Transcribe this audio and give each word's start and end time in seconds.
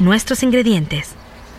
nuestros 0.00 0.42
ingredientes. 0.42 1.10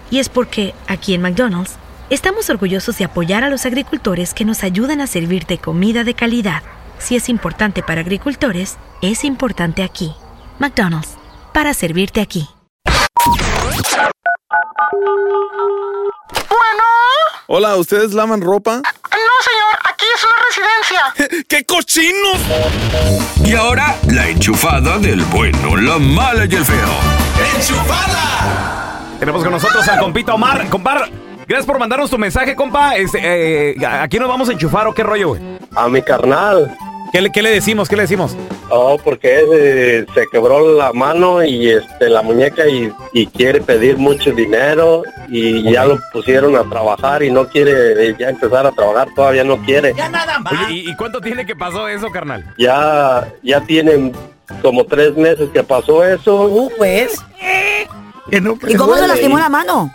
Y 0.09 0.19
es 0.19 0.29
porque, 0.29 0.73
aquí 0.87 1.13
en 1.13 1.21
McDonald's, 1.21 1.77
estamos 2.09 2.49
orgullosos 2.49 2.97
de 2.97 3.05
apoyar 3.05 3.43
a 3.43 3.49
los 3.49 3.65
agricultores 3.65 4.33
que 4.33 4.43
nos 4.43 4.63
ayudan 4.63 4.99
a 4.99 5.07
servirte 5.07 5.57
comida 5.57 6.03
de 6.03 6.13
calidad. 6.13 6.63
Si 6.99 7.15
es 7.15 7.29
importante 7.29 7.81
para 7.81 8.01
agricultores, 8.01 8.77
es 9.01 9.23
importante 9.23 9.83
aquí. 9.83 10.13
McDonald's, 10.59 11.15
para 11.53 11.73
servirte 11.73 12.21
aquí. 12.21 12.47
Bueno. 16.49 16.83
Hola, 17.47 17.75
¿ustedes 17.77 18.13
lavan 18.13 18.41
ropa? 18.41 18.77
No, 18.77 19.35
señor, 19.43 19.79
aquí 19.89 20.05
es 20.13 20.23
una 20.23 20.35
residencia. 20.47 21.45
¡Qué 21.47 21.65
cochinos! 21.65 22.39
Y 23.45 23.55
ahora, 23.55 23.97
la 24.09 24.29
enchufada 24.29 24.99
del 24.99 25.23
bueno, 25.25 25.77
la 25.77 25.97
mala 25.97 26.45
y 26.45 26.55
el 26.55 26.65
feo. 26.65 27.30
Tenemos 29.19 29.43
con 29.43 29.51
nosotros 29.51 29.87
al 29.87 29.99
compito 29.99 30.33
Omar. 30.33 30.67
Compar, 30.69 31.09
gracias 31.47 31.65
por 31.65 31.77
mandarnos 31.77 32.09
tu 32.09 32.17
mensaje, 32.17 32.55
compa. 32.55 32.95
Este, 32.95 33.71
eh, 33.71 33.75
¿Aquí 33.85 34.17
nos 34.17 34.27
vamos 34.27 34.49
a 34.49 34.53
enchufar 34.53 34.87
o 34.87 34.93
qué 34.93 35.03
rollo, 35.03 35.29
güey? 35.29 35.41
A 35.75 35.87
mi 35.87 36.01
carnal. 36.01 36.75
¿Qué 37.11 37.21
le, 37.21 37.31
¿Qué 37.31 37.41
le 37.41 37.49
decimos? 37.49 37.89
¿Qué 37.89 37.95
le 37.95 38.03
decimos? 38.03 38.35
Oh, 38.69 38.97
porque 39.03 39.43
eh, 39.53 40.05
se 40.13 40.25
quebró 40.31 40.75
la 40.77 40.93
mano 40.93 41.43
y 41.43 41.69
este 41.69 42.09
la 42.09 42.21
muñeca 42.21 42.67
y, 42.67 42.89
y 43.11 43.27
quiere 43.27 43.59
pedir 43.59 43.97
mucho 43.97 44.31
dinero 44.31 45.03
y 45.27 45.69
ya 45.71 45.85
lo 45.85 45.99
pusieron 46.13 46.55
a 46.55 46.63
trabajar 46.63 47.21
y 47.21 47.29
no 47.31 47.47
quiere 47.49 48.09
eh, 48.11 48.15
ya 48.17 48.29
empezar 48.29 48.65
a 48.65 48.71
trabajar, 48.71 49.09
todavía 49.13 49.43
no 49.43 49.57
quiere. 49.57 49.93
Ya 49.95 50.07
nada 50.07 50.39
más. 50.39 50.53
Oye, 50.53 50.73
¿y, 50.73 50.89
y 50.89 50.95
cuánto 50.95 51.19
tiene 51.19 51.45
que 51.45 51.55
pasó 51.55 51.87
eso, 51.89 52.09
carnal? 52.11 52.45
Ya, 52.57 53.27
ya 53.43 53.59
tienen 53.61 54.13
como 54.61 54.85
tres 54.85 55.15
meses 55.17 55.49
que 55.53 55.63
pasó 55.63 56.05
eso. 56.05 56.45
Uh, 56.45 56.71
pues. 56.77 57.21
¿Y 58.31 58.37
¿Y 58.37 58.75
cómo 58.75 58.95
se 58.95 59.07
lastimó 59.07 59.37
la 59.37 59.49
mano? 59.49 59.93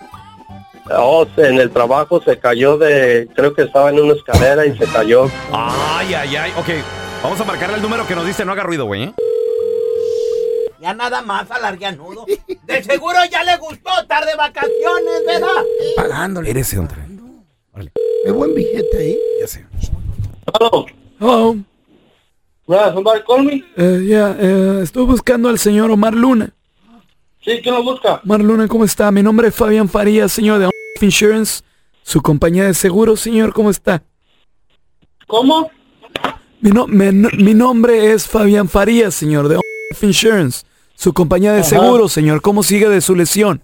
Oh, 0.95 1.27
en 1.39 1.59
el 1.59 1.71
trabajo 1.71 2.23
se 2.23 2.39
cayó 2.39 2.77
de, 2.79 3.29
creo 3.35 3.55
que 3.55 3.63
estaba 3.63 3.91
en 3.91 4.01
una 4.01 4.15
escalera 4.15 4.67
y 4.67 4.77
se 4.77 4.85
cayó. 4.87 5.29
Ay, 5.51 6.15
ay, 6.15 6.37
ay. 6.37 6.53
Ok, 6.57 6.69
vamos 7.23 7.41
a 7.41 7.45
marcarle 7.45 7.77
el 7.77 7.83
número 7.83 8.07
que 8.07 8.15
nos 8.15 8.27
dice 8.27 8.45
no 8.45 8.53
haga 8.53 8.63
ruido, 8.63 8.87
güey. 8.87 9.05
¿eh? 9.05 9.15
Ya 10.81 10.95
nada 10.95 11.23
más 11.23 11.51
alarganudo. 11.51 12.27
De 12.65 12.83
seguro 12.83 13.19
ya 13.31 13.43
le 13.45 13.57
gustó 13.57 13.91
estar 14.01 14.25
de 14.25 14.35
vacaciones, 14.37 15.25
¿verdad? 15.27 15.65
Pagándole. 15.97 16.51
Eres 16.51 16.69
ese 16.69 16.79
hombre. 16.79 16.97
Qué 18.25 18.31
buen 18.31 18.55
billete 18.55 18.99
ahí. 18.99 19.19
Ya 19.41 19.47
sé. 19.47 19.67
Hello. 20.59 20.87
Hello. 21.19 21.57
Yeah, 22.69 22.93
somebody 22.93 23.21
call 23.27 23.45
me. 23.45 23.65
Eh, 23.77 24.07
ya, 24.09 24.37
eh, 24.39 24.81
estoy 24.83 25.05
buscando 25.05 25.49
al 25.49 25.59
señor 25.59 25.91
Omar 25.91 26.15
Luna. 26.15 26.53
Sí, 27.45 27.61
¿quién 27.63 27.77
lo 27.77 27.85
busca? 27.85 28.21
Omar 28.25 28.41
Luna, 28.41 28.67
¿cómo 28.67 28.85
está? 28.85 29.11
Mi 29.13 29.23
nombre 29.23 29.49
es 29.49 29.55
Fabián 29.55 29.89
Farías, 29.89 30.33
señor 30.33 30.59
de 30.59 30.71
Insurance. 31.01 31.63
Su 32.03 32.21
compañía 32.21 32.65
de 32.65 32.75
seguros, 32.75 33.21
señor, 33.21 33.53
¿cómo 33.53 33.71
está? 33.71 34.03
¿Cómo? 35.27 35.71
Mi, 36.67 36.73
no- 36.73 36.89
me- 36.89 37.13
no- 37.13 37.29
mi 37.39 37.55
nombre 37.55 38.13
es 38.13 38.27
Fabián 38.27 38.69
Farías, 38.69 39.15
señor 39.15 39.47
de 39.47 39.57
Insurance. 40.03 40.65
Su 40.97 41.13
compañía 41.13 41.53
de 41.53 41.61
Ajá. 41.61 41.69
seguros, 41.69 42.11
señor, 42.13 42.43
¿cómo 42.43 42.65
sigue 42.65 42.89
de 42.89 43.01
su 43.01 43.15
lesión? 43.15 43.63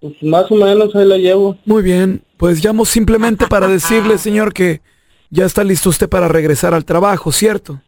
Pues 0.00 0.14
más 0.22 0.50
o 0.50 0.54
menos 0.54 0.94
ahí 0.96 1.04
la 1.04 1.18
llevo. 1.18 1.58
Muy 1.66 1.82
bien, 1.82 2.22
pues 2.38 2.64
llamo 2.64 2.86
simplemente 2.86 3.46
para 3.48 3.68
decirle, 3.68 4.16
señor, 4.18 4.54
que 4.54 4.80
ya 5.28 5.44
está 5.44 5.62
listo 5.62 5.90
usted 5.90 6.08
para 6.08 6.26
regresar 6.26 6.72
al 6.72 6.86
trabajo, 6.86 7.32
¿cierto? 7.32 7.82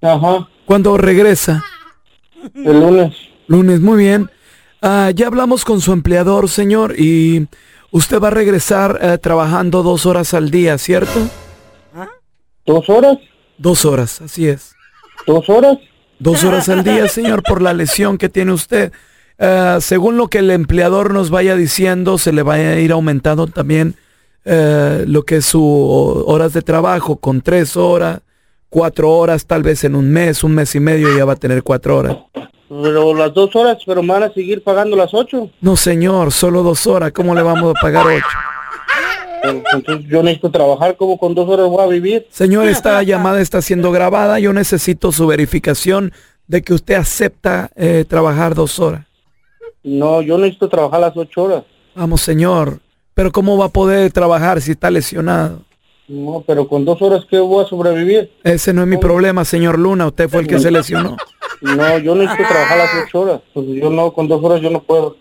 Ajá. 0.00 0.48
¿Cuándo 0.64 0.96
regresa? 0.96 1.62
El 2.54 2.80
lunes. 2.80 3.14
Lunes, 3.46 3.78
muy 3.80 3.98
bien. 3.98 4.30
Ah, 4.80 5.10
ya 5.14 5.26
hablamos 5.26 5.66
con 5.66 5.82
su 5.82 5.92
empleador, 5.92 6.48
señor, 6.48 6.98
y 6.98 7.46
usted 7.90 8.18
va 8.20 8.28
a 8.28 8.30
regresar 8.30 8.98
eh, 9.02 9.18
trabajando 9.18 9.82
dos 9.82 10.06
horas 10.06 10.32
al 10.32 10.50
día, 10.50 10.78
¿cierto? 10.78 11.28
¿Dos 12.64 12.88
horas? 12.88 13.18
Dos 13.58 13.84
horas, 13.84 14.20
así 14.20 14.48
es. 14.48 14.74
¿Dos 15.26 15.48
horas? 15.48 15.78
Dos 16.18 16.44
horas 16.44 16.68
al 16.68 16.84
día, 16.84 17.08
señor, 17.08 17.42
por 17.42 17.60
la 17.60 17.72
lesión 17.72 18.18
que 18.18 18.28
tiene 18.28 18.52
usted. 18.52 18.92
Ah, 19.38 19.78
según 19.80 20.16
lo 20.16 20.28
que 20.28 20.38
el 20.38 20.50
empleador 20.50 21.12
nos 21.12 21.30
vaya 21.30 21.56
diciendo, 21.56 22.18
se 22.18 22.32
le 22.32 22.42
va 22.42 22.54
a 22.54 22.78
ir 22.78 22.92
aumentando 22.92 23.46
también 23.46 23.96
eh, 24.44 25.04
lo 25.06 25.24
que 25.24 25.36
es 25.36 25.46
su 25.46 25.62
horas 26.26 26.52
de 26.52 26.62
trabajo, 26.62 27.16
con 27.16 27.40
tres 27.40 27.76
horas, 27.76 28.20
cuatro 28.68 29.10
horas, 29.10 29.46
tal 29.46 29.62
vez 29.62 29.84
en 29.84 29.96
un 29.96 30.10
mes, 30.10 30.44
un 30.44 30.54
mes 30.54 30.74
y 30.74 30.80
medio 30.80 31.16
ya 31.16 31.24
va 31.24 31.32
a 31.32 31.36
tener 31.36 31.62
cuatro 31.62 31.98
horas. 31.98 32.16
Pero 32.68 33.14
las 33.14 33.32
dos 33.34 33.54
horas, 33.56 33.78
pero 33.84 34.02
van 34.04 34.24
a 34.24 34.32
seguir 34.32 34.62
pagando 34.62 34.96
las 34.96 35.12
ocho. 35.12 35.50
No, 35.60 35.76
señor, 35.76 36.32
solo 36.32 36.62
dos 36.62 36.86
horas, 36.86 37.12
¿cómo 37.12 37.34
le 37.34 37.42
vamos 37.42 37.74
a 37.76 37.80
pagar 37.80 38.06
ocho? 38.06 38.26
Entonces 39.44 40.06
yo 40.08 40.22
necesito 40.22 40.50
trabajar, 40.50 40.96
como 40.96 41.18
con 41.18 41.34
dos 41.34 41.48
horas 41.48 41.66
voy 41.68 41.82
a 41.82 41.86
vivir? 41.86 42.26
Señor, 42.30 42.68
esta 42.68 43.02
llamada 43.02 43.40
está 43.40 43.62
siendo 43.62 43.92
grabada. 43.92 44.38
Yo 44.38 44.52
necesito 44.52 45.12
su 45.12 45.26
verificación 45.26 46.12
de 46.46 46.62
que 46.62 46.74
usted 46.74 46.94
acepta 46.94 47.70
eh, 47.76 48.04
trabajar 48.08 48.54
dos 48.54 48.78
horas. 48.78 49.06
No, 49.82 50.22
yo 50.22 50.38
necesito 50.38 50.68
trabajar 50.68 51.00
las 51.00 51.16
ocho 51.16 51.44
horas. 51.44 51.64
Vamos, 51.94 52.20
señor. 52.22 52.80
Pero 53.14 53.30
¿cómo 53.30 53.56
va 53.56 53.66
a 53.66 53.68
poder 53.68 54.10
trabajar 54.12 54.60
si 54.60 54.72
está 54.72 54.90
lesionado? 54.90 55.62
No, 56.08 56.42
pero 56.46 56.68
con 56.68 56.84
dos 56.84 57.00
horas, 57.00 57.24
¿qué 57.30 57.38
voy 57.38 57.64
a 57.64 57.68
sobrevivir? 57.68 58.30
Ese 58.42 58.72
no 58.74 58.82
es 58.82 58.88
mi 58.88 58.98
problema, 58.98 59.44
señor 59.44 59.78
Luna. 59.78 60.08
Usted 60.08 60.28
fue 60.28 60.40
el 60.40 60.46
que 60.46 60.58
se 60.58 60.70
lesionó. 60.70 61.16
No, 61.62 61.98
yo 61.98 62.14
necesito 62.14 62.46
trabajar 62.46 62.76
las 62.76 62.90
ocho 63.06 63.20
horas. 63.20 63.40
Pues 63.54 63.66
yo 63.68 63.88
no, 63.88 64.12
con 64.12 64.28
dos 64.28 64.44
horas 64.44 64.60
yo 64.60 64.68
no 64.68 64.82
puedo. 64.82 65.16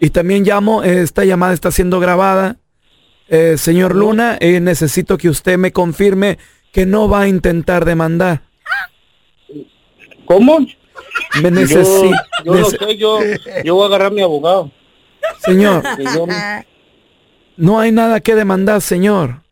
Y 0.00 0.10
también 0.10 0.42
llamo, 0.42 0.82
eh, 0.82 1.02
esta 1.02 1.24
llamada 1.24 1.52
está 1.52 1.70
siendo 1.70 2.00
grabada. 2.00 2.56
Eh, 3.28 3.56
señor 3.56 3.94
Luna, 3.94 4.36
eh, 4.40 4.60
necesito 4.60 5.16
que 5.16 5.28
usted 5.28 5.56
me 5.58 5.72
confirme 5.72 6.38
que 6.72 6.86
no 6.86 7.08
va 7.08 7.22
a 7.22 7.28
intentar 7.28 7.84
demandar. 7.84 8.42
¿Cómo? 10.26 10.58
Me 11.42 11.50
necesito. 11.50 12.10
Yo, 12.44 12.54
yo 12.54 12.54
no 12.54 12.64
sé, 12.66 12.96
yo, 12.96 13.18
yo 13.64 13.74
voy 13.74 13.84
a 13.84 13.86
agarrar 13.86 14.08
a 14.08 14.10
mi 14.10 14.22
abogado. 14.22 14.70
Señor, 15.38 15.82
no 17.56 17.80
hay 17.80 17.92
nada 17.92 18.20
que 18.20 18.34
demandar, 18.34 18.80
señor. 18.80 19.42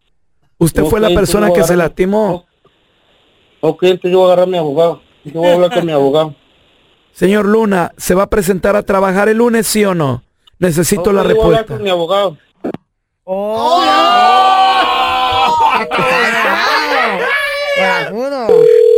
Usted 0.59 0.85
fue 0.85 1.01
la 1.01 1.11
persona 1.11 1.53
que 1.53 1.65
se 1.65 1.77
lastimó. 1.77 2.47
Ok, 3.61 3.85
entonces 3.85 4.11
yo 4.13 4.19
voy 4.19 4.25
a 4.25 4.33
agarrar 4.33 4.49
a 4.49 4.51
mi 4.51 4.59
abogado. 4.59 5.03
Yo 5.25 5.41
voy 5.41 5.49
a 5.51 5.55
hablar 5.55 5.73
con 5.73 5.87
mi 5.87 5.93
abogado. 5.93 6.35
Señor 7.13 7.47
Luna, 7.47 7.93
¿se 7.97 8.15
va 8.15 8.25
a 8.25 8.31
presentar 8.31 8.75
a 8.75 8.83
trabajar 8.83 9.29
el 9.29 9.39
lunes, 9.39 9.67
sí 9.67 9.85
o 9.85 9.95
no? 9.95 10.23
Necesito 10.59 11.13
la 11.13 11.23
Yo 11.23 11.29
voy 11.29 11.39
a 11.39 11.45
hablar 11.45 11.51
respuesta. 11.61 11.75
con 11.75 11.83
mi 11.83 11.91
abogado. 11.91 12.39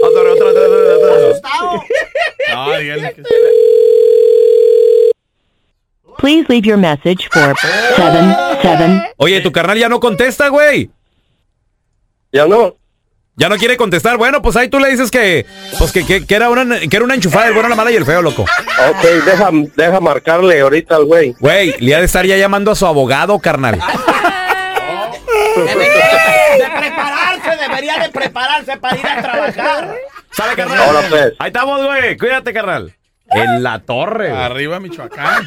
Otra, 0.02 0.20
otra, 0.22 0.32
otra, 0.32 0.46
otra, 0.46 0.66
otra. 0.96 1.80
No, 2.54 2.78
dígale 2.78 3.14
que- 3.14 3.22
Please 6.18 6.46
leave 6.48 6.66
your 6.66 6.78
message 6.78 7.28
for 7.30 7.54
77. 7.96 9.12
Oye, 9.18 9.40
tu 9.42 9.52
carnal 9.52 9.76
ya 9.78 9.88
no 9.88 10.00
contesta, 10.00 10.48
güey. 10.48 10.90
Ya 12.32 12.46
no. 12.46 12.76
Ya 13.36 13.48
no 13.48 13.56
quiere 13.56 13.76
contestar. 13.76 14.16
Bueno, 14.16 14.42
pues 14.42 14.54
ahí 14.56 14.68
tú 14.68 14.78
le 14.78 14.88
dices 14.90 15.10
que, 15.10 15.44
pues 15.78 15.90
que, 15.90 16.06
que, 16.06 16.24
que 16.24 16.34
era 16.34 16.48
una, 16.50 16.78
que 16.78 16.96
era 16.96 17.04
una 17.04 17.14
enchufada, 17.14 17.48
el 17.48 17.54
bueno, 17.54 17.68
la 17.68 17.74
mala 17.74 17.90
y 17.90 17.96
el 17.96 18.04
feo, 18.06 18.22
loco. 18.22 18.42
Ok, 18.42 19.02
deja, 19.24 19.50
deja 19.76 20.00
marcarle 20.00 20.60
ahorita 20.60 20.96
al 20.96 21.04
güey. 21.06 21.34
Güey, 21.40 21.74
le 21.80 21.94
ha 21.96 21.98
de 21.98 22.04
estar 22.06 22.24
ya 22.26 22.36
llamando 22.36 22.70
a 22.70 22.76
su 22.76 22.86
abogado, 22.86 23.38
carnal. 23.40 23.80
Debería 25.56 26.58
de 26.58 26.80
prepararse, 26.80 27.56
debería 27.60 27.98
de 27.98 28.08
prepararse 28.10 28.76
para 28.76 28.96
ir 28.98 29.06
a 29.06 29.22
trabajar. 29.22 29.94
Sale, 30.30 30.54
carnal. 30.54 30.78
Ahora 30.78 31.00
pues. 31.08 31.32
Ahí 31.38 31.48
estamos, 31.48 31.84
güey. 31.84 32.16
Cuídate, 32.16 32.52
carnal. 32.52 32.94
En 33.30 33.62
la 33.62 33.80
torre. 33.80 34.30
güey. 34.30 34.42
Arriba, 34.42 34.80
Michoacán. 34.80 35.46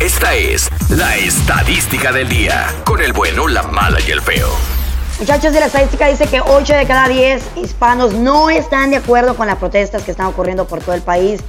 Esta 0.00 0.34
es 0.34 0.70
la 0.90 1.16
estadística 1.16 2.12
del 2.12 2.28
día. 2.28 2.66
Con 2.84 3.00
el 3.02 3.12
bueno, 3.12 3.48
la 3.48 3.62
mala 3.62 3.98
y 4.06 4.10
el 4.10 4.20
feo. 4.20 4.48
Muchachos, 5.22 5.52
de 5.52 5.60
la 5.60 5.66
estadística 5.66 6.08
dice 6.08 6.26
que 6.26 6.40
8 6.40 6.74
de 6.74 6.84
cada 6.84 7.06
10 7.06 7.52
hispanos 7.54 8.12
no 8.12 8.50
están 8.50 8.90
de 8.90 8.96
acuerdo 8.96 9.36
con 9.36 9.46
las 9.46 9.56
protestas 9.56 10.02
que 10.02 10.10
están 10.10 10.26
ocurriendo 10.26 10.66
por 10.66 10.80
todo 10.80 10.96
el 10.96 11.02
país, 11.02 11.40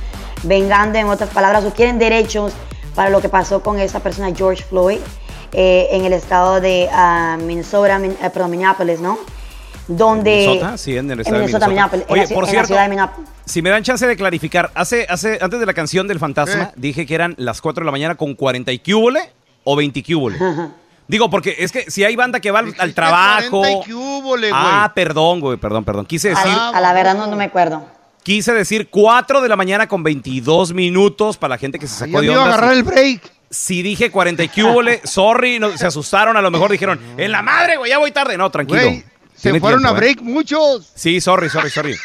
vengando, 0.44 1.00
en 1.00 1.08
otras 1.08 1.32
palabras, 1.32 1.66
o 1.66 1.74
quieren 1.74 1.98
derechos 1.98 2.54
para 2.94 3.10
lo 3.10 3.20
que 3.20 3.30
pasó 3.30 3.64
con 3.64 3.80
esta 3.80 4.00
persona, 4.00 4.32
George 4.36 4.64
Floyd, 4.64 5.00
eh, 5.54 5.88
en 5.90 6.06
el 6.06 6.14
estado 6.14 6.62
de 6.62 6.88
ah, 6.92 7.36
Minnesota, 7.42 7.98
Min- 7.98 8.16
eh, 8.22 8.30
perdón, 8.30 8.52
Minneapolis, 8.52 9.00
¿no? 9.00 9.18
Donde... 9.88 10.46
Minnesota, 10.50 10.78
sí, 10.78 10.96
en 10.96 11.10
el 11.10 11.22
estado 11.22 11.38
de 11.40 11.46
Minnesota, 11.48 11.68
Minnesota. 11.68 11.98
Minneapolis, 11.98 12.06
en 12.06 12.14
Oye, 12.14 12.22
la 12.22 12.28
por 12.28 12.44
en 12.44 12.46
la 12.46 12.52
cierto, 12.52 12.68
ciudad 12.68 12.84
de 12.84 12.90
Minneapolis. 12.90 13.30
si 13.46 13.62
me 13.64 13.72
dan 13.72 13.82
chance 13.82 14.06
de 14.06 14.16
clarificar, 14.16 14.70
hace, 14.76 15.08
hace, 15.10 15.40
antes 15.42 15.60
de 15.60 15.66
la 15.66 15.74
canción 15.74 16.08
del 16.08 16.20
fantasma, 16.20 16.74
dije 16.76 17.08
que 17.08 17.16
eran 17.16 17.34
las 17.40 17.60
4 17.60 17.82
de 17.82 17.86
la 17.88 17.92
mañana 17.92 18.14
con 18.14 18.36
40 18.36 18.72
y 18.72 18.78
cúbole 18.78 19.32
o 19.64 19.76
20 19.76 20.04
cúbole. 20.04 20.38
Digo, 21.14 21.30
porque 21.30 21.56
es 21.60 21.72
que 21.72 21.92
si 21.92 22.04
hay 22.04 22.16
banda 22.16 22.40
que 22.40 22.50
va 22.50 22.58
al, 22.60 22.74
al 22.80 22.96
trabajo. 22.96 23.60
40 23.60 23.82
y 23.82 23.86
qué 23.86 23.94
húbole, 23.94 24.50
güey. 24.50 24.62
Ah, 24.66 24.92
perdón, 24.96 25.42
güey, 25.42 25.58
perdón, 25.60 25.86
perdón. 25.86 26.08
Quise 26.08 26.30
decir, 26.30 26.52
A 26.52 26.82
la 26.82 26.92
verdad 26.92 27.14
no, 27.14 27.28
no 27.28 27.36
me 27.36 27.44
acuerdo. 27.44 27.88
quise 28.24 28.52
decir 28.52 28.90
4 28.90 29.42
de 29.42 29.48
la 29.48 29.56
mañana 29.56 29.88
con 29.88 30.02
22 30.02 30.74
minutos 30.74 31.38
para 31.38 31.54
la 31.54 31.58
gente 31.60 31.78
que 31.78 31.86
se 31.86 31.94
sacó 31.94 32.14
me 32.14 32.22
de 32.22 32.26
iba 32.26 32.38
a 32.38 32.42
onda. 32.46 32.54
agarrar 32.56 32.74
el 32.74 32.82
break. 32.82 33.22
Si 33.52 33.84
dije 33.84 34.10
40 34.10 34.44
y 34.44 34.50
cúbole, 34.50 35.02
sorry, 35.04 35.60
no, 35.60 35.78
se 35.78 35.86
asustaron, 35.86 36.36
a 36.36 36.42
lo 36.42 36.50
mejor 36.50 36.72
dijeron, 36.72 37.00
en 37.16 37.32
la 37.32 37.44
madre, 37.44 37.78
güey, 37.78 37.92
ya 37.92 38.00
voy 38.00 38.12
tarde. 38.12 38.36
No, 38.36 38.50
tranquilo. 38.50 38.82
Güey, 38.82 39.04
se 39.36 39.60
fueron 39.60 39.82
tiempo, 39.82 39.90
a 39.90 39.92
¿eh? 39.92 40.02
break 40.02 40.22
muchos. 40.24 40.92
Sí, 40.96 41.22
sorry, 41.22 41.48
sorry, 41.52 41.70
sorry. 41.70 41.96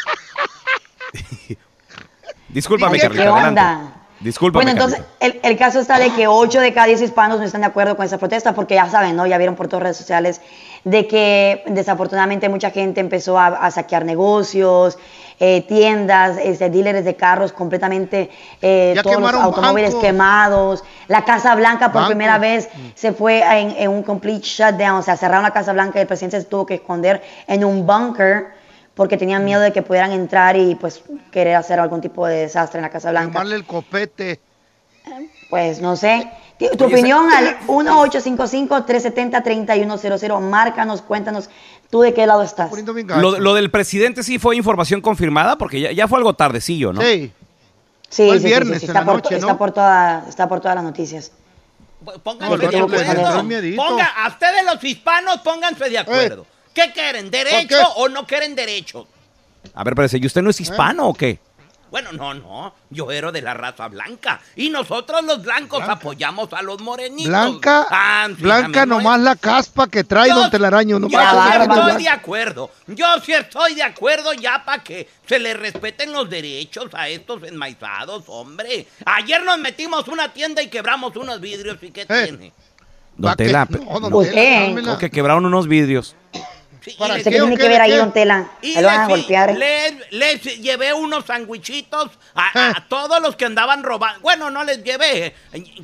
Discúlpame, 2.50 2.98
Carlita, 2.98 3.22
¿qué 3.22 3.28
adelante. 3.28 3.48
onda? 3.48 3.97
Discúlpame, 4.20 4.64
Bueno, 4.64 4.70
entonces 4.72 5.04
el, 5.20 5.38
el 5.42 5.56
caso 5.56 5.78
está 5.78 5.98
de 5.98 6.10
que 6.10 6.26
8 6.26 6.60
de 6.60 6.72
cada 6.72 6.86
10 6.86 7.02
hispanos 7.02 7.38
no 7.38 7.44
están 7.44 7.60
de 7.60 7.68
acuerdo 7.68 7.96
con 7.96 8.04
esa 8.04 8.18
protesta 8.18 8.52
porque 8.54 8.74
ya 8.74 8.88
saben, 8.90 9.14
¿no? 9.14 9.26
Ya 9.26 9.38
vieron 9.38 9.54
por 9.54 9.68
todas 9.68 9.84
redes 9.84 9.96
sociales 9.96 10.40
de 10.84 11.06
que 11.06 11.62
desafortunadamente 11.66 12.48
mucha 12.48 12.70
gente 12.70 13.00
empezó 13.00 13.38
a, 13.38 13.46
a 13.46 13.70
saquear 13.70 14.04
negocios, 14.04 14.98
eh, 15.40 15.64
tiendas, 15.68 16.36
este, 16.42 16.68
dealers 16.68 17.04
de 17.04 17.14
carros 17.14 17.52
completamente, 17.52 18.28
eh, 18.60 18.92
todos 18.96 19.06
los 19.06 19.16
quemaron 19.16 19.42
automóviles 19.42 19.90
bancos. 19.90 20.04
quemados. 20.04 20.84
La 21.06 21.24
Casa 21.24 21.54
Blanca 21.54 21.92
por 21.92 22.06
primera 22.06 22.38
vez 22.38 22.68
se 22.96 23.12
fue 23.12 23.40
en, 23.60 23.70
en 23.70 23.88
un 23.88 24.02
complete 24.02 24.42
shutdown, 24.42 24.98
o 24.98 25.02
sea, 25.02 25.16
cerraron 25.16 25.44
la 25.44 25.52
Casa 25.52 25.72
Blanca 25.72 25.98
y 25.98 26.02
el 26.02 26.08
presidente 26.08 26.40
se 26.40 26.46
tuvo 26.46 26.66
que 26.66 26.74
esconder 26.74 27.22
en 27.46 27.64
un 27.64 27.86
bunker 27.86 28.57
porque 28.98 29.16
tenían 29.16 29.42
miedo 29.44 29.60
de 29.60 29.72
que 29.72 29.82
pudieran 29.82 30.10
entrar 30.10 30.56
y 30.56 30.74
pues 30.74 31.04
querer 31.30 31.54
hacer 31.54 31.78
algún 31.78 32.00
tipo 32.00 32.26
de 32.26 32.38
desastre 32.38 32.80
en 32.80 32.82
la 32.82 32.90
Casa 32.90 33.12
Blanca. 33.12 33.30
Quemarle 33.30 33.54
el 33.54 33.64
copete. 33.64 34.40
Pues 35.48 35.80
no 35.80 35.94
sé. 35.94 36.28
Tu 36.58 36.84
opinión 36.84 37.32
al 37.32 37.60
1-855-370-3100. 37.68 40.40
Márcanos, 40.40 41.02
cuéntanos 41.02 41.48
tú 41.90 42.00
de 42.00 42.12
qué 42.12 42.26
lado 42.26 42.42
estás. 42.42 42.72
Lo, 43.20 43.38
lo 43.38 43.54
del 43.54 43.70
presidente 43.70 44.24
sí 44.24 44.40
fue 44.40 44.56
información 44.56 45.00
confirmada 45.00 45.56
porque 45.58 45.80
ya, 45.80 45.92
ya 45.92 46.08
fue 46.08 46.18
algo 46.18 46.34
tardecillo, 46.34 46.92
¿no? 46.92 47.00
Sí. 47.00 47.32
Sí, 48.08 48.28
el 48.28 48.38
sí, 48.38 48.40
sí, 48.40 48.46
viernes 48.48 48.82
en 48.82 48.88
está, 48.88 49.00
la 49.00 49.06
por, 49.06 49.14
noche, 49.14 49.36
está, 49.36 49.46
¿no? 49.46 49.58
por 49.58 49.70
toda, 49.70 50.24
está 50.28 50.48
por 50.48 50.58
todas 50.58 50.74
las 50.74 50.82
noticias. 50.82 51.30
Pónganse 52.24 52.48
No, 52.48 52.56
de 52.56 52.66
acuerdo. 52.78 53.44
Ponga, 53.76 54.06
a 54.24 54.28
ustedes 54.28 54.64
los 54.64 54.82
hispanos, 54.82 55.38
pónganse 55.38 55.88
de 55.88 55.98
acuerdo. 55.98 56.44
¿Qué 56.84 56.92
quieren? 56.92 57.30
¿Derecho 57.30 57.80
o 57.96 58.08
no 58.08 58.26
quieren 58.26 58.54
derecho? 58.54 59.06
A 59.74 59.84
ver, 59.84 59.92
espérese, 59.92 60.18
¿y 60.18 60.26
usted 60.26 60.42
no 60.42 60.50
es 60.50 60.60
hispano 60.60 61.08
o 61.08 61.14
qué? 61.14 61.38
Bueno, 61.90 62.12
no, 62.12 62.34
no. 62.34 62.74
Yo 62.90 63.10
era 63.10 63.32
de 63.32 63.40
la 63.40 63.54
raza 63.54 63.88
blanca. 63.88 64.40
Y 64.56 64.68
nosotros 64.68 65.24
los 65.24 65.42
blancos 65.42 65.82
apoyamos 65.88 66.52
a 66.52 66.60
los 66.60 66.80
morenitos. 66.82 67.30
Blanca, 67.30 67.86
Ah, 67.90 68.28
Blanca 68.38 68.84
nomás 68.84 69.18
la 69.20 69.36
caspa 69.36 69.88
que 69.88 70.04
trae 70.04 70.28
Yo- 70.28 70.34
Don 70.34 70.50
Telaraño. 70.50 70.96
Yo 70.96 71.00
Nomás 71.00 71.32
Ya, 71.34 71.64
sí 71.64 71.72
estoy 71.72 72.02
de 72.02 72.08
acuerdo. 72.10 72.70
Yo 72.88 73.06
sí 73.24 73.32
estoy 73.32 73.74
de 73.74 73.82
acuerdo 73.82 74.34
ya 74.34 74.62
para 74.66 74.82
que 74.82 75.08
se 75.26 75.38
les 75.38 75.58
respeten 75.58 76.12
los 76.12 76.28
derechos 76.28 76.88
a 76.92 77.08
estos 77.08 77.42
enmaizados, 77.44 78.24
hombre. 78.26 78.86
Ayer 79.06 79.42
nos 79.42 79.58
metimos 79.58 80.06
una 80.08 80.30
tienda 80.32 80.60
y 80.62 80.68
quebramos 80.68 81.16
unos 81.16 81.40
vidrios. 81.40 81.78
¿Y 81.80 81.90
qué 81.90 82.04
tiene? 82.04 82.52
Don. 83.16 83.34
Tela, 83.34 83.66
No, 83.70 83.98
don 83.98 84.24
creo 84.24 84.98
que 84.98 85.10
quebraron 85.10 85.44
unos 85.46 85.66
vidrios. 85.66 86.14
Sí, 86.88 86.96
¿Para 86.98 87.14
y 87.14 87.18
¿Usted 87.18 87.30
les- 87.30 87.40
qué 87.40 87.46
tiene 87.46 87.56
que 87.56 87.68
ver 87.68 87.80
ahí, 87.80 87.96
don 87.96 88.12
Tela? 88.12 88.48
y 88.62 88.74
van 88.82 89.00
a 89.00 89.06
golpear. 89.08 89.56
Les, 89.56 89.94
les 90.12 90.42
llevé 90.60 90.92
unos 90.92 91.24
sandwichitos 91.26 92.10
a, 92.34 92.46
Eh. 92.48 92.72
a 92.76 92.86
todos 92.88 93.20
los 93.20 93.36
que 93.36 93.44
andaban 93.44 93.82
robando. 93.82 94.20
Bueno, 94.20 94.50
no 94.50 94.64
les 94.64 94.82
llevé. 94.82 95.34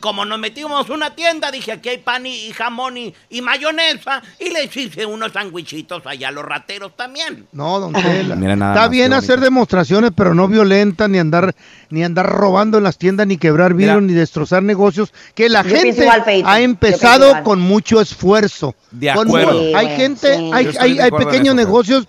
Como 0.01 0.25
nos 0.25 0.39
metimos 0.39 0.89
una 0.91 1.15
tienda, 1.15 1.51
dije 1.51 1.73
aquí 1.73 1.89
hay 1.91 1.99
pan 1.99 2.27
y, 2.27 2.47
y 2.47 2.53
jamón 2.53 2.97
y, 2.97 3.15
y 3.31 3.41
mayonesa. 3.43 4.23
Y 4.39 4.51
les 4.51 4.77
hice 4.77 5.06
unos 5.06 5.33
sandwichitos 5.33 6.06
allá 6.06 6.29
a 6.29 6.31
los 6.33 6.45
rateros 6.45 6.97
también. 6.97 7.47
No, 7.53 7.81
don 7.81 7.93
Tela. 7.93 8.37
Mira 8.37 8.56
nada 8.56 8.75
Está 8.75 8.89
bien 8.89 9.12
hacer 9.12 9.41
demostraciones, 9.41 10.11
pero 10.17 10.35
no 10.35 10.49
violenta, 10.49 11.09
ni 11.09 11.19
andar, 11.19 11.55
ni 11.94 12.02
andar 12.02 12.26
robando 12.26 12.79
en 12.79 12.85
las 12.85 12.99
tiendas, 12.99 13.25
ni 13.29 13.37
quebrar 13.37 13.73
vidrio, 13.73 14.00
ni 14.00 14.14
destrozar 14.14 14.64
negocios. 14.64 15.12
Que 15.37 15.49
la 15.49 15.62
Yo 15.62 15.76
gente 15.76 16.02
igual, 16.02 16.25
ha 16.44 16.61
empezado 16.61 17.44
con 17.44 17.61
mucho 17.61 18.00
esfuerzo. 18.00 18.74
De 18.91 19.10
acuerdo. 19.10 19.60
Sí, 19.60 19.72
hay 19.77 19.96
gente, 19.96 20.36
sí. 20.36 20.51
hay, 20.53 20.70
hay, 20.81 20.98
hay 20.98 21.10
pequeños 21.13 21.46
eso, 21.46 21.55
negocios 21.55 22.08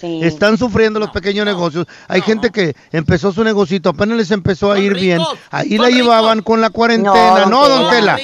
Sí. 0.00 0.20
Están 0.22 0.56
sufriendo 0.56 0.98
los 0.98 1.10
pequeños 1.10 1.44
negocios. 1.44 1.86
Hay 2.08 2.22
gente 2.22 2.50
que 2.50 2.74
empezó 2.90 3.32
su 3.32 3.44
negocito, 3.44 3.90
apenas 3.90 4.16
les 4.16 4.30
empezó 4.30 4.72
a 4.72 4.76
Son 4.76 4.84
ir 4.84 4.94
ricos, 4.94 5.02
bien. 5.02 5.20
Ahí 5.50 5.76
la 5.76 5.90
llevaban 5.90 6.40
con 6.40 6.60
la 6.62 6.70
cuarentena. 6.70 7.44
No, 7.44 7.46
No, 7.46 7.68
don 7.68 7.82
don 7.82 7.90
Tela. 7.90 8.18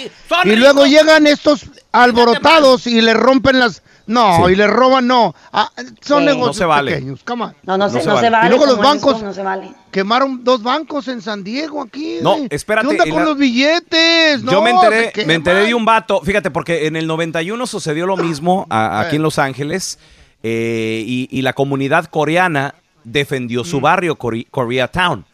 Y 0.45 0.57
luego 0.57 0.87
llegan 0.87 1.27
estos 1.27 1.67
alborotados 1.93 2.87
y 2.87 3.03
le 3.03 3.13
rompen 3.13 3.59
las... 3.59 3.83
No, 4.07 4.47
Sí. 4.47 4.53
y 4.53 4.57
le 4.57 4.67
roban, 4.69 5.07
no. 5.07 5.35
Ah, 5.53 5.71
son 6.01 6.21
Sí. 6.21 6.27
negocios 6.27 6.47
No 6.47 6.53
se 6.53 6.65
vale. 6.65 6.93
pequeños. 6.93 7.21
Come 7.25 7.45
on. 7.45 7.57
No, 7.65 7.77
no, 7.77 7.87
No 7.87 7.91
se, 7.93 8.01
se 8.01 8.07
no 8.07 8.15
vale. 8.15 8.27
se 8.27 8.31
vale. 8.31 8.47
Y 8.47 8.49
luego 8.51 8.67
los 8.67 8.79
bancos- 8.79 9.19
tú, 9.19 9.25
No 9.25 9.33
se 9.35 9.43
vale. 9.43 9.71
Quemaron 9.91 10.45
dos 10.45 10.63
bancos 10.63 11.09
en 11.09 11.21
San 11.23 11.43
Diego 11.43 11.83
aquí. 11.83 12.19
No, 12.23 12.37
espérate, 12.51 12.87
¿Qué 12.89 12.93
onda 12.93 13.05
con 13.11 13.19
la- 13.21 13.25
los 13.25 13.39
billetes? 13.39 14.43
Yo 14.43 14.53
No, 14.53 14.63
me 14.63 14.71
enteré, 14.71 15.13
me 15.27 15.35
enteré 15.35 15.67
de 15.67 15.75
un 15.75 15.85
vato, 15.85 16.21
fíjate, 16.23 16.51
porque 16.51 16.87
en 16.87 16.97
el 16.97 17.07
91 17.07 17.67
sucedió 17.67 18.07
lo 18.07 18.17
mismo 18.17 18.67
a- 18.71 19.01
aquí 19.01 19.17
en 19.17 19.23
Los 19.23 19.39
Ángeles 19.39 19.99
eh, 20.43 21.03
y, 21.07 21.29
y 21.31 21.43
la 21.43 21.53
comunidad 21.55 22.05
coreana 22.07 22.75
defendió 23.05 23.65
su 23.65 23.81
barrio, 23.81 24.17
Core- 24.19 24.47
Koreatown. 24.51 25.25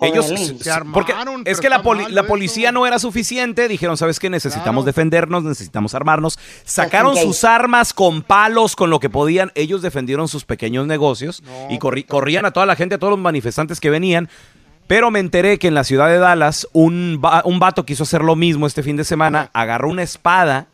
Ellos, 0.00 0.26
Se 0.26 0.34
s- 0.34 0.54
porque 0.92 1.12
armaron, 1.12 1.42
es 1.44 1.60
que 1.60 1.68
la, 1.68 1.82
poli- 1.82 2.10
la 2.10 2.26
policía 2.26 2.72
no 2.72 2.86
era 2.86 2.98
suficiente, 2.98 3.68
dijeron, 3.68 3.96
¿sabes 3.96 4.18
qué? 4.18 4.30
Necesitamos 4.30 4.84
Claro. 4.84 4.86
defendernos, 4.86 5.44
necesitamos 5.44 5.94
armarnos. 5.94 6.38
Sacaron 6.64 7.16
sus 7.16 7.44
armas 7.44 7.92
con 7.92 8.22
palos, 8.22 8.76
con 8.76 8.88
lo 8.90 8.98
que 9.00 9.10
podían. 9.10 9.52
Ellos 9.54 9.82
defendieron 9.82 10.28
sus 10.28 10.44
pequeños 10.44 10.86
negocios 10.86 11.42
y 11.68 11.78
corri- 11.78 12.06
corrían 12.06 12.46
a 12.46 12.50
toda 12.50 12.66
la 12.66 12.76
gente, 12.76 12.94
a 12.94 12.98
todos 12.98 13.10
los 13.12 13.20
manifestantes 13.20 13.78
que 13.80 13.90
venían. 13.90 14.28
Pero 14.86 15.10
me 15.12 15.20
enteré 15.20 15.58
que 15.58 15.68
en 15.68 15.74
la 15.74 15.84
ciudad 15.84 16.08
de 16.08 16.18
Dallas 16.18 16.66
un, 16.72 17.20
va- 17.24 17.42
un 17.44 17.60
vato 17.60 17.84
quiso 17.86 18.02
hacer 18.02 18.22
lo 18.22 18.34
mismo 18.34 18.66
este 18.66 18.82
fin 18.82 18.96
de 18.96 19.04
semana, 19.04 19.48
agarró 19.52 19.88
una 19.88 20.02
espada 20.02 20.66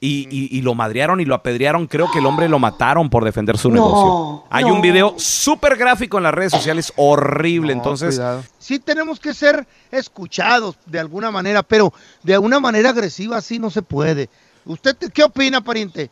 y, 0.00 0.28
y- 0.30 0.56
y 0.56 0.62
lo 0.62 0.74
madrearon 0.74 1.20
y 1.20 1.24
lo 1.24 1.34
apedrearon. 1.34 1.86
Creo 1.86 2.10
que 2.10 2.20
el 2.20 2.26
hombre 2.26 2.48
lo 2.48 2.58
mataron 2.58 3.10
por 3.10 3.24
defender 3.24 3.58
su 3.58 3.68
No, 3.68 3.74
negocio. 3.74 4.44
Hay 4.50 4.64
un 4.64 4.80
video 4.80 5.14
súper 5.18 5.76
gráfico 5.76 6.18
en 6.18 6.24
las 6.24 6.34
redes 6.34 6.52
sociales, 6.52 6.92
horrible. 6.96 7.74
No, 7.74 7.80
Entonces, 7.80 8.16
cuidado. 8.16 8.44
sí 8.58 8.78
tenemos 8.78 9.20
que 9.20 9.34
ser 9.34 9.66
escuchados 9.90 10.76
de 10.86 11.00
alguna 11.00 11.30
manera, 11.30 11.62
pero 11.62 11.92
de 12.22 12.38
una 12.38 12.60
manera 12.60 12.90
agresiva 12.90 13.36
así 13.38 13.58
no 13.58 13.70
se 13.70 13.82
puede. 13.82 14.30
¿Usted 14.64 14.96
te- 14.96 15.10
qué 15.10 15.24
opina, 15.24 15.62
pariente? 15.62 16.10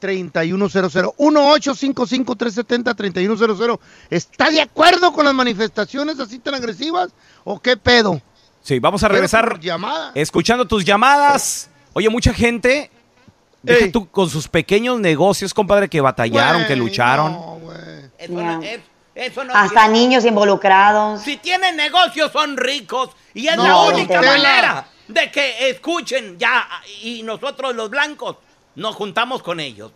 3100 0.00 1.10
1-855-370-3100. 1.18 3.78
¿Está 4.10 4.50
de 4.50 4.60
acuerdo 4.60 5.12
con 5.12 5.24
las 5.24 5.34
manifestaciones 5.34 6.20
así 6.20 6.38
tan 6.38 6.54
agresivas? 6.54 7.10
¿O 7.44 7.58
qué 7.60 7.76
pedo? 7.76 8.20
Sí, 8.62 8.78
vamos 8.80 9.02
a 9.02 9.08
regresar 9.08 9.58
escuchando 10.14 10.66
tus 10.66 10.84
llamadas. 10.84 11.70
Oye, 11.94 12.08
mucha 12.10 12.32
gente, 12.34 12.90
deja 13.62 13.90
tú 13.90 14.10
con 14.10 14.28
sus 14.28 14.46
pequeños 14.48 15.00
negocios, 15.00 15.54
compadre, 15.54 15.88
que 15.88 16.00
batallaron, 16.00 16.66
que 16.66 16.76
lucharon. 16.76 17.32
Eso 18.18 18.32
no, 18.32 18.62
es- 18.62 18.80
eso 19.14 19.42
no 19.44 19.54
Hasta 19.54 19.88
niños 19.88 20.24
involucrados. 20.24 21.22
Si 21.22 21.36
tienen 21.38 21.76
negocios 21.76 22.30
son 22.32 22.56
ricos 22.56 23.10
y 23.34 23.48
es 23.48 23.56
No, 23.56 23.64
la 23.66 23.76
única 23.96 24.20
manera 24.22 24.86
de 25.08 25.30
que 25.32 25.70
escuchen 25.70 26.38
ya 26.38 26.68
y 27.02 27.22
nosotros 27.22 27.74
los 27.74 27.90
blancos 27.90 28.36
nos 28.76 28.94
juntamos 28.94 29.42
con 29.42 29.58
ellos. 29.60 29.92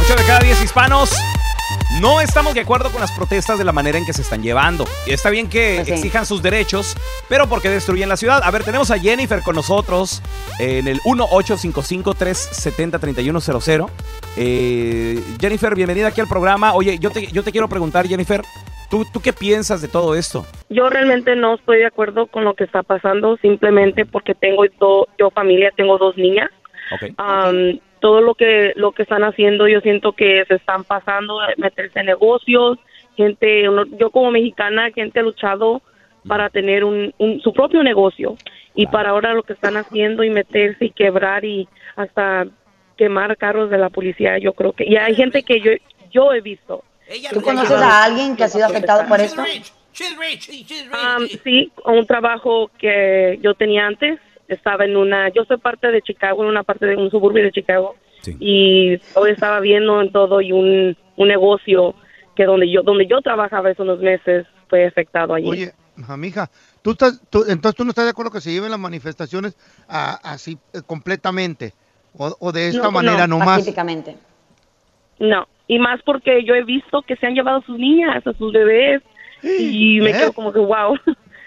Ocho 0.00 0.16
de 0.16 0.24
cada 0.24 0.40
10 0.40 0.62
hispanos 0.62 1.10
no 2.00 2.20
estamos 2.20 2.54
de 2.54 2.60
acuerdo 2.60 2.90
con 2.90 3.00
las 3.00 3.10
protestas 3.12 3.58
de 3.58 3.64
la 3.64 3.72
manera 3.72 3.98
en 3.98 4.04
que 4.06 4.12
se 4.12 4.22
están 4.22 4.42
llevando. 4.42 4.84
Y 5.06 5.12
está 5.12 5.30
bien 5.30 5.48
que 5.48 5.74
Pues 5.76 5.88
sí. 5.88 5.94
exijan 5.94 6.26
sus 6.26 6.42
derechos, 6.42 6.96
pero 7.28 7.48
porque 7.48 7.68
destruyen 7.68 8.08
la 8.08 8.16
ciudad. 8.16 8.40
A 8.44 8.50
ver, 8.50 8.64
tenemos 8.64 8.90
a 8.90 8.98
Jennifer 8.98 9.40
con 9.42 9.54
nosotros 9.54 10.20
en 10.58 10.88
el 10.88 10.98
1-855-370-3100. 11.00 13.88
Eh, 14.36 15.20
Jennifer, 15.40 15.74
bienvenida 15.74 16.08
aquí 16.08 16.20
al 16.20 16.28
programa. 16.28 16.74
Oye, 16.74 16.98
yo 16.98 17.10
te, 17.10 17.26
yo 17.28 17.42
te 17.42 17.52
quiero 17.52 17.68
preguntar, 17.68 18.06
Jennifer, 18.06 18.42
¿tú, 18.90 19.04
¿tú 19.12 19.20
qué 19.20 19.32
piensas 19.32 19.80
de 19.82 19.88
todo 19.88 20.14
esto? 20.14 20.46
Yo 20.68 20.88
realmente 20.90 21.34
no 21.36 21.54
estoy 21.54 21.78
de 21.78 21.86
acuerdo 21.86 22.26
con 22.26 22.44
lo 22.44 22.54
que 22.54 22.64
está 22.64 22.82
pasando, 22.82 23.36
simplemente 23.38 24.04
porque 24.06 24.34
tengo 24.34 24.64
do- 24.80 25.08
yo 25.18 25.30
familia, 25.30 25.70
tengo 25.76 25.96
dos 25.98 26.16
niñas. 26.16 26.50
Ok. 26.92 27.12
Am, 27.16 27.78
todo 28.04 28.20
lo 28.20 28.34
que 28.34 28.74
lo 28.76 28.92
que 28.92 29.02
están 29.04 29.24
haciendo, 29.24 29.66
yo 29.66 29.80
siento 29.80 30.12
que 30.12 30.44
se 30.46 30.56
están 30.56 30.84
pasando, 30.84 31.38
meterse 31.56 32.00
en 32.00 32.06
negocios, 32.06 32.78
gente, 33.16 33.66
uno- 33.66 33.86
yo 33.98 34.10
como 34.10 34.30
mexicana, 34.30 34.90
gente 34.94 35.20
ha 35.20 35.22
luchado 35.22 35.80
para 36.28 36.50
tener 36.50 36.84
un, 36.84 37.14
un- 37.16 37.40
su 37.40 37.54
propio 37.54 37.82
negocio 37.82 38.36
y 38.74 38.86
para 38.88 39.08
ahora 39.08 39.32
lo 39.32 39.42
que 39.42 39.54
están 39.54 39.78
haciendo 39.78 40.22
y 40.22 40.28
meterse 40.28 40.84
y 40.84 40.90
quebrar 40.90 41.46
y 41.46 41.66
hasta 41.96 42.46
quemar 42.98 43.38
carros 43.38 43.70
de 43.70 43.78
la 43.78 43.88
policía, 43.88 44.36
yo 44.36 44.52
creo 44.52 44.72
que 44.72 44.84
y 44.84 44.96
hay 44.96 45.14
gente 45.14 45.42
que 45.42 45.60
yo 45.60 45.70
yo 46.10 46.30
he 46.34 46.42
visto. 46.42 46.84
¿Tú 47.30 47.40
conoces 47.40 47.70
a 47.90 48.04
alguien 48.04 48.36
que 48.36 48.44
ha 48.44 48.48
sido 48.48 48.66
afectado 48.66 49.08
por 49.08 49.18
esto? 49.22 49.42
Um, 51.18 51.26
sí, 51.42 51.72
un 51.86 52.06
trabajo 52.06 52.70
que 52.78 53.38
yo 53.40 53.54
tenía 53.54 53.86
antes. 53.86 54.20
Estaba 54.48 54.84
en 54.84 54.96
una, 54.96 55.28
yo 55.30 55.44
soy 55.44 55.56
parte 55.58 55.88
de 55.88 56.02
Chicago, 56.02 56.42
en 56.42 56.48
una 56.50 56.62
parte 56.62 56.86
de 56.86 56.96
un 56.96 57.10
suburbio 57.10 57.42
de 57.44 57.52
Chicago. 57.52 57.96
Y 58.40 58.98
hoy 59.14 59.30
estaba 59.32 59.60
viendo 59.60 60.00
en 60.00 60.10
todo 60.10 60.40
y 60.40 60.50
un, 60.52 60.96
un 61.16 61.28
negocio 61.28 61.94
que 62.34 62.44
donde 62.44 62.70
yo 62.70 62.82
donde 62.82 63.06
yo 63.06 63.20
trabajaba 63.20 63.68
hace 63.70 63.82
unos 63.82 64.00
meses 64.00 64.46
fue 64.68 64.86
afectado 64.86 65.34
allí. 65.34 65.48
Oye, 65.48 65.72
mija, 66.16 66.50
¿tú 66.82 66.92
estás, 66.92 67.20
tú- 67.30 67.44
entonces 67.48 67.76
tú 67.76 67.84
no 67.84 67.90
estás 67.90 68.04
de 68.06 68.10
acuerdo 68.12 68.30
que 68.32 68.40
se 68.40 68.50
lleven 68.50 68.70
las 68.70 68.80
manifestaciones 68.80 69.56
a- 69.88 70.18
así 70.32 70.56
eh, 70.72 70.80
completamente 70.86 71.74
o, 72.16 72.34
o 72.40 72.50
de 72.50 72.68
esta 72.68 72.84
No, 72.84 72.90
manera 72.92 73.26
no, 73.26 73.38
nomás. 73.38 73.58
Pacíficamente. 73.58 74.16
No, 75.18 75.46
y 75.68 75.78
más 75.78 76.00
porque 76.02 76.44
yo 76.44 76.54
he 76.54 76.64
visto 76.64 77.02
que 77.02 77.16
se 77.16 77.26
han 77.26 77.34
llevado 77.34 77.58
a 77.58 77.62
sus 77.66 77.78
niñas, 77.78 78.26
a 78.26 78.32
sus 78.32 78.52
bebés, 78.52 79.02
y 79.42 80.00
me 80.00 80.10
¿Eh? 80.10 80.12
quedo 80.14 80.32
como 80.32 80.50
que 80.52 80.58
wow. 80.60 80.96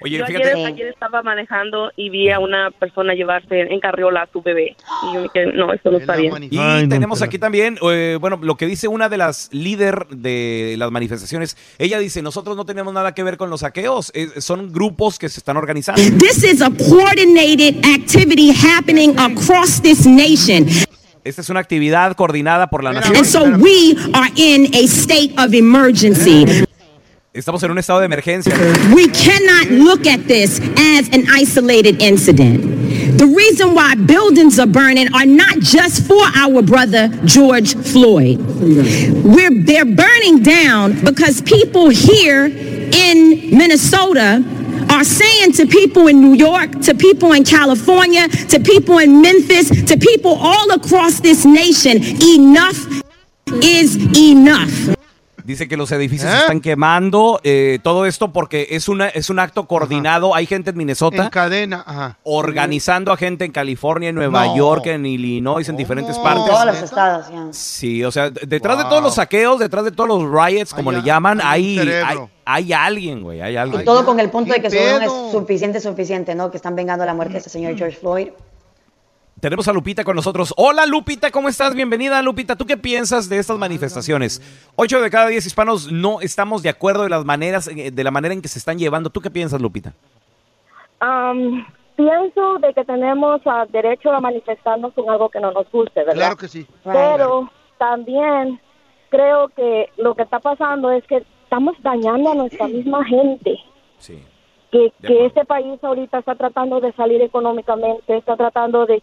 Oye, 0.01 0.17
yo 0.17 0.25
fíjate- 0.25 0.53
ayer, 0.53 0.65
ayer 0.67 0.87
estaba 0.87 1.23
manejando 1.23 1.91
y 1.95 2.09
vi 2.09 2.29
a 2.29 2.39
una 2.39 2.71
persona 2.71 3.13
llevarse 3.13 3.61
en 3.61 3.79
carriola 3.79 4.23
a 4.23 4.29
su 4.31 4.41
bebé. 4.41 4.75
Y 5.09 5.13
yo 5.15 5.21
me 5.21 5.29
quedé, 5.29 5.53
no, 5.53 5.73
esto 5.73 5.91
no 5.91 5.97
está 5.97 6.15
bien. 6.15 6.31
Y 6.51 6.87
tenemos 6.87 7.21
aquí 7.21 7.39
también, 7.39 7.77
eh, 7.81 8.17
bueno, 8.19 8.39
lo 8.41 8.55
que 8.55 8.65
dice 8.67 8.87
una 8.87 9.09
de 9.09 9.17
las 9.17 9.49
líder 9.51 10.07
de 10.09 10.75
las 10.77 10.91
manifestaciones. 10.91 11.57
Ella 11.79 11.99
dice, 11.99 12.21
nosotros 12.21 12.55
no 12.55 12.65
tenemos 12.65 12.93
nada 12.93 13.13
que 13.13 13.23
ver 13.23 13.37
con 13.37 13.49
los 13.49 13.61
saqueos, 13.61 14.11
eh, 14.13 14.27
son 14.41 14.71
grupos 14.71 15.17
que 15.19 15.29
se 15.29 15.39
están 15.39 15.57
organizando. 15.57 16.01
This 16.19 16.43
is 16.43 16.61
a 16.61 16.69
coordinated 16.69 17.83
activity 17.85 18.51
happening 18.51 19.17
across 19.17 19.81
this 19.81 20.05
nation. 20.05 20.67
Esta 21.23 21.41
es 21.41 21.49
una 21.49 21.59
actividad 21.59 22.15
coordinada 22.15 22.67
por 22.67 22.83
la 22.83 22.93
nación. 22.93 23.17
And 23.17 23.25
so 23.25 23.43
we 23.43 23.95
are 24.13 24.31
in 24.35 24.73
a 24.73 24.79
state 24.87 25.33
of 25.37 25.53
emergency. 25.53 26.45
Estamos 27.37 27.61
en 27.61 27.69
un 27.69 27.77
estado 27.77 27.99
de 27.99 28.07
emergencia. 28.07 28.51
We 28.95 29.07
cannot 29.09 29.69
look 29.69 30.07
at 30.07 30.27
this 30.27 30.59
as 30.75 31.07
an 31.09 31.27
isolated 31.29 32.01
incident. 32.01 32.63
The 33.19 33.27
reason 33.27 33.75
why 33.75 33.93
buildings 33.93 34.57
are 34.57 34.65
burning 34.65 35.13
are 35.13 35.27
not 35.27 35.59
just 35.59 36.07
for 36.07 36.23
our 36.35 36.63
brother 36.63 37.09
George 37.25 37.75
Floyd. 37.75 38.39
We're, 39.23 39.53
they're 39.53 39.85
burning 39.85 40.41
down 40.41 40.99
because 41.05 41.43
people 41.43 41.89
here 41.89 42.47
in 42.47 43.55
Minnesota 43.55 44.43
are 44.89 45.03
saying 45.03 45.51
to 45.53 45.67
people 45.67 46.07
in 46.07 46.19
New 46.19 46.33
York, 46.33 46.81
to 46.81 46.95
people 46.95 47.33
in 47.33 47.43
California, 47.43 48.27
to 48.49 48.59
people 48.59 48.97
in 48.97 49.21
Memphis, 49.21 49.69
to 49.85 49.95
people 49.95 50.39
all 50.39 50.71
across 50.71 51.19
this 51.19 51.45
nation, 51.45 52.01
enough 52.19 52.83
is 53.61 53.95
enough. 54.17 54.96
Dice 55.47 55.69
que 55.69 55.77
los 55.77 55.89
edificios 55.93 56.29
se 56.29 56.39
están 56.39 56.59
quemando, 56.59 57.39
eh, 57.41 57.79
todo 57.81 58.05
esto 58.05 58.33
porque 58.33 58.67
es, 58.71 58.89
una, 58.89 59.07
es 59.07 59.29
un 59.29 59.39
acto 59.39 59.65
coordinado. 59.65 60.35
Hay 60.35 60.45
gente 60.45 60.71
en 60.71 60.77
Minnesota 60.77 61.23
En 61.23 61.29
cadena, 61.29 61.85
ajá. 61.87 62.17
organizando 62.23 63.13
a 63.13 63.17
gente 63.17 63.45
en 63.45 63.53
California, 63.53 64.09
en 64.09 64.15
Nueva 64.15 64.47
No. 64.47 64.57
York, 64.57 64.87
en 64.87 65.05
Illinois, 65.05 65.69
en 65.69 65.77
diferentes 65.77 66.19
partes. 66.19 66.47
Todos 66.47 66.65
los 66.65 66.81
estados, 66.81 67.27
ya. 67.31 67.47
Sí, 67.51 68.03
o 68.03 68.11
sea, 68.11 68.29
detrás 68.29 68.77
de 68.77 68.83
todos 68.83 69.01
los 69.01 69.15
saqueos, 69.15 69.57
detrás 69.57 69.85
de 69.85 69.91
todos 69.91 70.09
los 70.09 70.29
riots, 70.29 70.73
como 70.73 70.91
le 70.91 71.01
llaman, 71.01 71.39
hay, 71.41 71.79
hay, 71.79 72.17
hay 72.43 72.73
alguien, 72.73 73.23
güey, 73.23 73.39
hay 73.39 73.55
alguien. 73.55 73.83
Y 73.83 73.85
todo 73.85 74.03
con 74.03 74.19
el 74.19 74.29
punto 74.29 74.51
de 74.51 74.61
que 74.61 74.67
¿Qué 74.67 74.77
solo 74.77 74.99
no 74.99 74.99
pedo? 74.99 75.25
es 75.27 75.31
suficiente, 75.31 75.79
suficiente, 75.79 76.35
¿no? 76.35 76.51
Que 76.51 76.57
están 76.57 76.75
vengando 76.75 77.05
la 77.05 77.13
muerte 77.13 77.31
de 77.31 77.37
este 77.37 77.49
señor 77.49 77.77
George 77.77 77.95
Floyd. 77.97 78.27
Tenemos 79.39 79.67
a 79.67 79.73
Lupita 79.73 80.03
con 80.03 80.15
nosotros. 80.15 80.51
Hola 80.57 80.87
Lupita, 80.87 81.29
¿cómo 81.29 81.47
estás? 81.47 81.75
Bienvenida 81.75 82.19
Lupita. 82.23 82.55
¿Tú 82.55 82.65
qué 82.65 82.75
piensas 82.75 83.29
de 83.29 83.37
estas 83.37 83.59
manifestaciones? 83.59 84.41
Ocho 84.75 84.99
de 84.99 85.11
cada 85.11 85.27
diez 85.27 85.45
hispanos 85.45 85.91
no 85.91 86.21
estamos 86.21 86.63
de 86.63 86.69
acuerdo 86.69 87.03
de 87.03 87.09
las 87.09 87.23
maneras, 87.23 87.67
eh, 87.67 87.91
de 87.91 88.03
la 88.03 88.09
manera 88.09 88.33
en 88.33 88.41
que 88.41 88.47
se 88.47 88.57
están 88.57 88.79
llevando. 88.79 89.11
¿Tú 89.11 89.21
qué 89.21 89.29
piensas, 89.29 89.61
Lupita? 89.61 89.93
Am, 91.01 91.67
pienso 91.95 92.57
de 92.57 92.73
que 92.73 92.83
tenemos 92.83 93.39
ah, 93.45 93.67
derecho 93.69 94.11
a 94.11 94.19
manifestarnos 94.19 94.91
con 94.95 95.07
algo 95.07 95.29
que 95.29 95.39
no 95.39 95.51
nos 95.51 95.69
guste, 95.69 95.99
¿verdad? 95.99 96.15
Claro 96.15 96.35
que 96.35 96.47
sí. 96.47 96.65
Pero 96.83 97.47
también 97.77 98.59
creo 99.09 99.49
que 99.49 99.91
lo 99.97 100.15
que 100.15 100.23
está 100.23 100.39
pasando 100.39 100.89
es 100.89 101.05
que 101.05 101.23
estamos 101.43 101.75
dañando 101.83 102.31
a 102.31 102.35
nuestra 102.35 102.67
misma 102.67 103.05
gente. 103.05 103.59
Sí. 103.99 104.19
Que, 104.71 104.91
que 105.03 105.27
este 105.27 105.45
país 105.45 105.81
ahorita 105.83 106.17
está 106.17 106.33
tratando 106.33 106.81
de 106.81 106.91
salir 106.93 107.21
económicamente, 107.21 108.17
está 108.17 108.35
tratando 108.35 108.85
de, 108.87 109.01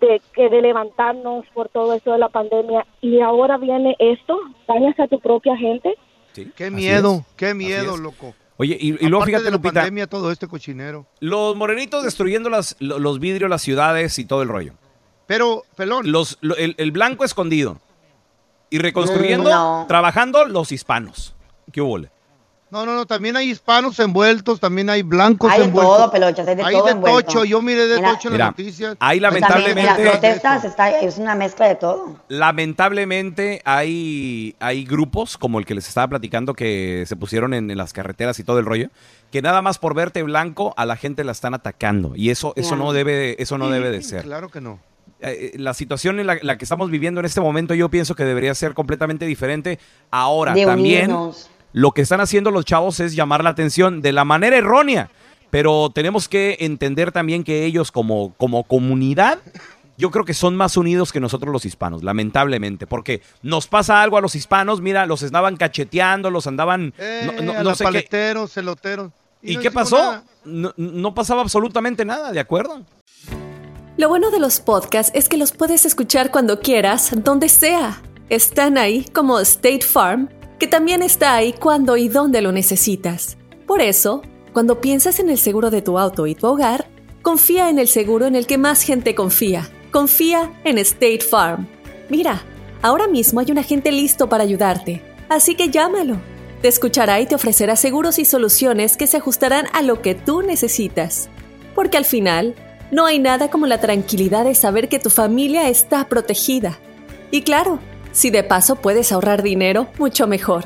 de, 0.00 0.20
que 0.34 0.48
de 0.48 0.60
levantarnos 0.62 1.44
por 1.54 1.68
todo 1.68 1.94
esto 1.94 2.12
de 2.12 2.18
la 2.18 2.28
pandemia 2.28 2.86
y 3.00 3.20
ahora 3.20 3.56
viene 3.58 3.96
esto, 3.98 4.38
dañas 4.68 4.98
a 5.00 5.06
tu 5.08 5.20
propia 5.20 5.56
gente. 5.56 5.94
Qué 6.54 6.70
miedo, 6.70 7.24
es. 7.28 7.34
qué 7.36 7.54
miedo, 7.54 7.96
loco. 7.96 8.34
Oye, 8.58 8.76
y, 8.80 8.88
y 9.04 9.08
luego 9.08 9.24
fíjate, 9.26 9.44
de 9.44 9.50
la 9.50 9.56
Lupita, 9.56 9.74
pandemia, 9.74 10.06
todo 10.06 10.30
este 10.32 10.46
cochinero. 10.48 11.06
los 11.20 11.54
morenitos 11.56 12.04
destruyendo 12.04 12.48
las, 12.48 12.76
lo- 12.78 12.98
los 12.98 13.20
vidrios, 13.20 13.50
las 13.50 13.62
ciudades 13.62 14.18
y 14.18 14.24
todo 14.24 14.42
el 14.42 14.48
rollo. 14.48 14.74
Pero, 15.26 15.64
pelón. 15.76 16.10
Los, 16.10 16.38
lo- 16.40 16.56
el, 16.56 16.74
el 16.78 16.90
blanco 16.90 17.24
escondido. 17.24 17.78
Y 18.70 18.78
reconstruyendo, 18.78 19.50
no. 19.50 19.84
trabajando 19.88 20.44
los 20.46 20.72
hispanos. 20.72 21.34
¿Qué 21.72 21.80
hubo? 21.80 22.00
No, 22.68 22.84
no, 22.84 22.94
no, 22.96 23.06
también 23.06 23.36
hay 23.36 23.50
hispanos 23.50 23.98
envueltos, 24.00 24.58
también 24.58 24.90
hay 24.90 25.02
blancos 25.02 25.50
Hay 25.52 25.60
de 25.60 25.64
envueltos. 25.66 25.96
todo, 25.98 26.10
pelochas, 26.10 26.48
hay 26.48 26.56
de 26.56 26.62
todo 26.64 26.84
de 26.86 26.90
envuelto. 26.90 27.22
tocho, 27.22 27.44
yo 27.44 27.62
miré 27.62 27.86
de 27.86 27.96
Mira. 27.96 28.10
tocho 28.12 28.28
en 28.28 28.32
Mira, 28.34 28.44
las 28.46 28.58
noticias. 28.58 28.96
hay 28.98 29.20
Pues 29.20 29.30
también 29.30 29.50
lamentablemente... 29.50 30.04
las 30.04 30.10
protestas 30.18 30.64
está, 30.64 30.90
es 30.98 31.16
una 31.18 31.36
mezcla 31.36 31.68
de 31.68 31.76
todo. 31.76 32.16
Lamentablemente 32.28 33.62
hay, 33.64 34.56
hay 34.58 34.84
grupos 34.84 35.38
como 35.38 35.58
el 35.60 35.64
que 35.64 35.74
les 35.76 35.86
estaba 35.86 36.08
platicando 36.08 36.54
que 36.54 37.04
se 37.06 37.14
pusieron 37.14 37.54
en, 37.54 37.70
en 37.70 37.78
las 37.78 37.92
carreteras 37.92 38.38
y 38.40 38.44
todo 38.44 38.58
el 38.58 38.66
rollo, 38.66 38.88
que 39.30 39.42
nada 39.42 39.62
más 39.62 39.78
por 39.78 39.94
verte 39.94 40.22
blanco 40.24 40.74
a 40.76 40.84
la 40.86 40.96
gente 40.96 41.22
la 41.22 41.32
están 41.32 41.54
atacando 41.54 42.12
y 42.16 42.30
eso 42.30 42.52
eso 42.56 42.74
no 42.74 42.92
debe 42.92 43.40
eso 43.40 43.58
no 43.58 43.70
debe 43.70 43.90
de 43.90 44.02
ser. 44.02 44.22
Claro 44.24 44.48
que 44.48 44.60
no. 44.60 44.80
Eh, 45.20 45.52
la 45.56 45.72
situación 45.72 46.18
en 46.20 46.26
la, 46.26 46.38
la 46.42 46.58
que 46.58 46.64
estamos 46.64 46.90
viviendo 46.90 47.20
en 47.20 47.26
este 47.26 47.40
momento 47.40 47.74
yo 47.74 47.88
pienso 47.88 48.14
que 48.14 48.24
debería 48.24 48.54
ser 48.54 48.74
completamente 48.74 49.24
diferente. 49.24 49.78
Ahora 50.10 50.52
De 50.52 50.66
también 50.66 51.10
unirnos. 51.12 51.48
Lo 51.76 51.92
que 51.92 52.00
están 52.00 52.22
haciendo 52.22 52.50
los 52.50 52.64
chavos 52.64 53.00
es 53.00 53.14
llamar 53.14 53.44
la 53.44 53.50
atención 53.50 54.00
de 54.00 54.12
la 54.12 54.24
manera 54.24 54.56
errónea, 54.56 55.10
pero 55.50 55.90
tenemos 55.94 56.26
que 56.26 56.56
entender 56.60 57.12
también 57.12 57.44
que 57.44 57.66
ellos 57.66 57.92
como, 57.92 58.32
como 58.38 58.64
comunidad, 58.64 59.40
yo 59.98 60.10
creo 60.10 60.24
que 60.24 60.32
son 60.32 60.56
más 60.56 60.78
unidos 60.78 61.12
que 61.12 61.20
nosotros 61.20 61.52
los 61.52 61.66
hispanos, 61.66 62.02
lamentablemente, 62.02 62.86
porque 62.86 63.20
nos 63.42 63.66
pasa 63.66 64.00
algo 64.00 64.16
a 64.16 64.22
los 64.22 64.34
hispanos, 64.34 64.80
mira, 64.80 65.04
los 65.04 65.22
andaban 65.22 65.58
cacheteando, 65.58 66.30
los 66.30 66.46
andaban, 66.46 66.94
no, 67.26 67.42
no- 67.42 67.52
Eh, 67.52 67.56
a 67.58 67.62
no 67.62 67.74
qué. 67.74 67.84
paleteros, 67.84 68.52
celoteros. 68.54 69.12
¿Y 69.42 69.56
no 69.56 69.60
qué 69.60 69.70
pasó? 69.70 70.22
No, 70.46 70.72
no 70.78 71.14
pasaba 71.14 71.42
absolutamente 71.42 72.06
nada, 72.06 72.32
¿de 72.32 72.40
acuerdo? 72.40 72.80
Lo 73.98 74.08
bueno 74.08 74.30
de 74.30 74.38
los 74.38 74.60
podcasts 74.60 75.12
es 75.14 75.28
que 75.28 75.36
los 75.36 75.52
puedes 75.52 75.84
escuchar 75.84 76.30
cuando 76.30 76.58
quieras, 76.60 77.10
donde 77.22 77.50
sea. 77.50 78.00
Están 78.30 78.76
ahí 78.78 79.04
como 79.12 79.38
State 79.40 79.82
Farm, 79.82 80.28
que 80.58 80.66
también 80.66 81.02
está 81.02 81.34
ahí 81.34 81.52
cuando 81.52 81.96
y 81.96 82.08
donde 82.08 82.42
lo 82.42 82.52
necesitas. 82.52 83.36
Por 83.66 83.80
eso, 83.80 84.22
cuando 84.52 84.80
piensas 84.80 85.20
en 85.20 85.28
el 85.28 85.38
seguro 85.38 85.70
de 85.70 85.82
tu 85.82 85.98
auto 85.98 86.26
y 86.26 86.34
tu 86.34 86.46
hogar, 86.46 86.86
confía 87.22 87.68
en 87.68 87.78
el 87.78 87.88
seguro 87.88 88.26
en 88.26 88.36
el 88.36 88.46
que 88.46 88.58
más 88.58 88.82
gente 88.82 89.14
confía. 89.14 89.68
Confía 89.90 90.52
en 90.64 90.78
State 90.78 91.20
Farm. 91.20 91.66
Mira, 92.08 92.42
ahora 92.82 93.08
mismo 93.08 93.40
hay 93.40 93.50
un 93.50 93.58
agente 93.58 93.92
listo 93.92 94.28
para 94.28 94.44
ayudarte, 94.44 95.02
así 95.28 95.54
que 95.54 95.70
llámalo. 95.70 96.16
Te 96.62 96.68
escuchará 96.68 97.20
y 97.20 97.26
te 97.26 97.34
ofrecerá 97.34 97.76
seguros 97.76 98.18
y 98.18 98.24
soluciones 98.24 98.96
que 98.96 99.06
se 99.06 99.18
ajustarán 99.18 99.66
a 99.72 99.82
lo 99.82 100.00
que 100.00 100.14
tú 100.14 100.42
necesitas. 100.42 101.28
Porque 101.74 101.98
al 101.98 102.04
final, 102.04 102.54
no 102.90 103.04
hay 103.04 103.18
nada 103.18 103.50
como 103.50 103.66
la 103.66 103.80
tranquilidad 103.80 104.44
de 104.44 104.54
saber 104.54 104.88
que 104.88 104.98
tu 104.98 105.10
familia 105.10 105.68
está 105.68 106.08
protegida. 106.08 106.78
Y 107.30 107.42
claro, 107.42 107.80
si 108.16 108.30
de 108.30 108.42
paso 108.42 108.74
puedes 108.76 109.12
ahorrar 109.12 109.42
dinero, 109.42 109.88
mucho 109.98 110.26
mejor. 110.26 110.64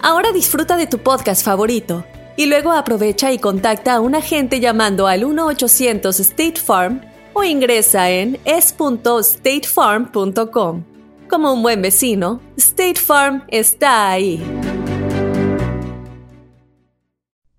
Ahora 0.00 0.30
disfruta 0.32 0.76
de 0.76 0.86
tu 0.86 0.98
podcast 0.98 1.44
favorito 1.44 2.04
y 2.36 2.46
luego 2.46 2.70
aprovecha 2.72 3.32
y 3.32 3.38
contacta 3.38 3.94
a 3.94 4.00
un 4.00 4.14
agente 4.14 4.60
llamando 4.60 5.08
al 5.08 5.24
1-800 5.24 6.20
State 6.20 6.60
Farm 6.60 7.00
o 7.32 7.42
ingresa 7.42 8.10
en 8.10 8.38
es.statefarm.com. 8.44 10.84
Como 11.28 11.52
un 11.52 11.62
buen 11.62 11.82
vecino, 11.82 12.40
State 12.56 13.00
Farm 13.00 13.42
está 13.48 14.10
ahí. 14.10 14.40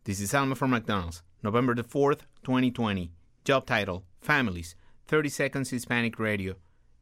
This 0.04 0.22
is 0.22 0.34
Alma 0.34 0.56
from 0.56 0.72
McDonald's, 0.72 1.22
November 1.42 1.76
the 1.76 1.84
4th, 1.84 2.22
2020. 2.44 3.12
Job 3.46 3.66
title 3.66 4.06
Families, 4.22 4.78
30 5.08 5.30
Seconds 5.30 5.70
Hispanic 5.70 6.18
Radio. 6.18 6.56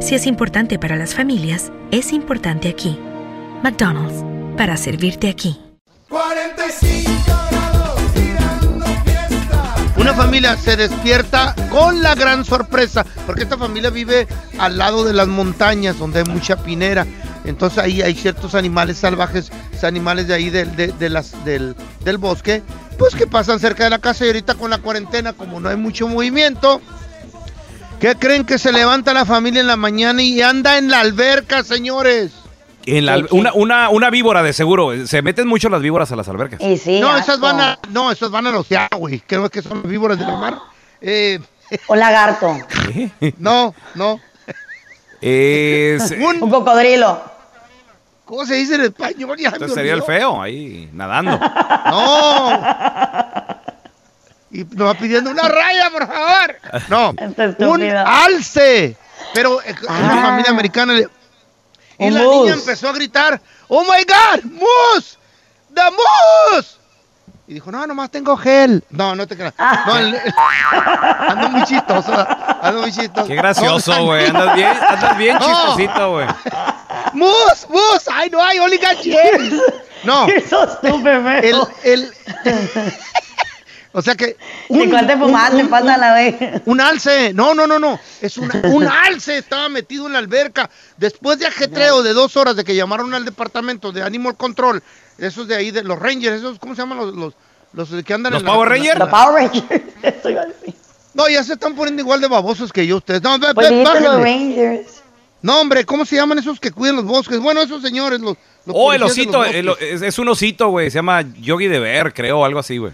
Si 0.00 0.14
es 0.14 0.26
importante 0.26 0.78
para 0.78 0.94
las 0.96 1.14
familias, 1.14 1.72
es 1.90 2.12
importante 2.12 2.68
aquí. 2.68 2.98
McDonald's, 3.62 4.24
para 4.56 4.76
servirte 4.76 5.28
aquí. 5.28 5.58
45 6.08 7.10
grados 7.50 8.00
tirando 8.14 8.86
fiesta. 9.04 9.74
Una 9.96 10.14
familia 10.14 10.56
se 10.56 10.76
despierta 10.76 11.54
con 11.70 12.02
la 12.02 12.14
gran 12.14 12.44
sorpresa, 12.44 13.04
porque 13.24 13.44
esta 13.44 13.56
familia 13.56 13.90
vive 13.90 14.28
al 14.58 14.78
lado 14.78 15.02
de 15.02 15.14
las 15.14 15.28
montañas, 15.28 15.98
donde 15.98 16.20
hay 16.20 16.26
mucha 16.26 16.56
pinera. 16.56 17.06
Entonces 17.44 17.78
ahí 17.78 18.02
hay 18.02 18.14
ciertos 18.14 18.54
animales 18.54 18.98
salvajes, 18.98 19.50
animales 19.82 20.28
de 20.28 20.34
ahí 20.34 20.50
del, 20.50 20.76
del 20.76 22.18
bosque, 22.18 22.62
pues 22.98 23.14
que 23.14 23.26
pasan 23.26 23.60
cerca 23.60 23.84
de 23.84 23.90
la 23.90 23.98
casa 23.98 24.24
y 24.24 24.28
ahorita 24.28 24.54
con 24.54 24.70
la 24.70 24.78
cuarentena, 24.78 25.32
como 25.32 25.58
no 25.58 25.68
hay 25.68 25.76
mucho 25.76 26.06
movimiento, 26.06 26.80
¿qué 28.00 28.14
creen 28.16 28.44
que 28.44 28.58
se 28.58 28.72
levanta 28.72 29.12
la 29.14 29.24
familia 29.24 29.60
en 29.60 29.66
la 29.66 29.76
mañana 29.76 30.22
y 30.22 30.40
anda 30.42 30.78
en 30.78 30.90
la 30.90 31.00
alberca, 31.00 31.62
señores? 31.62 32.32
En 32.86 33.04
la 33.06 33.18
una, 33.30 33.52
una, 33.52 33.88
una 33.90 34.10
víbora 34.10 34.42
de 34.44 34.52
seguro. 34.52 35.06
Se 35.06 35.20
meten 35.22 35.48
mucho 35.48 35.68
las 35.68 35.82
víboras 35.82 36.12
a 36.12 36.16
las 36.16 36.28
albercas. 36.28 36.60
no, 36.60 37.16
esas 37.16 37.40
van 37.40 37.60
a, 37.60 37.78
no, 37.90 38.12
esas 38.12 38.30
van 38.30 38.46
al 38.46 38.54
océano, 38.54 38.98
güey. 38.98 39.20
Creo 39.26 39.48
que 39.50 39.60
son 39.62 39.82
víboras 39.82 40.18
de 40.18 40.24
la 40.24 40.36
mar. 40.36 40.58
Eh, 41.00 41.40
Un 41.88 41.98
lagarto. 41.98 42.56
no, 43.38 43.74
no. 43.96 44.20
Es- 45.20 46.12
Un 46.40 46.48
cocodrilo. 46.50 47.20
¿Cómo 48.24 48.44
se 48.44 48.54
dice 48.54 48.74
en 48.76 48.80
español? 48.82 49.36
Ya 49.38 49.48
Entonces 49.50 49.74
sería 49.74 49.94
el 49.94 50.02
feo 50.02 50.40
ahí 50.42 50.88
nadando. 50.92 51.38
No. 51.86 53.55
Y 54.56 54.64
nos 54.74 54.88
va 54.88 54.94
pidiendo 54.94 55.30
una 55.30 55.48
raya, 55.48 55.90
por 55.90 56.06
favor. 56.06 56.56
No, 56.88 57.10
un 57.68 57.82
alce. 57.82 58.96
Pero 59.34 59.60
eh, 59.62 59.74
una 59.88 60.22
familia 60.22 60.50
americana. 60.50 60.92
le- 60.94 61.08
Y 61.98 62.10
la 62.10 62.20
niña 62.22 62.54
empezó 62.54 62.88
a 62.88 62.92
gritar, 62.92 63.40
¡Oh 63.68 63.82
my 63.82 64.04
God! 64.04 64.44
¡Moose! 64.44 65.18
¡The 65.70 65.82
moose! 65.90 66.76
Y 67.48 67.54
dijo, 67.54 67.70
no, 67.70 67.86
nomás 67.86 68.10
tengo 68.10 68.36
gel. 68.36 68.82
No, 68.90 69.14
no 69.14 69.26
te 69.26 69.36
creas. 69.36 69.54
No, 69.86 69.96
el- 69.98 70.16
ando 71.28 71.48
muy 71.50 71.64
chistoso. 71.64 72.26
Ando 72.62 72.80
muy 72.80 72.92
chistoso. 72.92 73.26
Qué 73.28 73.34
gracioso, 73.36 74.04
güey. 74.04 74.26
Andas 74.26 74.54
bien, 74.54 74.72
andas 74.88 75.18
bien 75.18 75.36
No. 75.40 75.46
chistosito, 75.46 76.10
güey. 76.12 76.26
¡Moose! 77.12 77.66
¡Moose! 77.68 78.10
¡Ay, 78.12 78.30
no 78.30 78.42
hay! 78.42 78.58
¡Only 78.58 78.78
got 78.78 78.96
gel! 79.02 79.62
No. 80.04 80.26
El, 80.26 81.56
el, 81.84 82.12
o 83.98 84.02
sea 84.02 84.14
que. 84.14 84.36
¿De 84.68 84.90
cuál 84.90 85.06
te 85.06 85.16
fumaste? 85.16 85.64
Pasa 85.64 85.96
la 85.96 86.14
vez. 86.14 86.36
Un 86.66 86.80
alce. 86.80 87.32
No, 87.32 87.54
no, 87.54 87.66
no, 87.66 87.78
no. 87.78 87.98
Es 88.20 88.36
una- 88.36 88.60
un 88.64 88.84
alce. 89.06 89.38
Estaba 89.38 89.68
metido 89.68 90.06
en 90.06 90.12
la 90.12 90.18
alberca. 90.18 90.68
Después 90.98 91.38
de 91.38 91.46
ajetreo 91.46 92.02
de 92.02 92.12
dos 92.12 92.36
horas 92.36 92.56
de 92.56 92.64
que 92.64 92.74
llamaron 92.76 93.14
al 93.14 93.24
departamento 93.24 93.92
de 93.92 94.02
Animal 94.02 94.36
Control, 94.36 94.82
esos 95.18 95.48
de 95.48 95.56
ahí, 95.56 95.70
de 95.70 95.82
los 95.82 95.98
Rangers, 95.98 96.36
esos, 96.36 96.58
¿cómo 96.58 96.74
se 96.74 96.82
llaman 96.82 96.98
los, 96.98 97.14
los, 97.14 97.34
los 97.72 98.04
que 98.04 98.12
andan 98.14 98.32
¿Los 98.34 98.42
en 98.42 98.46
la- 98.46 98.52
Power 98.52 98.68
la- 98.68 98.74
Rangers? 98.76 98.98
Los 98.98 99.08
Power 99.08 99.50
Rangers. 99.50 100.74
No, 101.14 101.26
ya 101.30 101.42
se 101.42 101.54
están 101.54 101.74
poniendo 101.74 102.02
igual 102.02 102.20
de 102.20 102.28
babosos 102.28 102.70
que 102.70 102.86
yo 102.86 102.98
ustedes. 102.98 103.22
No, 103.22 103.38
ve- 103.38 103.54
Pues 103.54 103.70
ve- 103.70 103.82
los. 104.02 104.20
Rangers. 104.20 105.02
No, 105.40 105.62
hombre, 105.62 105.86
¿cómo 105.86 106.04
se 106.04 106.14
llaman 106.16 106.38
esos 106.38 106.60
que 106.60 106.70
cuidan 106.70 106.96
los 106.96 107.06
bosques? 107.06 107.38
Bueno, 107.40 107.62
esos 107.62 107.80
señores, 107.80 108.20
los. 108.20 108.36
los 108.66 108.76
Oh, 108.78 108.92
el 108.92 109.02
osito. 109.02 109.38
los 109.42 109.54
el- 109.54 109.68
es, 109.80 110.02
es 110.02 110.18
un 110.18 110.28
osito, 110.28 110.68
güey. 110.68 110.90
Se 110.90 110.96
llama 110.98 111.22
Yogi 111.40 111.68
de 111.68 111.78
Bear, 111.80 112.12
creo, 112.12 112.44
algo 112.44 112.58
así, 112.60 112.76
güey. 112.76 112.92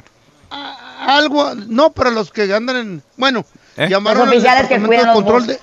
Algo, 1.07 1.55
no, 1.55 1.93
para 1.93 2.11
los 2.11 2.31
que 2.31 2.53
andan 2.55 2.77
en. 2.77 3.03
Bueno, 3.17 3.45
¿Eh? 3.77 3.89
llamaron 3.89 4.21
Los 4.21 4.29
al 4.29 4.35
oficiales 4.35 4.69
que 4.69 4.81
cuidan 4.87 5.07
los 5.07 5.15
control 5.15 5.47
de. 5.47 5.61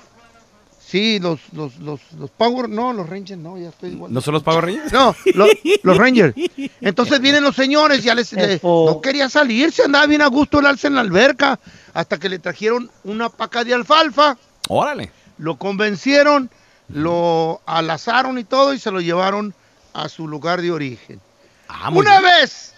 Sí, 0.84 1.20
los, 1.20 1.38
los, 1.52 1.76
los, 1.78 2.00
los 2.18 2.30
Power, 2.30 2.68
no, 2.68 2.92
los 2.92 3.08
Rangers, 3.08 3.40
no, 3.40 3.56
ya 3.56 3.68
estoy 3.68 3.90
igual. 3.90 4.12
¿No 4.12 4.20
son 4.20 4.34
los 4.34 4.42
Power 4.42 4.64
Rangers? 4.64 4.92
No, 4.92 5.14
lo- 5.34 5.46
los 5.84 5.96
Rangers. 5.96 6.34
Entonces 6.80 7.20
vienen 7.20 7.44
los 7.44 7.54
señores, 7.54 8.02
ya 8.02 8.12
les, 8.16 8.32
le- 8.32 8.58
no 8.62 9.00
quería 9.00 9.28
salirse, 9.28 9.84
andaba 9.84 10.06
bien 10.06 10.20
a 10.22 10.26
gusto 10.26 10.58
el 10.58 10.66
alce 10.66 10.88
en 10.88 10.96
la 10.96 11.02
alberca, 11.02 11.60
hasta 11.94 12.18
que 12.18 12.28
le 12.28 12.40
trajeron 12.40 12.90
una 13.04 13.28
paca 13.28 13.62
de 13.62 13.72
alfalfa, 13.74 14.36
Órale. 14.68 15.12
lo 15.38 15.56
convencieron, 15.58 16.50
lo 16.88 17.60
alazaron 17.66 18.38
y 18.38 18.44
todo, 18.44 18.74
y 18.74 18.80
se 18.80 18.90
lo 18.90 19.00
llevaron 19.00 19.54
a 19.92 20.08
su 20.08 20.26
lugar 20.26 20.60
de 20.60 20.72
origen. 20.72 21.20
Ah, 21.68 21.90
una 21.92 22.18
bien. 22.18 22.32
vez, 22.32 22.74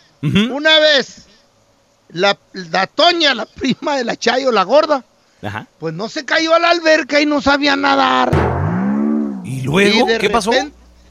una 0.51 0.79
vez, 0.81 1.29
la, 2.12 2.37
la 2.53 2.87
Toña, 2.87 3.35
la 3.35 3.46
prima 3.46 3.96
de 3.96 4.05
la 4.05 4.16
Chayo, 4.16 4.51
la 4.53 4.62
gorda, 4.64 5.05
Ajá. 5.42 5.66
pues 5.79 5.94
no 5.94 6.09
se 6.09 6.25
cayó 6.25 6.55
a 6.55 6.59
la 6.59 6.70
alberca 6.70 7.20
y 7.20 7.27
no 7.27 7.40
sabía 7.40 7.75
nadar. 7.77 8.31
¿Y 9.44 9.62
luego? 9.62 10.07
de 10.07 10.18
¿Qué 10.18 10.31
pasó? 10.31 10.51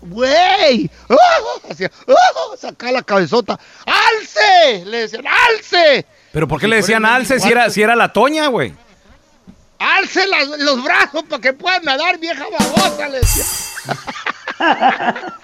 Güey, 0.03 0.89
¡ah! 1.09 1.15
hacía, 1.69 1.91
¡ah! 2.07 2.57
sacaba 2.57 2.91
la 2.93 3.03
cabezota. 3.03 3.59
¡Alce! 3.85 4.85
Le 4.85 5.01
decían, 5.01 5.25
¡alce! 5.27 6.05
¿Pero 6.31 6.47
por 6.47 6.59
qué 6.59 6.65
Si 6.65 6.69
le 6.69 6.75
decían 6.77 7.05
alce 7.05 7.39
si 7.39 7.49
era, 7.49 7.69
si 7.69 7.81
era 7.83 7.95
la 7.95 8.11
Toña, 8.11 8.47
güey? 8.47 8.73
¡Alce 9.77 10.25
las- 10.27 10.47
los 10.59 10.83
brazos 10.83 11.23
para 11.29 11.41
que 11.41 11.53
puedan 11.53 11.83
nadar, 11.83 12.17
vieja 12.19 12.45
babosa! 12.49 13.09
Le 13.09 13.19
decía. 13.19 13.45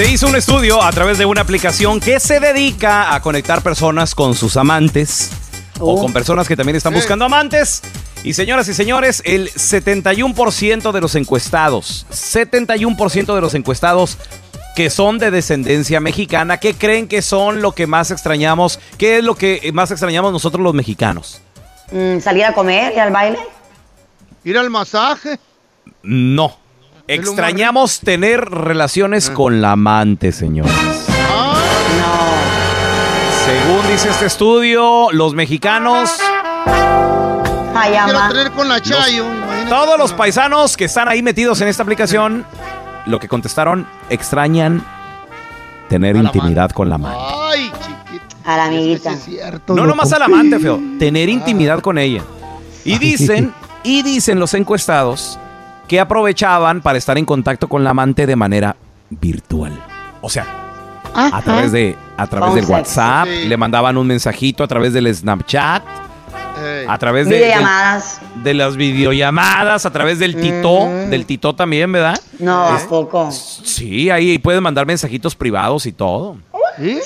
Se 0.00 0.10
hizo 0.10 0.28
un 0.28 0.34
estudio 0.36 0.82
a 0.82 0.90
través 0.92 1.18
de 1.18 1.26
una 1.26 1.42
aplicación 1.42 2.00
que 2.00 2.20
se 2.20 2.40
dedica 2.40 3.14
a 3.14 3.20
conectar 3.20 3.60
personas 3.60 4.14
con 4.14 4.34
sus 4.34 4.56
amantes 4.56 5.30
o 5.78 5.92
Oh. 5.92 6.00
con 6.00 6.14
personas 6.14 6.48
que 6.48 6.56
también 6.56 6.74
están 6.76 6.94
buscando 6.94 7.26
amantes. 7.26 7.82
Y 8.24 8.32
señoras 8.32 8.66
y 8.68 8.72
señores, 8.72 9.20
el 9.26 9.50
71% 9.50 10.92
de 10.92 11.02
los 11.02 11.16
encuestados, 11.16 12.06
71% 12.10 13.34
de 13.34 13.42
los 13.42 13.52
encuestados 13.52 14.16
que 14.74 14.88
son 14.88 15.18
de 15.18 15.30
descendencia 15.30 16.00
mexicana, 16.00 16.56
¿qué 16.56 16.72
creen 16.72 17.06
que 17.06 17.20
son 17.20 17.60
lo 17.60 17.72
que 17.72 17.86
más 17.86 18.10
extrañamos? 18.10 18.80
¿Qué 18.96 19.18
es 19.18 19.24
lo 19.24 19.34
que 19.34 19.70
más 19.74 19.90
extrañamos 19.90 20.32
nosotros 20.32 20.62
los 20.62 20.72
mexicanos? 20.72 21.42
Mm, 21.92 22.20
salir 22.20 22.46
a 22.46 22.54
comer, 22.54 22.94
ir 22.94 23.00
al 23.00 23.12
baile. 23.12 23.38
Ir 24.44 24.56
al 24.56 24.70
masaje. 24.70 25.38
No. 26.02 26.59
Es 27.10 27.18
Extrañamos 27.18 27.98
tener 28.00 28.40
relaciones 28.48 29.30
Ah. 29.30 29.34
con 29.34 29.60
la 29.60 29.72
amante, 29.72 30.30
señores. 30.30 30.72
Según 33.44 33.88
dice 33.90 34.10
este 34.10 34.26
estudio, 34.26 35.10
los 35.10 35.34
mexicanos, 35.34 36.08
Ay, 37.74 37.92
Quiero 38.04 38.18
ama. 38.18 38.28
tener 38.28 38.52
con 38.52 38.68
la 38.68 38.80
Chayo. 38.80 39.24
todos 39.68 39.98
los 39.98 40.12
paisanos 40.12 40.76
que 40.76 40.84
están 40.84 41.08
ahí 41.08 41.20
metidos 41.22 41.60
en 41.60 41.66
esta 41.68 41.82
aplicación, 41.82 42.44
lo 43.06 43.18
que 43.18 43.26
contestaron, 43.26 43.86
extrañan 44.08 44.84
tener 45.88 46.14
intimidad 46.14 46.70
con 46.70 46.88
la 46.88 46.94
amante. 46.96 47.18
Ay, 47.50 47.72
chiquito. 47.80 48.36
A 48.44 48.56
la 48.56 48.64
amiguita. 48.66 49.16
No 49.68 49.84
nomás 49.86 50.12
al 50.12 50.22
amante, 50.22 50.60
feo, 50.60 50.78
tener 51.00 51.28
intimidad 51.28 51.80
con 51.80 51.98
ella. 51.98 52.22
Y 52.84 52.98
dicen, 52.98 53.52
y 53.82 54.02
dicen 54.02 54.38
los 54.38 54.54
encuestados 54.54 55.38
que 55.90 55.98
aprovechaban 55.98 56.82
para 56.82 56.98
estar 56.98 57.18
en 57.18 57.24
contacto 57.24 57.66
con 57.68 57.82
la 57.82 57.90
amante 57.90 58.24
de 58.24 58.36
manera 58.36 58.76
virtual. 59.10 59.72
O 60.20 60.30
sea, 60.30 60.46
a 61.12 61.42
través 61.42 61.72
de 61.72 61.96
a 62.16 62.28
través 62.28 62.54
del 62.54 62.64
WhatsApp, 62.66 63.26
le 63.26 63.56
mandaban 63.56 63.96
un 63.98 64.06
mensajito 64.06 64.62
a 64.62 64.68
través 64.68 64.92
del 64.92 65.12
Snapchat, 65.12 65.82
a 66.86 66.98
través 66.98 67.28
de, 67.28 67.38
Videollamadas. 67.38 68.20
de, 68.36 68.42
de 68.44 68.54
las 68.54 68.76
videollamadas, 68.76 69.84
a 69.84 69.90
través 69.90 70.20
del 70.20 70.36
Tito, 70.40 70.86
del 71.08 71.26
Tito 71.26 71.56
también, 71.56 71.90
¿verdad? 71.90 72.20
No, 72.38 72.68
¿a 72.68 72.76
Es- 72.76 72.84
poco? 72.84 73.28
Sí, 73.32 74.10
ahí 74.10 74.38
pueden 74.38 74.62
mandar 74.62 74.86
mensajitos 74.86 75.34
privados 75.34 75.86
y 75.86 75.92
todo. 75.92 76.36
¿Sí? 76.78 77.00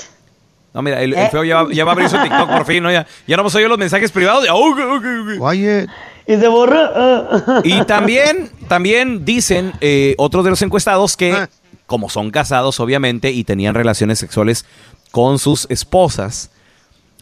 No, 0.75 0.83
mira, 0.83 1.01
el, 1.01 1.13
el 1.13 1.19
Eh. 1.23 1.29
feo 1.31 1.43
ya, 1.43 1.63
va- 1.63 1.73
ya 1.73 1.85
va 1.85 1.91
a 1.91 1.93
abrir 1.93 2.07
su 2.09 2.21
TikTok 2.21 2.49
por 2.51 2.65
fin, 2.65 2.83
¿no? 2.83 2.91
Ya, 2.91 3.07
ya 3.25 3.35
no 3.35 3.41
hemos 3.41 3.55
oído 3.55 3.69
los 3.69 3.79
mensajes 3.79 4.11
privados. 4.11 4.45
Ya, 4.45 4.53
ok, 4.53 4.77
ok, 4.77 5.05
ok. 5.37 5.41
Oye. 5.41 5.87
Y 6.27 6.35
se 6.37 6.47
borró. 6.47 6.89
Y 7.63 7.83
también, 7.83 8.49
también 8.67 9.25
dicen 9.25 9.73
eh, 9.81 10.15
otros 10.17 10.43
de 10.43 10.49
los 10.49 10.61
encuestados 10.61 11.15
que, 11.17 11.33
Ah. 11.33 11.49
como 11.85 12.09
son 12.09 12.31
casados, 12.31 12.79
obviamente, 12.79 13.31
y 13.31 13.43
tenían 13.43 13.75
relaciones 13.75 14.19
sexuales 14.19 14.65
con 15.11 15.37
sus 15.39 15.67
esposas, 15.69 16.49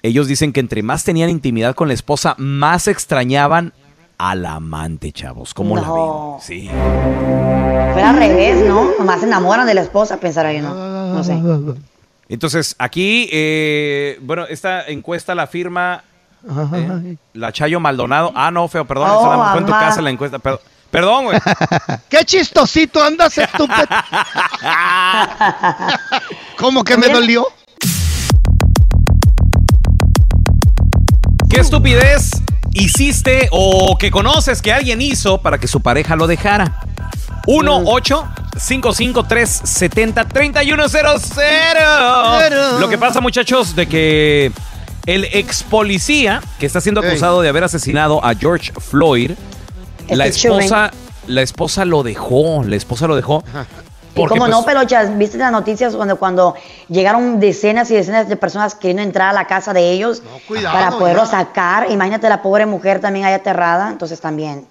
ellos 0.01 0.27
dicen 0.27 0.51
que 0.53 0.59
entre 0.59 0.83
más 0.83 1.03
tenían 1.03 1.29
intimidad 1.29 1.75
con 1.75 1.87
la 1.87 1.93
esposa, 1.93 2.35
más 2.37 2.87
extrañaban 2.87 3.73
al 4.17 4.45
amante, 4.45 5.11
chavos. 5.11 5.53
¿Cómo 5.53 5.75
la 5.75 5.81
ven? 5.81 5.89
No. 5.91 6.39
Sí. 6.41 6.69
Fue 7.93 8.01
al 8.01 8.15
revés, 8.17 8.65
¿no? 8.67 8.91
Nomás 8.97 9.19
se 9.19 9.25
enamoran 9.25 9.65
de 9.67 9.73
la 9.73 9.81
esposa, 9.81 10.17
pensará 10.19 10.53
yo, 10.53 10.61
¿no? 10.61 10.73
No 11.13 11.23
sé. 11.23 11.37
Entonces, 12.29 12.75
aquí, 12.79 13.29
eh, 13.31 14.17
bueno, 14.21 14.45
esta 14.47 14.85
encuesta 14.87 15.35
la 15.35 15.45
firma 15.47 16.03
eh, 16.45 17.15
la 17.33 17.51
Chayo 17.51 17.79
Maldonado. 17.79 18.31
Ah, 18.35 18.51
no, 18.51 18.67
feo, 18.67 18.85
perdón, 18.85 19.09
Oh, 19.11 19.37
más 19.37 19.51
fue 19.51 19.59
en 19.61 19.65
tu 19.65 19.71
casa 19.71 20.01
la 20.01 20.09
encuesta. 20.09 20.39
Perdón, 20.39 20.59
perdón 20.91 21.25
güey. 21.25 21.39
Qué 22.09 22.25
chistosito 22.25 23.03
andas, 23.03 23.37
estúpido. 23.37 23.77
¿Cómo 26.57 26.83
que 26.83 26.97
me 26.97 27.09
dolió? 27.09 27.47
¿Qué 31.49 31.59
estupidez 31.59 32.31
hiciste 32.73 33.47
o 33.51 33.95
que 33.97 34.09
conoces 34.09 34.61
que 34.61 34.73
alguien 34.73 35.01
hizo 35.01 35.41
para 35.41 35.59
que 35.59 35.67
su 35.67 35.81
pareja 35.81 36.15
lo 36.15 36.27
dejara? 36.27 36.79
1 37.45 37.83
8 37.85 38.27
553 38.53 39.61
70 39.63 40.25
3100 40.25 42.79
Lo 42.79 42.89
que 42.89 42.97
pasa, 42.97 43.21
muchachos, 43.21 43.75
de 43.75 43.87
que 43.87 44.51
el 45.05 45.25
ex 45.25 45.63
policía 45.63 46.41
que 46.59 46.65
está 46.65 46.81
siendo 46.81 47.01
acusado 47.01 47.41
de 47.41 47.49
haber 47.49 47.63
asesinado 47.63 48.23
a 48.23 48.33
George 48.35 48.71
Floyd, 48.79 49.31
la 50.09 50.25
Este 50.25 50.47
esposa, 50.47 50.91
la 51.27 51.41
esposa 51.41 51.85
lo 51.85 52.03
dejó, 52.03 52.63
la 52.63 52.75
esposa 52.75 53.07
lo 53.07 53.15
dejó. 53.15 53.43
Y 54.13 54.15
Porque, 54.15 54.37
como 54.37 54.41
pues, 54.41 54.51
no, 54.51 54.63
Pelochas, 54.63 55.17
viste 55.17 55.37
las 55.39 55.51
noticias 55.51 55.95
cuando, 55.95 56.17
cuando 56.17 56.55
llegaron 56.87 57.39
decenas 57.39 57.89
y 57.89 57.95
decenas 57.95 58.29
de 58.29 58.35
personas 58.35 58.75
queriendo 58.75 59.01
entrar 59.01 59.29
a 59.29 59.33
la 59.33 59.47
casa 59.47 59.73
de 59.73 59.91
ellos 59.91 60.21
cuidado, 60.47 60.73
para 60.75 60.91
poderlo 60.91 61.23
ya. 61.23 61.31
sacar. 61.31 61.89
Imagínate 61.89 62.29
la 62.29 62.41
pobre 62.43 62.67
mujer 62.67 62.99
también 62.99 63.25
ahí 63.25 63.33
aterrada, 63.33 63.89
entonces 63.89 64.21
también. 64.21 64.67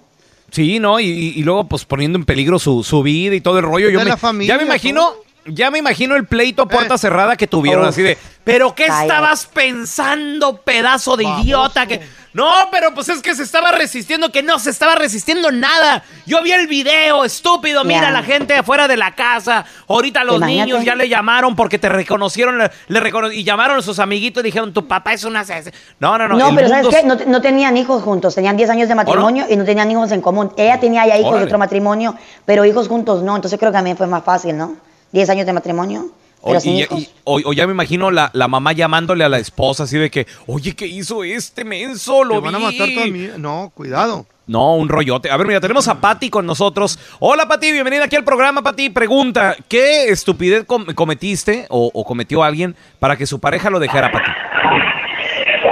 Sí, 0.49 0.79
¿no? 0.79 0.99
Y, 0.99 1.41
luego, 1.43 1.65
pues, 1.65 1.83
poniendo 1.83 2.17
en 2.17 2.25
peligro 2.25 2.57
su, 2.57 2.83
su 2.83 3.01
vida 3.03 3.35
y 3.35 3.41
todo 3.41 3.57
el 3.57 3.65
rollo. 3.65 3.89
Yo 3.89 3.99
me, 3.99 4.05
la 4.05 4.17
familia, 4.17 4.53
ya 4.53 4.57
me 4.57 4.65
imagino, 4.65 5.11
ya 5.45 5.69
me 5.71 5.79
imagino 5.79 6.15
el 6.15 6.25
pleito 6.25 6.63
a 6.63 6.67
puerta 6.67 6.97
cerrada 6.97 7.35
que 7.35 7.47
tuvieron, 7.47 7.85
así 7.85 8.01
de, 8.01 8.17
¿pero 8.43 8.73
qué 8.75 8.85
estabas 8.85 9.45
pensando, 9.45 10.57
pedazo 10.57 11.17
de 11.17 11.25
idiota? 11.25 11.85
Que... 11.85 12.01
No, 12.33 12.49
pero 12.71 12.95
pues 12.95 13.09
es 13.09 13.21
que 13.21 13.35
se 13.35 13.43
estaba 13.43 13.71
resistiendo, 13.71 14.31
que 14.31 14.41
no 14.41 14.57
se 14.57 14.71
estaba 14.71 14.95
resistiendo 14.95 15.51
nada. 15.51 16.03
Yo 16.25 16.41
vi 16.41 16.51
el 16.51 16.65
video, 16.67 17.25
estúpido, 17.25 17.83
mira 17.83 18.01
Ya. 18.03 18.11
la 18.11 18.23
gente 18.23 18.55
afuera 18.55 18.87
de 18.87 18.97
la 18.97 19.13
casa. 19.13 19.65
Ahorita 19.87 20.23
los 20.23 20.37
Imagínate. 20.37 20.71
niños 20.71 20.83
ya 20.85 20.95
le 20.95 21.07
llamaron 21.09 21.55
porque 21.55 21.77
te 21.77 21.89
reconocieron, 21.89 22.57
le, 22.57 22.71
le 22.87 22.99
recono- 22.99 23.31
y 23.31 23.43
llamaron 23.43 23.77
a 23.77 23.81
sus 23.83 23.99
amiguitos 23.99 24.41
y 24.41 24.45
dijeron, 24.45 24.73
tu 24.73 24.87
papá 24.87 25.13
es 25.13 25.23
una... 25.25 25.41
asesina". 25.41 25.75
No, 25.99 26.17
no, 26.17 26.27
no. 26.27 26.35
No, 26.39 26.55
pero 26.55 26.69
mundo 26.69 26.89
¿sabes 26.91 27.01
qué? 27.01 27.07
No, 27.07 27.17
no 27.27 27.41
tenían 27.41 27.77
hijos 27.77 28.01
juntos, 28.01 28.33
tenían 28.33 28.57
10 28.57 28.69
años 28.71 28.89
de 28.89 28.95
matrimonio 28.95 29.45
y 29.47 29.55
no 29.55 29.63
tenían 29.63 29.91
hijos 29.91 30.11
en 30.11 30.21
común. 30.21 30.51
Ella 30.57 30.79
tenía 30.79 31.05
ya 31.05 31.15
hijos 31.17 31.27
Órale. 31.29 31.41
de 31.41 31.45
otro 31.45 31.59
matrimonio, 31.59 32.15
pero 32.45 32.65
hijos 32.65 32.87
juntos 32.87 33.21
no. 33.21 33.35
Entonces 33.35 33.59
creo 33.59 33.71
que 33.71 33.77
también 33.77 33.95
fue 33.95 34.07
más 34.07 34.23
fácil, 34.23 34.57
¿no? 34.57 34.75
10 35.13 35.29
años 35.29 35.45
de 35.45 35.53
matrimonio, 35.53 36.07
pero 36.43 36.57
O, 36.57 36.59
sin 36.59 36.73
y- 36.75 36.81
hijos. 36.81 36.99
y- 36.99 37.09
o- 37.23 37.39
o 37.45 37.53
ya 37.53 37.65
me 37.67 37.71
imagino 37.73 38.11
la, 38.11 38.29
la 38.33 38.49
mamá 38.49 38.73
llamándole 38.73 39.23
a 39.23 39.29
la 39.29 39.39
esposa 39.39 39.83
así 39.83 39.97
de 39.97 40.11
que, 40.11 40.27
oye, 40.47 40.75
¿qué 40.75 40.85
hizo 40.87 41.23
este 41.23 41.63
menso? 41.63 42.25
Lo 42.25 42.35
Te 42.35 42.39
van 42.41 42.55
a 42.55 42.57
vi". 42.57 42.63
matar 42.65 42.89
también. 43.03 43.41
No, 43.41 43.71
cuidado. 43.73 44.25
No, 44.45 44.75
un 44.75 44.89
rollote. 44.89 45.31
A 45.31 45.37
ver, 45.37 45.47
mira, 45.47 45.61
tenemos 45.61 45.87
a 45.87 46.01
Patti 46.01 46.29
con 46.29 46.45
nosotros. 46.45 46.99
Hola, 47.21 47.47
Patti, 47.47 47.71
bienvenida 47.71 48.03
aquí 48.03 48.17
al 48.17 48.25
programa, 48.25 48.61
Patti. 48.61 48.89
Pregunta, 48.89 49.55
¿qué 49.69 50.09
estupidez 50.09 50.65
com- 50.65 50.85
cometiste 50.93 51.65
o, 51.69 51.89
o 51.93 52.03
cometió 52.03 52.43
alguien 52.43 52.75
para 52.99 53.15
que 53.15 53.25
su 53.25 53.39
pareja 53.39 53.69
lo 53.69 53.79
dejara, 53.79 54.11
Patti? 54.11 54.31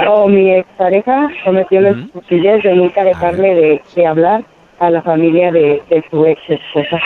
O 0.07 0.27
mi 0.29 0.51
expareja 0.55 1.27
cometió 1.43 1.81
la 1.81 1.89
estupidez 1.89 2.63
de 2.63 2.75
nunca 2.75 3.03
dejarle 3.03 3.55
de, 3.55 3.81
de 3.93 4.07
hablar 4.07 4.45
a 4.79 4.89
la 4.89 5.01
familia 5.01 5.51
de, 5.51 5.83
de 5.89 6.03
su 6.09 6.25
ex 6.25 6.39
esposa. 6.47 6.97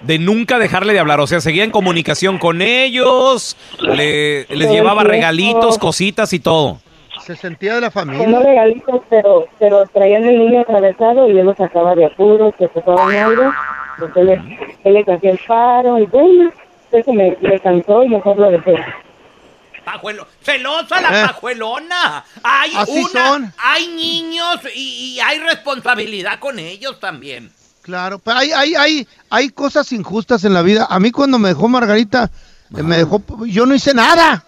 De 0.00 0.18
nunca 0.18 0.58
dejarle 0.58 0.92
de 0.92 1.00
hablar, 1.00 1.20
o 1.20 1.26
sea, 1.26 1.40
seguía 1.40 1.64
en 1.64 1.70
comunicación 1.72 2.38
con 2.38 2.62
ellos, 2.62 3.56
le- 3.80 4.44
les 4.48 4.70
llevaba 4.70 5.02
regalitos, 5.04 5.76
cositas 5.78 6.32
y 6.32 6.38
todo. 6.38 6.80
Se 7.26 7.34
sentía 7.36 7.74
de 7.74 7.80
la 7.82 7.90
Que 7.90 8.04
no 8.04 8.12
familia. 8.12 8.38
regalitos, 8.40 9.02
pero, 9.10 9.46
pero 9.58 9.84
traían 9.92 10.24
el 10.24 10.38
niño 10.38 10.60
atravesado 10.60 11.28
y 11.28 11.38
él 11.38 11.44
lo 11.46 11.54
sacaba 11.54 11.94
de 11.94 12.06
apuros, 12.06 12.54
que 12.56 12.66
ocupaban 12.66 13.14
algo. 13.16 13.52
Entonces 14.00 14.38
él 14.84 14.94
les 14.94 15.08
hacía 15.08 15.30
el 15.32 15.40
paro 15.46 15.98
y 15.98 16.06
bueno, 16.06 16.52
eso 16.92 17.12
me, 17.12 17.36
me 17.40 17.58
cansó 17.60 18.04
y 18.04 18.08
mejor 18.08 18.38
lo 18.38 18.50
dejé. 18.50 18.76
Pajuelo, 19.84 20.26
celosa 20.42 21.00
la 21.00 21.08
Eh. 21.22 21.26
pajuelona. 21.26 22.24
Hay 22.42 22.70
Así 22.76 23.04
una, 23.12 23.28
son. 23.28 23.52
hay 23.58 23.88
niños 23.88 24.60
y, 24.74 25.14
y 25.16 25.20
hay 25.20 25.38
responsabilidad 25.40 26.38
con 26.38 26.58
ellos 26.58 27.00
también. 27.00 27.50
Claro, 27.88 28.18
pero 28.18 28.36
hay, 28.36 28.52
hay, 28.52 28.74
hay, 28.74 29.08
hay 29.30 29.48
cosas 29.48 29.90
injustas 29.92 30.44
en 30.44 30.52
la 30.52 30.60
vida. 30.60 30.86
A 30.90 31.00
mí 31.00 31.10
cuando 31.10 31.38
me 31.38 31.48
dejó 31.48 31.68
Margarita, 31.68 32.30
eh, 32.76 32.82
me 32.82 32.98
dejó, 32.98 33.22
yo 33.46 33.64
no 33.64 33.74
hice 33.74 33.94
nada. 33.94 34.44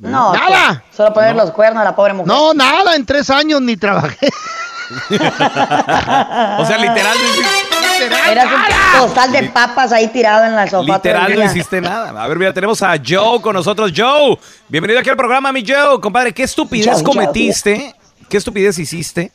No, 0.00 0.32
nada. 0.32 0.82
pues, 0.82 0.96
solo 0.96 1.14
poner 1.14 1.36
los 1.36 1.52
cuernos 1.52 1.82
a 1.82 1.84
la 1.84 1.94
pobre 1.94 2.14
mujer. 2.14 2.26
No, 2.26 2.52
nada, 2.52 2.96
en 2.96 3.06
tres 3.06 3.30
años 3.30 3.62
ni 3.62 3.76
trabajé. 3.76 4.28
O 6.58 6.64
sea, 6.64 6.78
literal, 6.78 7.16
Eras 8.28 8.46
un 8.46 9.00
costal 9.00 9.32
de 9.32 9.44
papas 9.44 9.92
ahí 9.92 10.08
tirado 10.08 10.46
en 10.46 10.56
la 10.56 10.68
sofá. 10.68 10.94
Literal 10.94 11.32
no 11.32 11.44
hiciste 11.44 11.80
nada. 11.80 12.22
A 12.22 12.26
ver, 12.26 12.38
mira, 12.38 12.52
tenemos 12.52 12.82
a 12.82 12.96
Joe 12.96 13.40
con 13.40 13.54
nosotros. 13.54 13.92
Joe, 13.96 14.36
bienvenido 14.68 14.98
aquí 14.98 15.10
al 15.10 15.16
programa, 15.16 15.52
mi 15.52 15.64
Joe. 15.66 16.00
Compadre, 16.00 16.32
¿qué 16.32 16.42
estupidez 16.42 16.86
Joe, 16.86 16.94
Joe. 16.96 17.04
cometiste? 17.04 17.94
¿Qué 18.28 18.36
estupidez 18.36 18.78
hiciste 18.78 19.30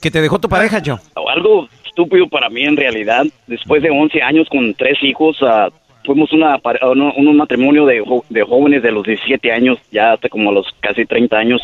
que 0.00 0.10
te 0.10 0.20
dejó 0.20 0.38
tu 0.38 0.48
pareja, 0.48 0.80
Joe? 0.84 0.98
O 1.16 1.28
algo 1.28 1.68
estúpido 1.98 2.28
para 2.28 2.48
mí 2.48 2.62
en 2.64 2.76
realidad. 2.76 3.24
Después 3.46 3.82
de 3.82 3.90
11 3.90 4.22
años 4.22 4.48
con 4.48 4.72
tres 4.74 4.98
hijos, 5.02 5.36
ah, 5.42 5.68
fuimos 6.04 6.32
una, 6.32 6.54
ah, 6.54 6.90
un 7.16 7.36
matrimonio 7.36 7.84
de, 7.86 8.00
jo- 8.00 8.24
de 8.28 8.42
jóvenes 8.42 8.82
de 8.82 8.92
los 8.92 9.04
17 9.04 9.50
años, 9.52 9.78
ya 9.90 10.12
hasta 10.12 10.28
como 10.28 10.52
los 10.52 10.66
casi 10.80 11.04
30 11.04 11.36
años, 11.36 11.60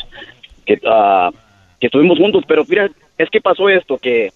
que, 0.67 0.79
ah, 0.87 1.31
que 1.81 1.87
estuvimos 1.87 2.19
juntos. 2.19 2.43
Pero 2.49 2.65
mira, 2.69 2.91
es 3.17 3.31
que 3.31 3.41
pasó 3.41 3.69
esto, 3.69 3.97
que 3.99 4.31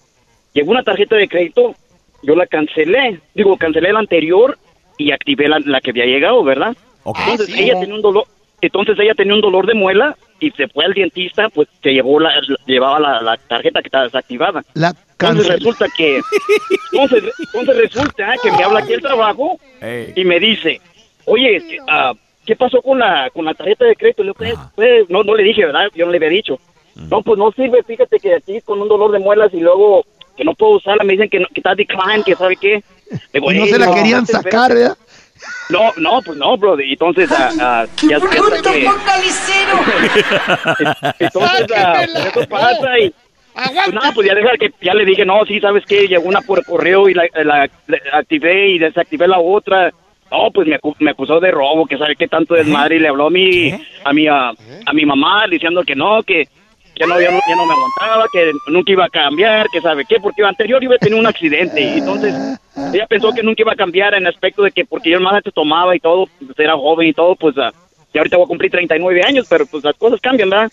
llegó 0.53 0.71
una 0.71 0.83
tarjeta 0.83 1.15
de 1.17 1.27
crédito, 1.27 1.75
yo 2.23 2.35
la 2.35 2.47
cancelé, 2.47 3.19
digo, 3.33 3.57
cancelé 3.57 3.91
la 3.91 3.99
anterior 3.99 4.57
y 4.97 5.11
activé 5.11 5.47
la, 5.49 5.59
la 5.65 5.81
que 5.81 5.91
había 5.91 6.05
llegado, 6.05 6.43
¿verdad? 6.43 6.75
Entonces 7.05 7.47
sí. 7.55 7.63
ella 7.63 7.79
tenía 7.79 7.95
un 7.95 8.01
dolor, 8.01 8.23
entonces 8.61 8.97
ella 8.99 9.13
tenía 9.15 9.33
un 9.33 9.41
dolor 9.41 9.65
de 9.65 9.73
muela 9.73 10.15
y 10.39 10.51
se 10.51 10.67
fue 10.69 10.85
al 10.85 10.93
dentista, 10.93 11.49
pues 11.49 11.67
se 11.81 11.91
llevó 11.93 12.19
la, 12.19 12.31
llevaba 12.65 12.99
la, 12.99 13.21
la 13.21 13.37
tarjeta 13.37 13.81
que 13.81 13.87
estaba 13.87 14.03
desactivada. 14.05 14.63
La 14.73 14.93
Entonces 15.21 15.47
resulta 15.47 15.85
que, 15.97 16.21
entonces, 16.93 17.23
entonces 17.53 17.75
resulta 17.77 18.35
que 18.41 18.51
me 18.51 18.63
habla 18.63 18.79
aquí 18.79 18.93
el 18.93 19.01
trabajo 19.01 19.59
y 20.15 20.23
me 20.23 20.39
dice, 20.39 20.79
oye, 21.25 21.61
ah, 21.89 22.13
¿qué 22.45 22.55
pasó 22.55 22.81
con 22.81 22.99
la 22.99 23.29
con 23.31 23.45
la 23.45 23.53
tarjeta 23.53 23.85
de 23.85 23.95
crédito? 23.95 24.23
Le 24.23 24.27
digo, 24.29 24.37
"Pues, 24.37 24.53
pues, 24.75 25.09
no, 25.09 25.23
no 25.23 25.35
le 25.35 25.43
dije, 25.43 25.65
¿verdad? 25.65 25.87
Yo 25.93 26.05
no 26.05 26.11
le 26.11 26.17
había 26.17 26.29
dicho. 26.29 26.57
No, 26.95 27.21
pues 27.21 27.37
no 27.37 27.51
sirve, 27.51 27.83
fíjate 27.83 28.19
que 28.19 28.35
aquí 28.35 28.59
con 28.61 28.81
un 28.81 28.87
dolor 28.89 29.11
de 29.11 29.19
muelas 29.19 29.53
y 29.53 29.59
luego 29.59 30.05
que 30.35 30.43
no 30.43 30.53
puedo 30.53 30.73
usarla, 30.77 31.03
me 31.03 31.13
dicen 31.13 31.29
que, 31.29 31.39
no, 31.39 31.47
que 31.53 31.59
está 31.59 31.75
decline, 31.75 32.23
que 32.25 32.35
sabe 32.35 32.55
qué. 32.55 32.83
Digo, 33.33 33.51
no 33.51 33.63
"Ey, 33.63 33.69
se 33.69 33.77
la 33.79 33.93
querían 33.93 34.23
espérate, 34.23 34.49
sacar, 34.51 34.71
espérate". 34.71 34.75
¿verdad? 34.75 34.97
No, 35.69 35.91
no, 35.97 36.21
pues 36.21 36.37
no, 36.37 36.57
bro. 36.57 36.79
Y 36.81 36.93
entonces, 36.93 37.29
ah, 37.31 37.49
ah, 37.59 37.85
ya, 38.03 38.19
ya 38.19 38.61
que... 38.61 38.87
Entonces, 41.19 41.67
ah, 41.75 42.03
eso 42.03 42.49
pasa 42.49 42.99
y... 42.99 43.13
Pues 43.85 43.93
nada, 43.93 44.11
pues 44.13 44.27
ya 44.27 44.35
deja 44.35 44.51
que 44.57 44.71
ya 44.81 44.93
le 44.93 45.05
dije, 45.05 45.25
no, 45.25 45.45
sí, 45.45 45.59
¿sabes 45.59 45.83
qué? 45.85 46.07
Llegó 46.07 46.23
una 46.27 46.41
por 46.41 46.63
correo 46.65 47.09
y 47.09 47.13
la, 47.13 47.23
la- 47.43 47.69
la 47.87 47.97
activé 48.13 48.69
y 48.69 48.79
desactivé 48.79 49.27
la 49.27 49.39
otra. 49.39 49.91
No, 50.31 50.51
pues 50.53 50.67
me, 50.67 50.79
acu- 50.79 50.95
me 50.99 51.11
acusó 51.11 51.39
de 51.39 51.49
robo, 51.51 51.85
que 51.87 51.97
sabe 51.97 52.15
qué 52.15 52.27
tanto 52.27 52.53
desmadre 52.53 52.97
y 52.97 52.99
le 52.99 53.07
habló 53.07 53.27
a 53.27 53.29
mi, 53.31 53.71
a 54.03 54.13
mi, 54.13 54.27
a, 54.27 54.49
a 54.85 54.93
mi 54.93 55.05
mamá 55.05 55.45
diciendo 55.49 55.83
que 55.83 55.95
no, 55.95 56.21
que 56.21 56.47
ya 56.95 57.07
no, 57.07 57.19
ya 57.19 57.31
no, 57.31 57.39
ya 57.47 57.55
no 57.55 57.65
me 57.65 57.73
aguantaba, 57.73 58.25
que 58.31 58.51
nunca 58.67 58.91
iba 58.91 59.05
a 59.05 59.09
cambiar, 59.09 59.65
que 59.71 59.81
sabe 59.81 60.05
qué, 60.07 60.17
porque 60.19 60.43
anterior 60.43 60.83
iba 60.83 60.95
a 60.95 60.99
tener 60.99 61.17
un 61.19 61.25
accidente 61.25 61.81
y 61.81 61.97
entonces 61.99 62.35
ella 62.93 63.07
pensó 63.07 63.31
que 63.31 63.41
nunca 63.41 63.63
iba 63.63 63.71
a 63.73 63.75
cambiar 63.75 64.13
en 64.13 64.21
el 64.21 64.27
aspecto 64.27 64.61
de 64.63 64.71
que 64.71 64.85
porque 64.85 65.09
yo 65.09 65.19
más 65.19 65.33
antes 65.33 65.53
tomaba 65.53 65.95
y 65.95 65.99
todo, 65.99 66.27
pues 66.37 66.59
era 66.59 66.75
joven 66.77 67.07
y 67.07 67.13
todo, 67.13 67.35
pues 67.35 67.57
ah, 67.57 67.71
y 68.13 68.17
ahorita 68.19 68.37
voy 68.37 68.45
a 68.45 68.47
cumplir 68.49 68.69
39 68.71 69.21
años, 69.25 69.47
pero 69.49 69.65
pues 69.65 69.83
las 69.83 69.95
cosas 69.95 70.19
cambian, 70.21 70.49
¿verdad? 70.51 70.71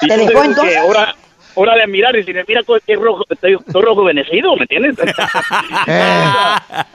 Y 0.00 0.06
¿Te 0.08 0.14
dejó 0.26 0.40
que 0.70 0.76
ahora, 0.78 1.14
hora 1.56 1.74
de 1.76 1.86
mirar 1.88 2.14
y 2.14 2.18
decir, 2.20 2.36
mira, 2.46 2.62
qué 2.86 2.94
rojo, 2.94 3.24
estoy, 3.28 3.54
estoy 3.66 3.82
rejuvenecido, 3.82 4.54
¿me 4.56 4.62
entiendes? 4.62 4.94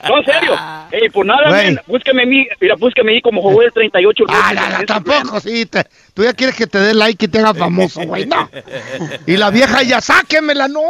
no, 0.07 0.17
en 0.17 0.25
serio. 0.25 0.55
Ey, 0.91 1.09
por 1.09 1.25
nada, 1.25 1.49
man, 1.49 1.79
búscame 1.87 2.23
a 2.23 2.25
mí, 2.25 2.45
mira, 2.59 2.75
búscame 2.77 3.11
a 3.11 3.15
mí 3.15 3.21
como 3.21 3.41
Joel 3.41 3.71
38. 3.73 4.23
Ah, 4.29 4.53
no, 4.53 4.79
no, 4.79 4.85
tampoco, 4.85 5.39
sí. 5.39 5.65
te- 5.65 5.85
tú 6.13 6.23
ya 6.23 6.33
quieres 6.33 6.55
que 6.55 6.67
te 6.67 6.79
dé 6.79 6.93
like 6.93 7.25
y 7.25 7.27
te 7.27 7.39
haga 7.39 7.53
famoso, 7.53 8.01
güey. 8.01 8.25
No. 8.25 8.49
Y 9.27 9.37
la 9.37 9.49
vieja 9.49 9.83
ya, 9.83 10.01
sáquemela, 10.01 10.67
no. 10.67 10.81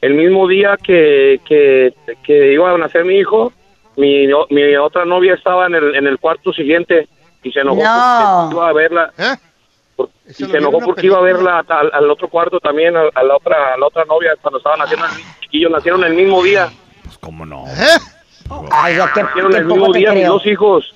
el 0.00 0.14
mismo 0.14 0.48
día 0.48 0.76
que, 0.82 1.40
que, 1.46 1.94
que 2.24 2.52
iba 2.54 2.72
a 2.72 2.76
nacer 2.76 3.04
mi 3.04 3.18
hijo, 3.20 3.52
mi, 3.94 4.26
otra 4.76 5.04
novia 5.04 5.34
estaba 5.34 5.66
en 5.68 5.76
el, 5.76 5.94
en 5.94 6.08
el 6.08 6.18
cuarto 6.18 6.52
siguiente 6.52 7.06
y 7.44 7.52
se 7.52 7.60
enojó 7.60 7.80
No. 7.80 8.48
iba 8.50 8.68
a 8.68 8.72
verla. 8.72 9.12
por- 9.16 9.49
y 10.38 10.44
se 10.44 10.56
enojó 10.56 10.78
porque 10.80 11.06
iba 11.06 11.18
a 11.18 11.22
verla 11.22 11.64
al, 11.68 11.90
al 11.92 12.10
otro 12.10 12.28
cuarto 12.28 12.58
también, 12.60 12.96
a, 12.96 13.02
a 13.14 13.22
la 13.22 13.36
otra 13.36 13.74
a 13.74 13.78
la 13.78 13.86
otra 13.86 14.04
novia 14.04 14.30
cuando 14.40 14.58
estaban 14.58 14.80
haciendo 14.82 15.06
el 15.06 15.12
chiquillo, 15.40 15.68
nacieron 15.70 16.04
el 16.04 16.14
mismo 16.14 16.42
día. 16.42 16.70
Pues 17.04 17.18
cómo 17.18 17.44
no. 17.46 17.64
Ay, 18.70 18.96
ya 18.96 19.12
que, 19.12 19.22
Nacieron 19.22 19.54
el 19.54 19.64
mismo 19.64 19.92
día 19.92 20.12
mis 20.12 20.26
dos 20.26 20.46
hijos. 20.46 20.94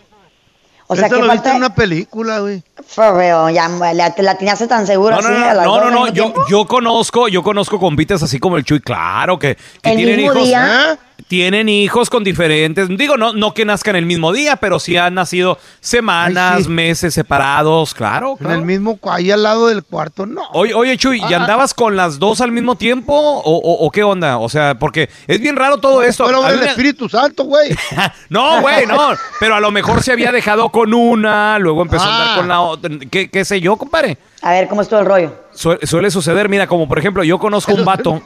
O 0.87 0.95
sea, 0.95 1.07
Eso 1.07 1.17
que 1.17 1.23
lo 1.23 1.33
viste 1.33 1.49
falta... 1.49 1.51
en 1.53 1.57
una 1.57 1.75
película, 1.75 2.41
güey. 2.41 2.63
Real, 2.97 3.53
ya, 3.55 3.69
la, 3.95 4.15
te 4.15 4.23
la 4.23 4.37
tenías 4.37 4.69
tan 4.69 4.87
seguro 4.87 5.17
No, 5.17 5.23
no, 5.23 5.29
así 5.29 5.41
no, 5.41 5.49
a 5.49 5.55
las 5.55 5.67
no, 5.67 5.91
no, 5.91 6.09
Yo, 6.09 6.35
yo 6.49 6.67
conozco, 6.67 7.29
yo 7.29 7.43
conozco 7.43 7.81
compitas 7.81 8.23
así 8.23 8.39
como 8.39 8.59
el 8.59 8.65
Chuy, 8.65 8.81
claro, 8.81 9.39
que, 9.39 9.57
que 9.83 9.91
¿El 9.91 9.97
tienen 9.97 10.17
mismo 10.17 10.33
hijos. 10.33 10.45
día? 10.47 10.93
¿eh? 10.93 10.99
Tienen 11.29 11.69
hijos 11.69 12.11
con 12.11 12.23
diferentes, 12.25 12.89
digo, 12.89 13.17
no, 13.17 13.33
no 13.33 13.55
que 13.55 13.65
nazcan 13.65 13.97
el 13.97 14.05
mismo 14.05 14.33
día, 14.33 14.57
pero 14.57 14.79
sí 14.79 14.97
han 14.97 15.15
nacido 15.15 15.59
semanas, 15.81 16.55
Ay, 16.57 16.65
sí. 16.65 16.69
meses 16.71 17.15
separados, 17.15 17.95
claro, 17.95 18.33
En 18.33 18.37
claro. 18.39 18.55
el 18.57 18.65
mismo, 18.67 18.99
ahí 19.11 19.31
al 19.31 19.43
lado 19.45 19.69
del 19.69 19.85
cuarto, 19.85 20.27
no. 20.27 20.43
Oye, 20.53 20.75
oye, 20.75 20.97
Chuy, 20.99 21.21
¿y 21.21 21.33
Ah. 21.33 21.37
andabas 21.39 21.73
con 21.73 21.97
las 21.97 22.19
dos 22.19 22.41
al 22.41 22.51
mismo 22.53 22.75
tiempo 22.77 23.15
o, 23.15 23.41
o- 23.43 23.87
o 23.87 23.91
qué 23.91 24.03
onda? 24.03 24.39
O 24.39 24.49
sea, 24.49 24.75
porque 24.79 25.09
es 25.27 25.41
bien 25.41 25.57
raro 25.57 25.79
todo 25.79 26.03
esto. 26.03 26.27
Del 26.29 26.59
me- 26.61 26.67
Espíritu 26.67 27.09
Santo, 27.09 27.45
güey. 27.45 27.71
No, 28.29 28.61
güey, 28.61 28.85
no. 28.87 29.11
Pero 29.41 29.55
a 29.55 29.61
lo 29.61 29.71
mejor 29.71 30.03
se 30.03 30.13
había 30.13 30.33
dejado 30.33 30.69
con 30.71 30.93
una, 30.93 31.59
luego 31.59 31.83
empezó 31.83 32.05
a 32.05 32.09
Ah. 32.09 32.21
andar 32.23 32.37
con 32.39 32.49
la 32.49 32.61
otra. 32.61 32.91
¿Qué, 33.11 33.31
qué 33.31 33.45
sé 33.45 33.61
yo, 33.61 33.77
compadre? 33.77 34.19
A 34.43 34.51
ver, 34.51 34.69
¿cómo 34.69 34.83
estuvo 34.83 34.99
el 35.01 35.07
rollo? 35.07 35.33
Sue- 35.55 35.79
suele 35.87 36.11
suceder, 36.11 36.49
mira, 36.49 36.67
como 36.67 36.87
por 36.89 36.99
ejemplo, 36.99 37.23
yo 37.25 37.39
conozco 37.39 37.73
un 37.73 37.85
vato, 37.85 38.21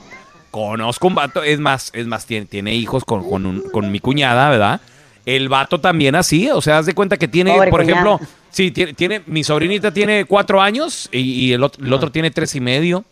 conozco 0.51 1.07
un 1.07 1.15
vato, 1.15 1.43
es 1.43 1.59
más, 1.61 1.91
es 1.95 2.07
más, 2.07 2.27
tiene, 2.27 2.47
tiene 2.47 2.75
hijos 2.75 3.05
con, 3.05 3.29
con, 3.29 3.47
un- 3.47 3.63
con 3.71 3.91
mi 3.91 4.01
cuñada, 4.01 4.51
¿verdad? 4.51 4.81
El 5.27 5.49
vato 5.49 5.81
también 5.81 6.15
así, 6.15 6.49
o 6.51 6.61
sea, 6.63 6.79
haz 6.79 6.87
de 6.87 6.95
cuenta 6.95 7.17
que 7.17 7.29
tiene, 7.29 7.53
Pobre 7.53 7.71
por 7.71 7.81
cuñada. 7.83 8.01
ejemplo, 8.01 8.29
sí, 8.51 8.71
tiene, 8.71 8.95
tiene, 8.95 9.23
mi 9.27 9.45
sobrinita 9.45 9.93
tiene 9.93 10.25
cuatro 10.25 10.61
años 10.63 11.09
y, 11.13 11.19
y 11.21 11.53
el, 11.53 11.63
otro, 11.63 11.85
el 11.85 11.93
otro 11.93 12.11
tiene 12.11 12.31
tres 12.31 12.55
y 12.55 12.61
medio. 12.61 13.05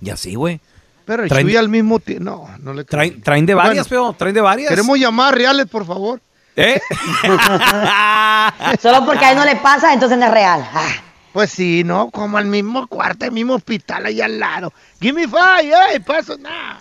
Y 0.00 0.10
así, 0.10 0.34
güey. 0.34 0.60
Pero 1.04 1.22
el 1.22 1.30
Traen- 1.30 1.42
Chuy 1.46 1.56
al 1.56 1.68
mismo 1.68 2.00
tiempo. 2.00 2.24
No, 2.24 2.48
no 2.58 2.74
le. 2.74 2.82
Traen, 2.84 3.22
traen 3.22 3.46
de 3.46 3.54
varias, 3.54 3.88
Bueno, 3.88 4.06
feo, 4.08 4.12
traen 4.18 4.34
de 4.34 4.40
varias. 4.40 4.68
Queremos 4.70 4.98
llamar 4.98 5.34
reales, 5.36 5.66
por 5.66 5.86
favor. 5.86 6.20
¿Eh? 6.56 6.80
Solo 8.82 9.04
porque 9.06 9.24
a 9.24 9.30
él 9.32 9.36
no 9.38 9.44
le 9.44 9.56
pasa, 9.56 9.92
entonces 9.92 10.18
no 10.18 10.26
es 10.26 10.30
real. 10.32 10.68
Ah. 10.74 10.88
Pues 11.36 11.50
sí, 11.50 11.84
¿no? 11.84 12.10
Como 12.10 12.38
al 12.38 12.46
mismo 12.46 12.86
cuarto, 12.86 13.26
el 13.26 13.32
mismo 13.32 13.52
hospital 13.56 14.06
ahí 14.06 14.22
al 14.22 14.38
lado. 14.40 14.72
Give 15.02 15.12
me 15.12 15.28
five, 15.28 15.70
eh, 15.94 16.00
paso 16.00 16.38
nada. 16.38 16.80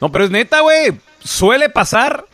No, 0.00 0.12
pero 0.12 0.26
es 0.26 0.30
neta, 0.30 0.60
güey. 0.60 0.92
Suele 1.18 1.70
pasar 1.70 2.24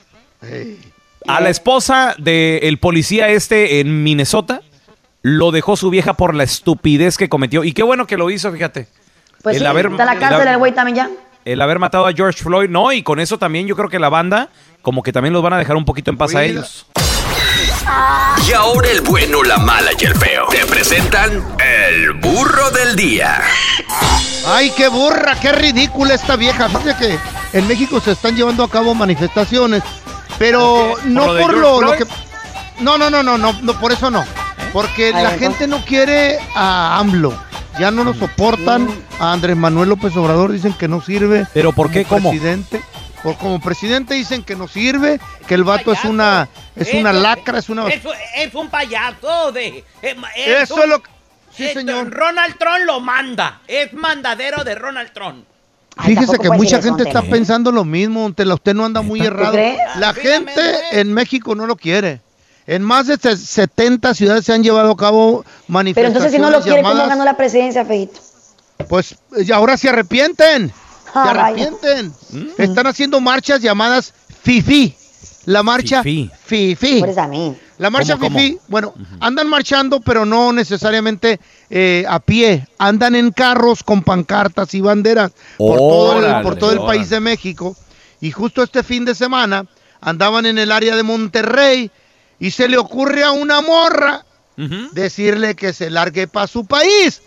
a 1.26 1.40
la 1.40 1.48
esposa 1.48 2.14
del 2.18 2.76
policía 2.76 3.30
este 3.30 3.80
en 3.80 4.02
Minnesota. 4.02 4.60
Lo 5.22 5.50
dejó 5.50 5.78
su 5.78 5.88
vieja 5.88 6.12
por 6.12 6.34
la 6.34 6.44
estupidez 6.44 7.16
que 7.16 7.30
cometió. 7.30 7.64
Y 7.64 7.72
qué 7.72 7.82
bueno 7.82 8.06
que 8.06 8.18
lo 8.18 8.28
hizo, 8.28 8.52
fíjate. 8.52 8.86
Pues 9.42 9.56
El 9.56 9.62
sí, 9.62 9.66
haber- 9.66 9.86
está 9.86 10.04
la 10.04 10.12
el 10.12 10.18
cárcel 10.18 10.46
el 10.46 10.58
güey 10.58 10.74
también 10.74 10.96
ya. 10.96 11.10
El 11.46 11.62
haber 11.62 11.78
matado 11.78 12.06
a 12.06 12.12
George 12.12 12.42
Floyd, 12.42 12.68
no, 12.68 12.92
y 12.92 13.02
con 13.02 13.18
eso 13.18 13.38
también 13.38 13.66
yo 13.66 13.76
creo 13.76 13.88
que 13.88 13.98
la 13.98 14.10
banda, 14.10 14.50
como 14.82 15.02
que 15.02 15.10
también 15.10 15.32
los 15.32 15.42
van 15.42 15.54
a 15.54 15.58
dejar 15.58 15.76
un 15.76 15.86
poquito 15.86 16.10
en 16.10 16.18
paz 16.18 16.34
a 16.34 16.44
ellos. 16.44 16.86
Y 18.46 18.52
ahora 18.52 18.90
el 18.90 19.00
bueno, 19.02 19.42
la 19.42 19.58
mala 19.58 19.90
y 19.98 20.04
el 20.04 20.14
feo. 20.14 20.46
Te 20.50 20.66
presentan 20.66 21.44
el 21.58 22.12
burro 22.14 22.70
del 22.70 22.96
día. 22.96 23.40
Ay, 24.46 24.72
qué 24.76 24.88
burra, 24.88 25.38
qué 25.40 25.52
ridícula 25.52 26.14
esta 26.14 26.36
vieja. 26.36 26.68
Fíjate 26.68 26.96
que 26.96 27.18
en 27.58 27.68
México 27.68 28.00
se 28.00 28.12
están 28.12 28.34
llevando 28.36 28.64
a 28.64 28.70
cabo 28.70 28.94
manifestaciones, 28.94 29.82
pero 30.38 30.94
no 31.04 31.26
¿Por 31.26 31.28
lo 31.28 31.34
de 31.34 31.42
por 31.42 31.50
George 31.52 31.60
lo, 31.60 31.80
lo 31.80 31.92
que... 31.92 32.06
No, 32.80 32.96
no, 32.96 33.10
no, 33.10 33.22
no, 33.22 33.38
no, 33.38 33.52
no, 33.60 33.80
por 33.80 33.92
eso 33.92 34.10
no. 34.10 34.24
Porque 34.72 35.12
la 35.12 35.30
gente 35.32 35.66
no 35.66 35.84
quiere 35.84 36.38
a 36.54 36.98
AMLO. 36.98 37.34
Ya 37.78 37.90
no 37.90 38.04
lo 38.04 38.14
soportan. 38.14 38.88
A 39.18 39.32
Andrés 39.32 39.56
Manuel 39.56 39.90
López 39.90 40.16
Obrador 40.16 40.50
dicen 40.52 40.72
que 40.72 40.88
no 40.88 41.00
sirve. 41.02 41.46
¿Pero 41.52 41.72
por 41.72 41.90
qué? 41.90 42.04
como 42.04 42.20
¿Cómo? 42.22 42.30
presidente. 42.30 42.82
Por, 43.22 43.36
como 43.36 43.60
presidente 43.60 44.14
dicen 44.14 44.42
que 44.42 44.56
no 44.56 44.66
sirve, 44.66 45.20
que 45.46 45.54
el 45.54 45.64
vato 45.64 45.92
es 45.92 46.04
una 46.04 46.48
es 46.74 46.94
una 46.94 47.10
Eso- 47.10 47.20
lacra, 47.20 47.58
es 47.58 47.68
una 47.68 47.86
Eso 47.88 48.10
es 48.36 48.54
un 48.54 48.70
payaso 48.70 49.52
de. 49.52 49.84
eh, 50.02 50.16
Eso 50.62 50.76
un- 50.76 50.82
es 50.82 50.88
lo 50.88 51.02
que- 51.02 51.10
sí, 51.54 51.68
señor. 51.74 52.10
Ronald 52.10 52.56
Trump 52.58 52.78
lo 52.86 53.00
manda. 53.00 53.60
Es 53.68 53.92
mandadero 53.92 54.64
de 54.64 54.74
Ronald 54.74 55.12
Trump. 55.12 55.44
Fíjese 56.02 56.38
que 56.38 56.48
mucha 56.50 56.78
eso, 56.78 56.88
gente 56.88 57.02
está 57.02 57.20
pensando 57.20 57.70
lo 57.72 57.84
mismo, 57.84 58.24
usted 58.26 58.74
no 58.74 58.86
anda 58.86 59.02
muy 59.02 59.20
errado. 59.20 59.58
La 59.96 60.14
gente 60.14 60.62
en 60.92 61.12
México 61.12 61.54
no 61.54 61.66
lo 61.66 61.76
quiere. 61.76 62.20
En 62.66 62.82
más 62.82 63.06
de 63.08 63.16
se- 63.18 63.36
70 63.36 64.14
ciudades 64.14 64.44
se 64.46 64.52
han 64.52 64.62
llevado 64.62 64.92
a 64.92 64.96
cabo 64.96 65.42
Pero 65.42 65.54
manifestaciones 65.68 66.16
entonces 66.16 66.32
si 66.32 66.38
no 66.40 66.50
lo 66.50 66.62
quiere, 66.62 66.80
¿cómo 66.82 66.90
llamadas- 66.94 67.08
ganó 67.10 67.24
la 67.24 67.36
presidencia, 67.36 67.84
Feito? 67.84 68.18
Pues 68.88 69.16
ahora 69.52 69.76
se 69.76 69.88
arrepienten. 69.90 70.72
Se 71.12 71.18
Ah, 71.18 71.24
vaya. 71.34 71.40
arrepienten. 71.46 72.12
Están 72.58 72.86
haciendo 72.86 73.20
marchas 73.20 73.60
llamadas 73.60 74.12
FIFI. 74.42 74.96
La 75.46 75.62
marcha. 75.62 76.02
FIFI. 76.02 77.02
A 77.16 77.26
mí. 77.26 77.56
La 77.78 77.88
marcha 77.90 78.14
¿Cómo, 78.14 78.26
cómo? 78.26 78.38
FIFI, 78.38 78.58
bueno, 78.68 78.94
andan 79.20 79.48
marchando, 79.48 80.00
pero 80.00 80.26
no 80.26 80.52
necesariamente 80.52 81.40
eh, 81.70 82.04
a 82.08 82.20
pie. 82.20 82.66
Andan 82.78 83.14
en 83.14 83.30
carros 83.30 83.82
con 83.82 84.02
pancartas 84.02 84.74
y 84.74 84.80
banderas 84.82 85.32
por 85.56 85.78
todo 85.78 86.18
el, 86.18 86.24
Órale, 86.24 86.42
por 86.44 86.56
todo 86.56 86.72
el 86.72 86.78
órale. 86.78 86.98
país 86.98 87.08
de 87.10 87.20
México. 87.20 87.74
Y 88.20 88.30
justo 88.32 88.62
este 88.62 88.82
fin 88.82 89.04
de 89.06 89.14
semana 89.14 89.64
andaban 90.02 90.44
en 90.44 90.58
el 90.58 90.70
área 90.72 90.94
de 90.94 91.02
Monterrey 91.02 91.90
y 92.38 92.50
se 92.50 92.68
le 92.68 92.76
ocurre 92.76 93.24
a 93.24 93.30
una 93.32 93.60
morra 93.62 94.24
decirle 94.92 95.54
que 95.56 95.72
se 95.72 95.88
largue 95.88 96.28
para 96.28 96.46
su 96.46 96.66
país. 96.66 97.22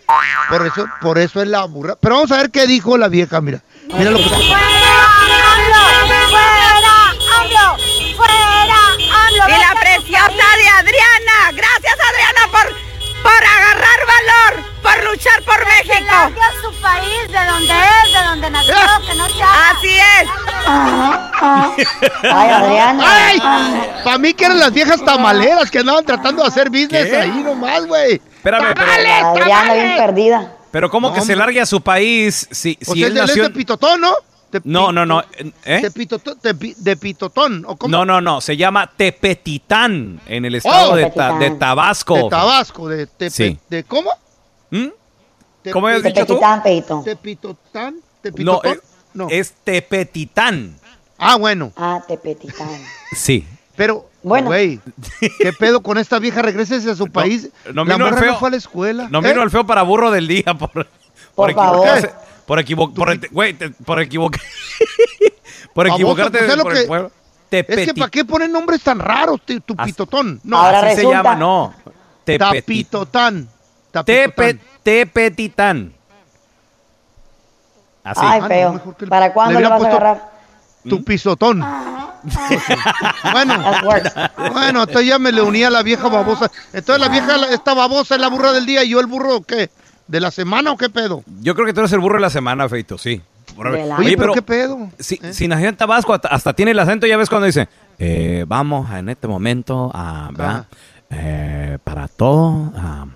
Por 0.48 0.64
eso, 0.66 0.86
por 1.00 1.18
eso 1.18 1.42
es 1.42 1.48
la 1.48 1.64
burra. 1.64 1.96
Pero 2.00 2.14
vamos 2.14 2.30
a 2.30 2.36
ver 2.36 2.50
qué 2.52 2.64
dijo 2.68 2.96
la 2.96 3.08
vieja, 3.08 3.40
mira. 3.40 3.60
Mira 3.92 4.10
lo 4.10 4.18
que 4.18 4.24
Y 9.46 9.50
la 9.50 9.74
preciosa 9.78 10.56
de 10.56 10.68
Adriana. 10.68 11.52
Gracias, 11.52 11.96
Adriana, 12.10 12.40
por, 12.50 12.66
por 13.22 13.44
agarrar 13.44 14.00
valor, 14.06 14.64
por 14.82 15.04
luchar 15.10 15.42
por 15.42 15.66
México. 15.66 16.14
a 16.14 16.30
su 16.62 16.72
país, 16.80 17.28
de 17.28 17.44
donde 17.44 17.74
es, 17.74 18.12
de 18.12 18.22
donde 18.24 18.50
nació, 18.50 18.74
que 19.06 19.14
no 19.16 19.28
se 19.28 19.42
haga. 19.42 19.70
Así 19.70 19.98
es. 19.98 20.28
Ay, 22.22 22.50
Adriana. 22.50 23.04
¡Ay! 23.06 23.38
Para 24.02 24.18
mí 24.18 24.32
que 24.32 24.46
eran 24.46 24.58
las 24.58 24.72
viejas 24.72 25.04
tamaleras 25.04 25.70
que 25.70 25.80
andaban 25.80 26.04
tratando 26.06 26.42
de 26.42 26.48
hacer 26.48 26.70
business 26.70 27.06
¿Qué? 27.10 27.16
ahí 27.16 27.42
nomás, 27.44 27.84
güey. 27.86 28.14
Espérame, 28.14 28.74
pero, 28.74 28.90
Adriana 29.28 29.74
bien 29.74 29.96
perdida. 29.96 30.52
Pero 30.74 30.90
¿cómo 30.90 31.14
que 31.14 31.20
se 31.20 31.36
largue 31.36 31.60
a 31.60 31.66
su 31.66 31.80
país 31.80 32.48
si, 32.50 32.76
O 32.84 32.92
si 32.94 32.98
sea, 32.98 33.06
él 33.06 33.12
él 33.12 33.18
es 33.18 33.28
nació... 33.28 33.42
de 33.44 33.50
Pitotón, 33.50 34.00
¿no? 34.00 34.12
De 34.50 34.60
No, 34.64 34.90
no, 34.90 35.06
no. 35.06 35.22
¿eh? 35.64 35.80
De, 35.82 35.90
Pitotón, 35.92 36.36
de, 36.42 36.52
Pi- 36.52 36.74
de 36.76 36.96
Pitotón, 36.96 37.64
¿o 37.64 37.76
cómo? 37.76 37.92
No, 37.92 38.04
no, 38.04 38.20
no. 38.20 38.40
Se 38.40 38.56
llama 38.56 38.90
Tepetitán 38.96 40.20
en 40.26 40.44
el 40.44 40.56
estado 40.56 40.90
Oh, 40.92 40.96
de, 40.96 41.10
Ta- 41.10 41.28
de 41.28 41.32
Tepetitán. 41.34 41.58
Tabasco. 41.60 42.14
De 42.16 42.28
Tabasco, 42.28 42.88
de, 42.88 43.06
Tepe- 43.08 43.30
Sí. 43.30 43.58
de 43.70 43.84
¿cómo? 43.84 44.10
¿Mm? 44.70 44.86
Te- 45.62 45.70
¿Cómo 45.70 45.86
te- 45.86 46.02
dicho 46.02 46.12
tú? 46.26 46.34
Tepetitán, 46.34 46.62
Peito. 46.64 47.02
Tepitotán, 47.04 47.94
No, 47.94 48.00
Tepitotón. 48.20 48.72
es, 48.72 48.80
No. 49.14 49.26
es 49.30 49.52
Tepetitán. 49.62 50.76
Ah, 51.18 51.36
bueno. 51.36 51.72
Ah, 51.76 52.02
Tepetitán. 52.08 52.68
Sí. 53.12 53.46
Pero, 53.76 54.10
Bueno. 54.24 54.46
güey, 54.48 54.80
¿qué 55.38 55.52
pedo 55.52 55.82
con 55.82 55.98
esta 55.98 56.18
vieja? 56.18 56.42
Regrésese 56.42 56.90
a 56.90 56.94
su 56.96 57.06
país. 57.08 57.50
no 57.72 57.84
la 57.84 57.94
vino 57.94 58.06
el 58.06 58.12
morra 58.12 58.22
feo. 58.22 58.32
no 58.32 58.38
fue 58.38 58.48
a 58.48 58.50
la 58.50 58.56
escuela. 58.56 59.08
No 59.10 59.18
¿Eh? 59.20 59.28
vino 59.28 59.42
el 59.42 59.50
feo 59.50 59.64
para 59.66 59.82
burro 59.82 60.10
del 60.10 60.26
día 60.26 60.54
por, 60.58 60.70
por, 60.72 60.86
Por 61.34 61.50
equivocarse. 61.50 62.08
favor. 62.08 62.24
Por 62.46 62.58
equivo- 62.58 62.92
por, 62.94 63.30
güey, 63.30 63.54
te- 63.54 63.70
por 63.70 63.98
por 65.74 65.86
equivocarte 65.86 66.38
pues 66.38 66.56
por 66.62 66.72
que- 66.72 66.80
el 66.80 66.86
pueblo. 66.86 67.10
Es 67.50 67.66
que 67.86 67.94
¿para 67.94 68.10
qué 68.10 68.24
ponen 68.24 68.50
nombres 68.50 68.82
tan 68.82 68.98
raros, 68.98 69.40
tu 69.42 69.76
pitotón? 69.76 70.40
No, 70.42 70.56
Ahora 70.58 70.78
Así 70.80 70.88
se 70.88 70.94
resulta- 71.02 71.16
llama, 71.22 71.36
no. 71.36 71.74
Tapitotán. 72.24 73.48
Tepe- 73.92 73.92
Tapitotán. 73.92 74.60
Tepetitán. 74.82 75.92
Así. 78.02 78.20
Ay, 78.22 78.38
Ah, 78.38 78.42
no, 78.42 78.48
feo. 78.48 78.72
mejor 78.72 78.96
que 78.96 79.04
le- 79.06 79.10
¿Para 79.10 79.32
cuándo 79.32 79.60
le 79.60 79.68
vas 79.68 79.82
a 79.82 79.86
agarrar? 79.88 80.30
Tu 80.88 81.02
pisotón. 81.04 81.64
bueno, 83.32 83.62
bueno, 84.52 84.80
entonces 84.82 85.06
ya 85.06 85.18
me 85.18 85.32
le 85.32 85.42
uní 85.42 85.62
a 85.64 85.70
la 85.70 85.82
vieja 85.82 86.08
babosa. 86.08 86.50
Entonces 86.72 87.00
la 87.00 87.08
vieja, 87.10 87.36
la- 87.36 87.48
esta 87.48 87.74
babosa 87.74 88.14
es 88.14 88.20
la 88.20 88.28
burra 88.28 88.52
del 88.52 88.66
día 88.66 88.84
y 88.84 88.90
yo 88.90 89.00
el 89.00 89.06
burro, 89.06 89.42
¿qué? 89.42 89.70
¿De 90.06 90.20
la 90.20 90.30
semana 90.30 90.72
o 90.72 90.76
qué 90.76 90.88
pedo? 90.90 91.22
Yo 91.40 91.54
creo 91.54 91.66
que 91.66 91.72
tú 91.72 91.80
eres 91.80 91.92
el 91.92 92.00
burro 92.00 92.16
de 92.16 92.22
la 92.22 92.30
semana, 92.30 92.68
Feito, 92.68 92.98
sí. 92.98 93.20
La- 93.56 93.96
Oye, 93.98 94.16
pero, 94.16 94.32
¿qué 94.34 94.42
pedo? 94.42 94.90
Si, 94.98 95.18
si 95.32 95.48
nació 95.48 95.68
en 95.68 95.76
Tabasco, 95.76 96.12
hasta, 96.12 96.28
hasta 96.28 96.52
tiene 96.54 96.72
el 96.72 96.78
acento, 96.78 97.06
ya 97.06 97.16
ves 97.16 97.28
cuando 97.28 97.46
dice, 97.46 97.68
eh, 97.98 98.44
vamos 98.48 98.90
en 98.90 99.08
este 99.08 99.28
momento 99.28 99.90
a, 99.94 100.28
¿verdad? 100.32 100.66
Eh, 101.10 101.78
para 101.84 102.08
todo, 102.08 102.72
ah, 102.76 103.06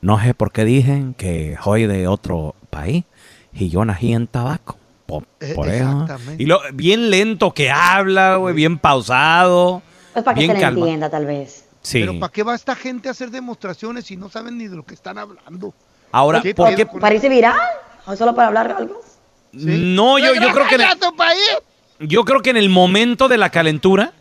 no 0.00 0.20
sé 0.22 0.34
por 0.34 0.52
qué 0.52 0.64
dicen 0.64 1.14
que 1.14 1.56
soy 1.62 1.86
de 1.86 2.06
otro 2.06 2.54
país 2.70 3.04
y 3.52 3.68
yo 3.70 3.84
nací 3.84 4.12
en 4.12 4.26
Tabasco. 4.26 4.76
Por, 5.06 5.24
Eh, 5.40 5.52
por 5.54 5.68
eso. 5.68 5.84
exactamente. 5.90 6.42
Y 6.42 6.46
lo, 6.46 6.60
bien 6.72 7.10
lento 7.10 7.52
que 7.52 7.70
habla, 7.70 8.36
güey, 8.36 8.54
bien 8.54 8.78
pausado. 8.78 9.82
Pues 10.12 10.24
para 10.24 10.34
que 10.34 10.40
bien 10.40 10.50
se 10.52 10.54
le 10.56 10.60
calma. 10.62 10.80
entienda, 10.80 11.10
tal 11.10 11.26
vez. 11.26 11.66
Sí. 11.82 12.00
Pero 12.00 12.18
¿para 12.18 12.32
qué 12.32 12.42
va 12.42 12.54
esta 12.54 12.74
gente 12.74 13.08
a 13.08 13.10
hacer 13.12 13.30
demostraciones 13.30 14.06
si 14.06 14.16
no 14.16 14.30
saben 14.30 14.56
ni 14.56 14.68
de 14.68 14.76
lo 14.76 14.84
que 14.84 14.94
están 14.94 15.18
hablando? 15.18 15.74
Ahora, 16.12 16.40
¿Qué 16.40 16.54
¿por 16.54 16.74
qué? 16.74 16.86
con- 16.86 17.00
¿Para 17.00 17.14
irse 17.16 17.28
viral? 17.28 17.58
¿O 18.06 18.16
solo 18.16 18.34
para 18.34 18.48
hablar 18.48 18.74
algo? 18.78 19.00
No, 19.52 20.18
yo, 20.18 20.34
yo 20.34 20.50
creo 20.52 20.66
que... 20.68 20.74
en 20.76 20.80
el- 20.80 20.86
¡Regresa 20.88 20.92
a 20.92 21.10
tu 21.10 21.16
país! 21.16 21.58
Yo 22.00 22.24
creo 22.24 22.40
que 22.40 22.50
en 22.50 22.56
el 22.56 22.68
momento 22.70 23.28
de 23.28 23.38
la 23.38 23.50
calentura, 23.50 24.12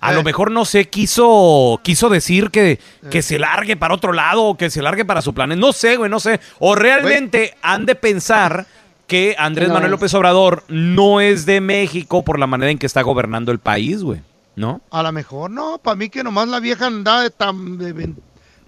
a 0.00 0.12
Eh. 0.12 0.14
lo 0.14 0.22
mejor 0.22 0.50
no 0.50 0.64
sé, 0.64 0.88
quiso, 0.88 1.80
quiso 1.82 2.08
decir 2.08 2.50
que, 2.50 2.78
que 3.10 3.22
se 3.22 3.38
largue 3.38 3.76
para 3.76 3.94
otro 3.94 4.12
lado 4.12 4.44
o 4.44 4.56
que 4.56 4.70
se 4.70 4.80
largue 4.82 5.04
para 5.04 5.20
su 5.22 5.34
planeta. 5.34 5.60
No 5.60 5.72
sé, 5.72 5.96
güey, 5.96 6.10
no 6.10 6.20
sé. 6.20 6.40
O 6.60 6.74
realmente 6.74 7.56
han 7.62 7.84
de 7.86 7.94
pensar 7.96 8.66
que 9.08 9.34
Andrés 9.38 9.66
No 9.68 9.74
Manuel 9.74 9.90
es. 9.90 9.98
López 9.98 10.14
Obrador 10.14 10.62
no 10.68 11.20
es 11.20 11.44
de 11.46 11.60
México 11.60 12.22
por 12.22 12.38
la 12.38 12.46
manera 12.46 12.70
en 12.70 12.78
que 12.78 12.86
está 12.86 13.02
gobernando 13.02 13.50
el 13.50 13.58
país, 13.58 14.04
güey. 14.04 14.20
¿No? 14.54 14.80
A 14.90 15.02
lo 15.02 15.12
mejor 15.12 15.50
no, 15.50 15.78
para 15.78 15.96
mí 15.96 16.08
que 16.08 16.22
nomás 16.22 16.48
la 16.48 16.60
vieja 16.60 16.86
andaba 16.86 17.22
de, 17.22 17.30
tan, 17.30 17.78
de, 17.78 18.12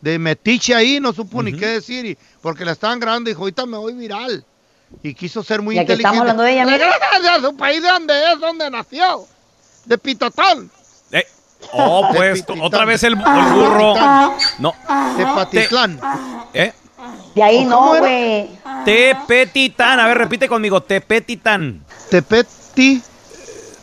de 0.00 0.18
metiche 0.18 0.74
ahí, 0.74 1.00
no 1.00 1.12
supo 1.12 1.42
ni 1.42 1.52
qué 1.52 1.66
decir, 1.66 2.06
y, 2.06 2.18
porque 2.40 2.64
la 2.64 2.72
estaban 2.72 3.00
grabando 3.00 3.28
y 3.28 3.32
dijo, 3.32 3.42
ahorita 3.42 3.66
me 3.66 3.76
voy 3.76 3.92
viral. 3.94 4.44
Y 5.02 5.14
quiso 5.14 5.42
ser 5.42 5.62
muy 5.62 5.76
Y 5.76 5.78
aquí 5.78 5.92
inteligente. 5.92 6.08
estamos 6.16 6.20
hablando 6.20 6.42
de 6.44 6.52
ella, 6.52 7.36
a 7.36 7.40
su 7.48 7.56
país 7.56 7.82
de 7.82 7.88
donde 7.88 8.14
es, 8.32 8.40
donde 8.40 8.70
nació. 8.70 9.26
De 9.84 9.98
Pitotón. 9.98 10.70
Eh, 11.12 11.24
Oh, 11.72 12.08
pues 12.14 12.44
otra 12.62 12.84
vez 12.86 13.02
el, 13.02 13.12
el 13.12 13.52
burro. 13.52 13.94
No. 14.58 14.74
De 15.16 15.24
Patitlán. 15.24 16.00
¿Eh? 16.54 16.72
De 17.34 17.42
ahí 17.42 17.64
¿O 17.64 17.68
no, 17.68 17.98
güey. 17.98 18.48
Tepetitán. 18.84 20.00
A 20.00 20.06
ver, 20.06 20.18
repite 20.18 20.48
conmigo. 20.48 20.82
Tepetitán. 20.82 21.84
Tepeti. 22.10 23.02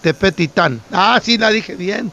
Tepetitán. 0.01 0.81
Ah, 0.91 1.19
sí, 1.21 1.37
la 1.37 1.49
dije 1.49 1.75
bien. 1.75 2.11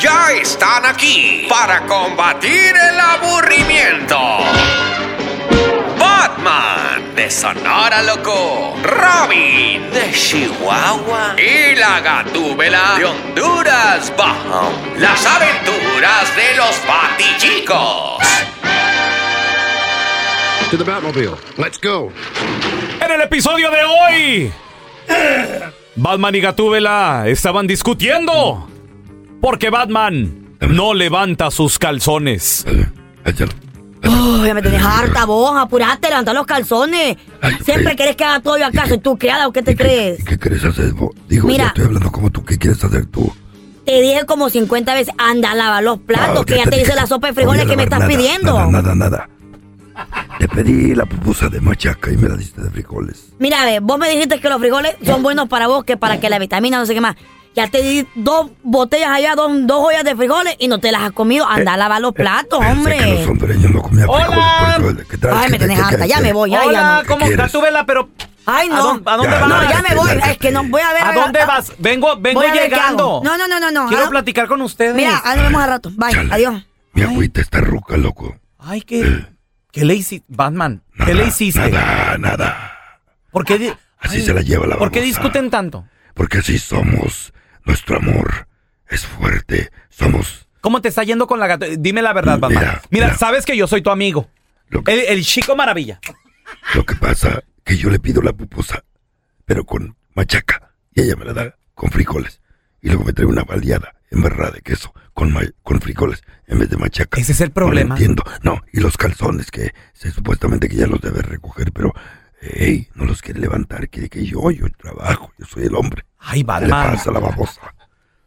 Ya 0.00 0.32
están 0.32 0.84
aquí 0.84 1.46
para 1.48 1.86
combatir 1.86 2.74
el 2.74 2.98
aburrimiento. 2.98 4.18
Batman 5.98 7.14
de 7.14 7.30
Sonora 7.30 8.02
Loco, 8.02 8.74
Robin 8.82 9.90
de 9.92 10.12
Chihuahua 10.12 11.36
y 11.38 11.76
la 11.76 12.00
Gatúbela 12.00 12.96
de 12.98 13.04
Honduras 13.04 14.12
Bajo. 14.16 14.72
Las 14.98 15.24
aventuras 15.24 16.34
de 16.34 16.56
los 16.56 16.80
Batichicos. 16.86 18.18
To 20.72 20.78
the 20.78 20.84
Batmobile. 20.84 21.36
Let's 21.58 21.78
go. 21.78 22.10
En 23.04 23.10
el 23.10 23.20
episodio 23.20 23.68
de 23.70 23.84
hoy, 23.84 24.52
Batman 25.96 26.34
y 26.34 26.40
Gatúbela 26.40 27.24
estaban 27.26 27.66
discutiendo 27.66 28.66
porque 29.42 29.68
Batman 29.68 30.56
no 30.60 30.94
levanta 30.94 31.50
sus 31.50 31.78
calzones. 31.78 32.64
Ya 34.02 34.54
me 34.54 34.62
tenés 34.62 34.82
harta 34.82 35.26
vos, 35.26 35.54
apurate, 35.58 36.08
levanta 36.08 36.32
los 36.32 36.46
calzones. 36.46 37.18
Siempre 37.66 37.94
querés 37.94 38.16
que 38.16 38.24
haga 38.24 38.40
todo 38.40 38.56
yo 38.56 38.64
acá, 38.64 38.88
soy 38.88 38.96
tu 38.96 39.18
criada 39.18 39.48
o 39.48 39.52
qué 39.52 39.62
te 39.62 39.76
crees. 39.76 40.24
¿Qué 40.24 40.38
quieres 40.38 40.64
hacer 40.64 40.94
vos? 40.94 41.10
Digo, 41.28 41.48
Mira. 41.48 41.64
yo 41.64 41.68
estoy 41.68 41.84
hablando 41.84 42.10
como 42.10 42.30
tú. 42.30 42.46
¿Qué 42.46 42.56
quieres 42.56 42.82
hacer 42.82 43.04
tú? 43.04 43.30
Te 43.84 44.00
dije 44.00 44.24
como 44.24 44.48
50 44.48 44.94
veces, 44.94 45.12
anda, 45.18 45.54
lava 45.54 45.82
los 45.82 45.98
platos, 45.98 46.34
No, 46.34 46.44
que 46.46 46.56
ya 46.56 46.64
te 46.64 46.70
te 46.70 46.80
hice 46.80 46.94
la 46.94 47.06
sopa 47.06 47.26
de 47.26 47.34
frijoles 47.34 47.66
que 47.66 47.76
me 47.76 47.82
estás 47.82 47.98
nada, 47.98 48.10
pidiendo. 48.10 48.54
Nada, 48.54 48.70
nada, 48.70 48.94
nada. 48.94 49.28
Te 50.38 50.48
pedí 50.48 50.94
la 50.94 51.06
pupusa 51.06 51.48
de 51.48 51.60
machaca 51.60 52.10
y 52.10 52.16
me 52.16 52.28
la 52.28 52.36
diste 52.36 52.60
de 52.62 52.70
frijoles. 52.70 53.28
Mira, 53.38 53.64
ve, 53.64 53.80
vos 53.80 53.98
me 53.98 54.08
dijiste 54.08 54.40
que 54.40 54.48
los 54.48 54.58
frijoles 54.58 54.96
son 55.04 55.22
buenos 55.22 55.48
para 55.48 55.66
vos, 55.68 55.84
que 55.84 55.96
para 55.96 56.18
que 56.20 56.28
la 56.30 56.38
vitamina, 56.38 56.78
no 56.78 56.86
sé 56.86 56.94
qué 56.94 57.00
más. 57.00 57.16
Ya 57.54 57.68
te 57.68 57.82
di 57.82 58.06
dos 58.14 58.50
botellas 58.62 59.10
allá, 59.10 59.34
dos, 59.34 59.52
dos 59.66 59.84
ollas 59.84 60.04
de 60.04 60.16
frijoles 60.16 60.56
y 60.58 60.68
no 60.68 60.78
te 60.78 60.90
las 60.90 61.02
has 61.02 61.12
comido. 61.12 61.46
Anda, 61.46 61.76
lava 61.76 62.00
los 62.00 62.14
platos, 62.14 62.58
hombre. 62.64 62.98
Los 63.20 63.28
hondureños 63.28 63.70
no 63.70 63.82
frijoles, 63.82 64.26
por 64.26 64.90
eso... 64.90 65.08
¿qué 65.10 65.18
traes? 65.18 65.36
Ay, 65.38 65.50
me 65.50 65.58
¿Qué- 65.58 65.66
tenés 65.66 65.78
harta, 65.80 66.06
ya 66.06 66.20
me 66.20 66.32
voy, 66.32 66.50
ya, 66.50 66.62
Hola, 66.62 66.72
ya 66.72 67.02
no. 67.02 67.08
¿cómo 67.08 67.26
¿Qué 67.28 67.36
Gatúbela? 67.36 67.84
Pero 67.84 68.08
Ay, 68.46 68.68
no. 68.70 68.74
¿A 68.74 68.80
dónde, 68.80 69.10
a 69.10 69.16
dónde 69.16 69.30
Ya, 69.32 69.40
vas? 69.40 69.48
No, 69.48 69.70
ya 69.70 69.82
me 69.88 69.94
voy, 69.94 70.10
es 70.30 70.38
que 70.38 70.50
no 70.50 70.64
voy 70.64 70.80
a 70.80 70.92
ver. 70.94 71.02
¿A 71.04 71.12
dónde 71.12 71.44
vas? 71.44 71.72
Vengo, 71.78 72.16
vengo 72.18 72.40
a 72.40 72.52
llegando. 72.52 73.20
No, 73.22 73.36
no, 73.36 73.46
no, 73.46 73.60
no, 73.60 73.70
no. 73.70 73.86
Quiero 73.88 74.08
platicar 74.08 74.48
con 74.48 74.62
ustedes. 74.62 74.94
Mira, 74.96 75.20
ahí 75.22 75.36
nos 75.36 75.44
vemos 75.46 75.62
al 75.62 75.68
rato. 75.68 75.90
Bye, 75.94 76.28
adiós. 76.30 76.54
Mi 76.94 77.02
agüita 77.02 77.40
está 77.42 77.60
ruca, 77.60 77.96
loco. 77.96 78.34
Ay, 78.58 78.80
¿qué, 78.80 79.26
¿qué 79.72 79.84
le 79.84 79.94
hiciste, 79.94 80.26
Batman? 80.28 80.82
¿Qué 81.04 81.14
le 81.14 81.26
hiciste? 81.26 81.70
Nada, 81.70 82.18
nada. 82.18 82.72
¿Por 83.32 83.44
qué, 83.44 83.74
Así 83.98 84.16
Ay, 84.16 84.22
se 84.22 84.34
la 84.34 84.42
lleva 84.42 84.66
la 84.66 84.76
¿Por 84.76 84.90
qué 84.90 85.00
discuten 85.00 85.50
tanto? 85.50 85.86
Porque 86.14 86.38
así 86.38 86.58
somos. 86.58 87.32
Nuestro 87.64 87.96
amor 87.96 88.48
es 88.88 89.06
fuerte. 89.06 89.70
Somos... 89.88 90.48
¿Cómo 90.60 90.80
te 90.80 90.88
está 90.88 91.02
yendo 91.04 91.26
con 91.26 91.40
la 91.40 91.46
gata? 91.46 91.66
Dime 91.78 92.02
la 92.02 92.12
verdad, 92.12 92.38
Batman. 92.38 92.62
Mira, 92.62 92.82
mira. 92.90 93.16
sabes 93.16 93.44
que 93.46 93.56
yo 93.56 93.66
soy 93.66 93.82
tu 93.82 93.90
amigo. 93.90 94.28
El, 94.86 95.00
el 95.00 95.24
chico 95.24 95.56
maravilla. 95.56 96.00
Lo 96.74 96.84
que 96.84 96.94
pasa 96.96 97.42
que 97.64 97.76
yo 97.76 97.90
le 97.90 97.98
pido 97.98 98.22
la 98.22 98.32
pupusa, 98.32 98.84
pero 99.44 99.64
con 99.64 99.96
machaca. 100.14 100.74
Y 100.94 101.02
ella 101.02 101.16
me 101.16 101.24
la 101.24 101.32
da 101.32 101.56
con 101.74 101.90
frijoles. 101.90 102.40
Y 102.80 102.88
luego 102.88 103.04
me 103.04 103.12
trae 103.12 103.26
una 103.26 103.44
baleada 103.44 103.94
embarrada 104.10 104.50
de 104.52 104.60
queso 104.60 104.92
con, 105.14 105.34
con 105.62 105.80
frijoles 105.80 106.22
en 106.46 106.58
vez 106.58 106.70
de 106.70 106.76
machaca. 106.76 107.20
Ese 107.20 107.32
es 107.32 107.40
el 107.40 107.50
problema. 107.50 107.90
No 107.90 107.94
entiendo. 107.96 108.24
No, 108.42 108.60
y 108.72 108.80
los 108.80 108.96
calzones 108.96 109.50
que 109.50 109.72
se, 109.92 110.10
supuestamente 110.10 110.68
que 110.68 110.76
ya 110.76 110.86
los 110.86 111.00
debe 111.00 111.22
recoger, 111.22 111.72
pero... 111.72 111.92
Ey, 112.44 112.88
no 112.96 113.04
los 113.04 113.22
quiere 113.22 113.38
levantar, 113.38 113.88
quiere 113.88 114.08
que 114.08 114.24
yo, 114.26 114.50
yo 114.50 114.66
trabajo, 114.76 115.32
yo 115.38 115.46
soy 115.46 115.62
el 115.66 115.76
hombre. 115.76 116.04
Ay, 116.18 116.32
¿Qué 116.32 116.36
le 116.38 116.44
Batman. 116.44 116.96
pasa 116.96 117.12
la 117.12 117.20
babosa? 117.20 117.60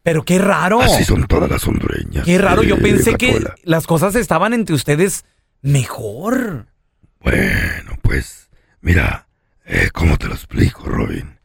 Pero 0.03 0.23
qué 0.23 0.39
raro. 0.39 0.81
Así 0.81 1.03
son 1.03 1.27
todas 1.27 1.49
las 1.51 1.67
hondureñas. 1.67 2.23
Qué 2.23 2.37
raro, 2.37 2.63
yo 2.63 2.75
Eh, 2.77 2.81
pensé 2.81 3.15
que 3.15 3.43
las 3.63 3.85
cosas 3.85 4.15
estaban 4.15 4.53
entre 4.53 4.73
ustedes 4.73 5.25
mejor. 5.61 6.67
Bueno, 7.19 7.97
pues, 8.01 8.49
mira, 8.79 9.27
eh, 9.65 9.89
¿cómo 9.93 10.17
te 10.17 10.27
lo 10.27 10.35
explico, 10.35 10.83
Robin? 10.85 11.37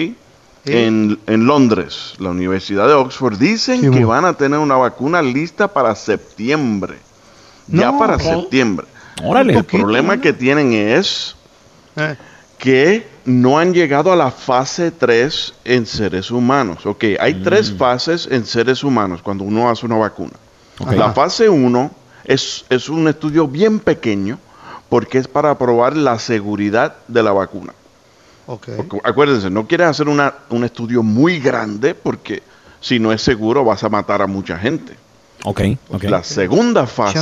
en, 0.65 1.19
en 1.25 1.45
Londres, 1.45 2.15
la 2.19 2.29
Universidad 2.29 2.87
de 2.87 2.93
Oxford, 2.93 3.37
dicen 3.37 3.91
que 3.91 4.05
van 4.05 4.25
a 4.25 4.33
tener 4.33 4.59
una 4.59 4.75
vacuna 4.75 5.21
lista 5.21 5.67
para 5.67 5.95
septiembre, 5.95 6.97
ya 7.67 7.97
para 7.97 8.19
septiembre. 8.19 8.87
Órale. 9.23 9.53
El 9.53 9.63
problema 9.63 10.19
que 10.21 10.33
tienen 10.33 10.73
es 10.73 11.35
que 12.57 13.07
no 13.25 13.57
han 13.57 13.73
llegado 13.73 14.11
a 14.11 14.15
la 14.15 14.31
fase 14.31 14.91
3 14.91 15.53
en 15.65 15.85
seres 15.85 16.31
humanos. 16.31 16.85
Ok, 16.85 17.05
hay 17.19 17.35
tres 17.35 17.73
fases 17.73 18.27
en 18.29 18.45
seres 18.45 18.83
humanos 18.83 19.21
cuando 19.21 19.43
uno 19.43 19.69
hace 19.69 19.85
una 19.85 19.97
vacuna. 19.97 20.33
La 20.91 21.13
fase 21.13 21.49
1 21.49 21.91
es, 22.25 22.65
es 22.69 22.89
un 22.89 23.07
estudio 23.07 23.47
bien 23.47 23.79
pequeño 23.79 24.39
porque 24.89 25.17
es 25.19 25.27
para 25.27 25.57
probar 25.57 25.95
la 25.95 26.17
seguridad 26.19 26.95
de 27.07 27.23
la 27.23 27.31
vacuna. 27.31 27.73
Porque, 28.45 28.99
acuérdense, 29.03 29.49
no 29.51 29.67
quieres 29.67 29.87
hacer 29.87 30.07
una- 30.09 30.33
un 30.49 30.63
estudio 30.63 31.03
muy 31.03 31.39
grande 31.39 31.93
porque 31.93 32.41
si 32.81 32.97
no 32.99 33.11
es 33.13 33.21
seguro 33.21 33.63
vas 33.63 33.83
a 33.83 33.89
matar 33.89 34.21
a 34.23 34.27
mucha 34.27 34.57
gente. 34.57 34.93
Ok, 35.43 35.61
ok. 35.89 36.03
La 36.05 36.23
segunda 36.23 36.87
fase 36.87 37.19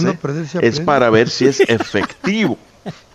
es 0.61 0.79
para 0.85 1.09
ver 1.09 1.29
si 1.29 1.45
es 1.45 1.59
efectivo. 1.67 2.57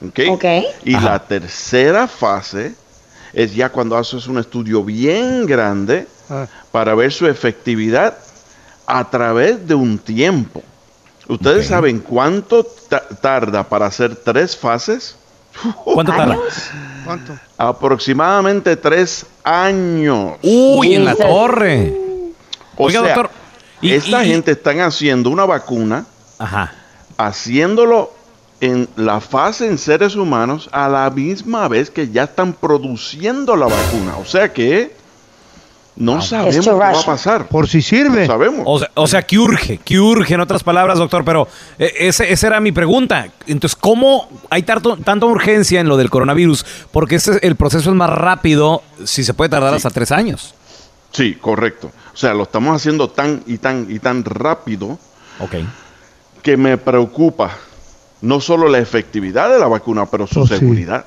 ¿ok? 0.06 0.20
Ok. 0.28 0.44
Y 0.84 0.92
la 0.92 1.18
tercera 1.26 2.06
fase 2.06 2.74
es 3.32 3.54
ya 3.54 3.70
cuando 3.70 3.96
haces 3.96 4.26
un 4.26 4.38
estudio 4.38 4.84
bien 4.84 5.46
grande 5.46 6.06
Ah. 6.28 6.46
para 6.70 6.94
ver 6.94 7.12
su 7.12 7.26
efectividad 7.26 8.16
a 8.86 9.08
través 9.10 9.66
de 9.66 9.74
un 9.74 9.98
tiempo. 9.98 10.62
¿Ustedes 11.28 11.66
saben 11.68 12.00
cuánto 12.00 12.64
ta- 12.88 13.06
tarda 13.20 13.62
para 13.68 13.86
hacer 13.86 14.16
tres 14.16 14.56
fases? 14.56 15.16
¿Cuánto 15.84 16.12
tarda? 16.12 16.38
¿Cuánto? 17.04 17.32
Aproximadamente 17.58 18.76
tres 18.76 19.26
años. 19.44 20.34
Uy, 20.42 20.94
en 20.94 21.04
la 21.04 21.14
torre. 21.14 21.94
O 22.76 22.86
Oiga, 22.86 23.00
sea, 23.02 23.14
doctor, 23.14 23.30
y- 23.80 23.92
esta 23.92 24.24
y- 24.24 24.28
y- 24.28 24.30
gente 24.32 24.52
están 24.52 24.80
haciendo 24.80 25.30
una 25.30 25.44
vacuna, 25.44 26.06
Ajá. 26.38 26.72
haciéndolo 27.18 28.12
en 28.60 28.88
la 28.96 29.20
fase 29.20 29.66
en 29.66 29.76
seres 29.78 30.14
humanos 30.16 30.68
a 30.72 30.88
la 30.88 31.10
misma 31.10 31.66
vez 31.68 31.90
que 31.90 32.08
ya 32.10 32.24
están 32.24 32.52
produciendo 32.52 33.56
la 33.56 33.66
vacuna. 33.66 34.16
O 34.18 34.24
sea 34.24 34.52
que 34.52 34.94
no 35.96 36.22
sabemos 36.22 36.64
qué 36.64 36.72
va 36.72 36.90
a 36.90 37.02
pasar. 37.02 37.46
Por 37.48 37.68
si 37.68 37.82
sirve. 37.82 38.22
No 38.26 38.32
sabemos. 38.32 38.62
O 38.66 38.78
sea, 38.78 38.90
o 38.94 39.06
sea, 39.06 39.22
que 39.22 39.38
urge, 39.38 39.78
que 39.78 40.00
urge 40.00 40.34
en 40.34 40.40
otras 40.40 40.62
palabras, 40.62 40.98
doctor, 40.98 41.24
pero 41.24 41.48
eh, 41.78 41.92
ese, 41.98 42.32
esa 42.32 42.46
era 42.46 42.60
mi 42.60 42.72
pregunta. 42.72 43.26
Entonces, 43.46 43.76
¿cómo 43.76 44.28
hay 44.50 44.62
tanto, 44.62 44.96
tanta 44.96 45.26
urgencia 45.26 45.80
en 45.80 45.88
lo 45.88 45.96
del 45.96 46.08
coronavirus? 46.10 46.64
Porque 46.90 47.16
este, 47.16 47.46
el 47.46 47.56
proceso 47.56 47.90
es 47.90 47.96
más 47.96 48.10
rápido 48.10 48.82
si 49.04 49.22
se 49.24 49.34
puede 49.34 49.50
tardar 49.50 49.74
hasta 49.74 49.90
tres 49.90 50.12
años. 50.12 50.54
Sí, 51.12 51.34
correcto. 51.34 51.90
O 52.14 52.16
sea, 52.16 52.32
lo 52.32 52.44
estamos 52.44 52.74
haciendo 52.74 53.10
tan 53.10 53.42
y 53.46 53.58
tan 53.58 53.86
y 53.90 53.98
tan 53.98 54.24
rápido 54.24 54.98
que 56.42 56.56
me 56.56 56.78
preocupa 56.78 57.50
no 58.22 58.40
solo 58.40 58.68
la 58.68 58.78
efectividad 58.78 59.50
de 59.50 59.58
la 59.58 59.66
vacuna, 59.68 60.06
pero 60.06 60.26
su 60.26 60.40
Oh, 60.40 60.46
sí. 60.46 60.56
seguridad. 60.56 61.04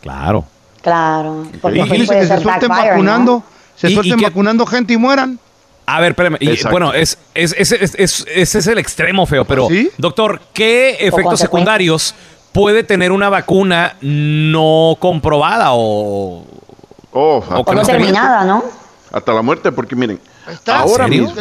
Claro. 0.00 0.44
Claro. 0.82 1.46
Porque 1.60 1.82
que 1.84 2.06
se 2.06 2.26
suelten 2.40 2.68
backfire, 2.68 3.02
¿no? 3.02 3.42
Se 3.76 3.88
¿Y- 3.88 3.92
y 3.92 3.94
suelten 3.94 4.18
qué- 4.18 4.24
vacunando 4.24 4.66
gente 4.66 4.92
y 4.94 4.96
mueran. 4.96 5.38
A 5.86 6.00
ver, 6.00 6.12
espérame. 6.12 6.38
y, 6.40 6.62
bueno, 6.70 6.94
es, 6.94 7.18
es- 7.34 7.54
es- 7.58 7.72
es- 7.72 7.94
es- 7.96 8.26
ese 8.34 8.58
es 8.58 8.66
el 8.66 8.78
extremo 8.78 9.26
feo, 9.26 9.44
pero, 9.44 9.68
doctor, 9.98 10.40
¿qué 10.54 10.96
efectos 11.00 11.38
secundarios 11.40 12.14
puede 12.52 12.84
tener 12.84 13.12
una 13.12 13.28
vacuna 13.28 13.96
no 14.00 14.96
comprobada 14.98 15.70
o, 15.72 16.46
Oh, 17.16 17.44
o 17.48 17.58
O 17.60 17.64
que 17.64 17.74
no 17.74 17.82
terminada, 17.82 18.44
¿no? 18.44 18.64
Hasta 19.12 19.32
la 19.32 19.42
muerte, 19.42 19.70
porque 19.70 19.94
miren, 19.94 20.18
ahora 20.66 21.06
mismo, 21.06 21.32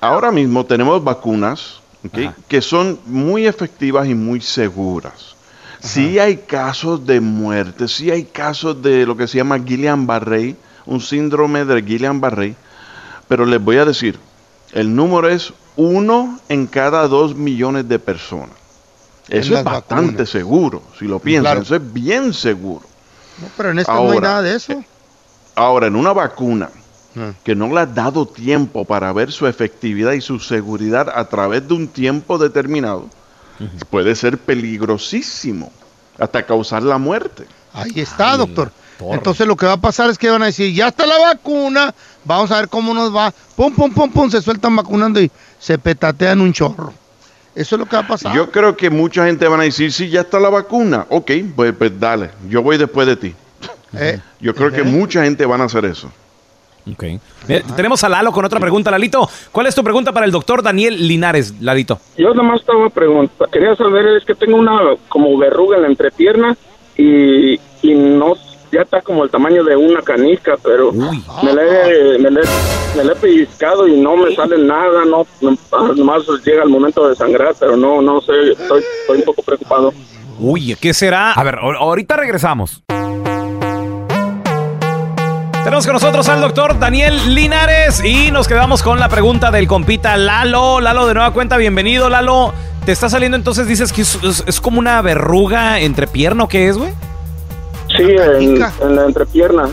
ahora 0.00 0.32
mismo 0.32 0.64
tenemos 0.66 1.04
vacunas 1.04 1.80
¿ok? 2.06 2.34
que 2.48 2.60
son 2.60 2.98
muy 3.06 3.46
efectivas 3.46 4.08
y 4.08 4.14
muy 4.14 4.40
seguras. 4.40 5.34
Sí 5.80 6.18
hay 6.18 6.38
casos 6.38 7.06
de 7.06 7.20
muerte, 7.20 7.86
sí 7.88 8.10
hay 8.10 8.24
casos 8.24 8.82
de 8.82 9.04
lo 9.06 9.16
que 9.16 9.28
se 9.28 9.36
llama 9.36 9.58
Guillain-Barré, 9.58 10.56
un 10.86 11.00
síndrome 11.00 11.64
de 11.64 11.82
Guillain-Barré, 11.84 12.54
pero 13.28 13.46
les 13.46 13.62
voy 13.62 13.78
a 13.78 13.84
decir, 13.84 14.18
el 14.72 14.94
número 14.94 15.28
es 15.28 15.52
uno 15.76 16.38
en 16.48 16.66
cada 16.66 17.08
dos 17.08 17.34
millones 17.34 17.88
de 17.88 17.98
personas. 17.98 18.56
Eso 19.28 19.56
es 19.56 19.64
bastante 19.64 20.06
vacunas. 20.12 20.28
seguro, 20.28 20.82
si 20.98 21.06
lo 21.06 21.18
piensan, 21.18 21.44
Claro. 21.44 21.62
eso 21.62 21.76
es 21.76 21.92
bien 21.92 22.34
seguro. 22.34 22.86
No, 23.40 23.48
pero 23.56 23.70
en 23.70 23.78
esta 23.78 23.94
no 23.94 24.00
hay 24.02 24.06
Ahora, 24.08 24.28
nada 24.28 24.42
de 24.42 24.54
eso. 24.56 24.84
Ahora, 25.54 25.86
en 25.86 25.96
una 25.96 26.12
vacuna 26.12 26.68
Ah. 27.16 27.32
que 27.44 27.54
no 27.54 27.68
le 27.68 27.78
has 27.80 27.94
dado 27.94 28.26
tiempo 28.26 28.84
para 28.84 29.12
ver 29.12 29.30
su 29.30 29.46
efectividad 29.46 30.12
y 30.12 30.20
su 30.20 30.40
seguridad 30.40 31.08
a 31.14 31.28
través 31.28 31.66
de 31.68 31.74
un 31.74 31.86
tiempo 31.86 32.38
determinado, 32.38 33.08
puede 33.88 34.16
ser 34.16 34.36
peligrosísimo, 34.36 35.70
hasta 36.18 36.44
causar 36.44 36.82
la 36.82 36.98
muerte. 36.98 37.46
Ahí 37.72 38.00
está, 38.00 38.36
doctor. 38.36 38.72
Entonces 39.12 39.46
lo 39.46 39.56
que 39.56 39.66
va 39.66 39.72
a 39.72 39.80
pasar 39.80 40.10
es 40.10 40.18
que 40.18 40.30
van 40.30 40.42
a 40.42 40.46
decir, 40.46 40.72
ya 40.74 40.88
está 40.88 41.06
la 41.06 41.18
vacuna, 41.18 41.94
vamos 42.24 42.50
a 42.50 42.56
ver 42.56 42.68
cómo 42.68 42.94
nos 42.94 43.14
va. 43.14 43.32
Pum, 43.56 43.74
pum, 43.74 43.92
pum, 43.92 44.10
pum, 44.10 44.30
se 44.30 44.40
sueltan 44.40 44.74
vacunando 44.76 45.20
y 45.20 45.30
se 45.58 45.78
petatean 45.78 46.40
un 46.40 46.52
chorro. 46.52 46.92
Eso 47.54 47.76
es 47.76 47.78
lo 47.78 47.86
que 47.86 47.96
va 47.96 48.02
a 48.02 48.08
pasar. 48.08 48.34
Yo 48.34 48.50
creo 48.50 48.76
que 48.76 48.90
mucha 48.90 49.26
gente 49.26 49.46
van 49.46 49.60
a 49.60 49.64
decir, 49.64 49.92
sí, 49.92 50.10
ya 50.10 50.22
está 50.22 50.40
la 50.40 50.48
vacuna. 50.48 51.06
Ok, 51.08 51.30
pues, 51.54 51.72
pues 51.72 51.98
dale, 51.98 52.30
yo 52.48 52.62
voy 52.62 52.76
después 52.76 53.06
de 53.06 53.16
ti. 53.16 53.34
Eh, 53.96 54.18
Yo 54.40 54.54
creo 54.54 54.72
que 54.72 54.80
eh. 54.80 54.84
mucha 54.84 55.22
gente 55.22 55.46
van 55.46 55.60
a 55.60 55.64
hacer 55.64 55.84
eso. 55.84 56.10
Ok. 56.90 57.04
Mira, 57.48 57.62
tenemos 57.76 58.02
a 58.04 58.08
Lalo 58.08 58.30
con 58.32 58.44
otra 58.44 58.60
pregunta. 58.60 58.90
Lalito, 58.90 59.28
¿cuál 59.50 59.66
es 59.66 59.74
tu 59.74 59.82
pregunta 59.82 60.12
para 60.12 60.26
el 60.26 60.32
doctor 60.32 60.62
Daniel 60.62 61.06
Linares, 61.06 61.54
Lalito? 61.60 61.98
Yo 62.18 62.30
nada 62.34 62.42
más 62.42 62.60
estaba 62.60 62.90
preguntando, 62.90 63.46
quería 63.50 63.74
saber, 63.74 64.06
es 64.18 64.24
que 64.24 64.34
tengo 64.34 64.56
una 64.56 64.78
como 65.08 65.36
verruga 65.38 65.76
en 65.76 65.82
la 65.82 65.88
entrepierna 65.88 66.56
y, 66.96 67.54
y 67.82 67.94
no, 67.94 68.34
ya 68.74 68.82
está 68.82 69.00
como 69.00 69.24
el 69.24 69.30
tamaño 69.30 69.62
de 69.64 69.76
una 69.76 70.02
canica, 70.02 70.56
pero 70.62 70.92
me 70.92 71.52
la, 71.52 71.62
he, 71.62 72.18
me, 72.18 72.30
la 72.30 72.40
he- 72.40 72.96
me 72.96 73.04
la 73.04 73.12
he 73.12 73.16
pellizcado 73.16 73.86
y 73.88 73.96
no 74.00 74.16
me 74.16 74.34
sale 74.34 74.58
nada, 74.58 75.04
no, 75.04 75.26
nomás 75.96 76.22
llega 76.44 76.62
el 76.64 76.68
momento 76.68 77.08
de 77.08 77.14
sangrar, 77.14 77.54
pero 77.58 77.76
no, 77.76 78.02
no 78.02 78.20
sé, 78.20 78.32
estoy, 78.52 78.82
estoy 79.00 79.18
un 79.18 79.24
poco 79.24 79.42
preocupado. 79.42 79.92
Uy, 80.38 80.76
¿qué 80.80 80.92
será? 80.92 81.32
A 81.32 81.42
ver, 81.44 81.56
ahor- 81.56 81.76
ahorita 81.78 82.16
regresamos. 82.16 82.82
Tenemos 85.62 85.86
con 85.86 85.94
nosotros 85.94 86.28
al 86.28 86.40
doctor 86.42 86.78
Daniel 86.78 87.34
Linares 87.34 88.04
y 88.04 88.30
nos 88.30 88.46
quedamos 88.46 88.82
con 88.82 89.00
la 89.00 89.08
pregunta 89.08 89.50
del 89.50 89.66
compita 89.66 90.16
Lalo. 90.18 90.80
Lalo, 90.80 91.06
de 91.06 91.14
nueva 91.14 91.32
cuenta, 91.32 91.56
bienvenido, 91.56 92.10
Lalo. 92.10 92.52
¿Te 92.84 92.92
está 92.92 93.08
saliendo 93.08 93.36
entonces, 93.38 93.66
dices 93.66 93.90
que 93.92 94.02
es, 94.02 94.18
es- 94.22 94.44
es 94.46 94.60
como 94.60 94.78
una 94.78 95.00
verruga 95.00 95.80
entre 95.80 96.06
pierna 96.06 96.44
o 96.44 96.48
qué 96.48 96.68
es, 96.68 96.76
güey? 96.76 96.92
Sí, 97.96 98.02
en, 98.02 98.62
en 98.82 98.96
la 98.96 99.04
entrepierna. 99.06 99.68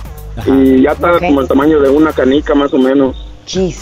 Y 0.46 0.82
ya 0.84 0.92
está 0.92 1.20
como 1.20 1.42
el 1.42 1.48
tamaño 1.48 1.80
de 1.80 1.90
una 1.90 2.14
canica 2.14 2.56
más 2.56 2.74
o 2.74 2.78
menos. 2.78 3.28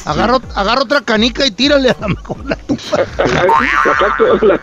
Agarra, 0.06 0.38
agarra 0.56 0.82
otra 0.82 1.02
canica 1.02 1.46
y 1.46 1.52
tírale 1.52 1.92
a 1.92 1.96
la 2.00 2.08
mejor 2.08 2.38
la 2.46 2.56
tumba. 2.56 2.82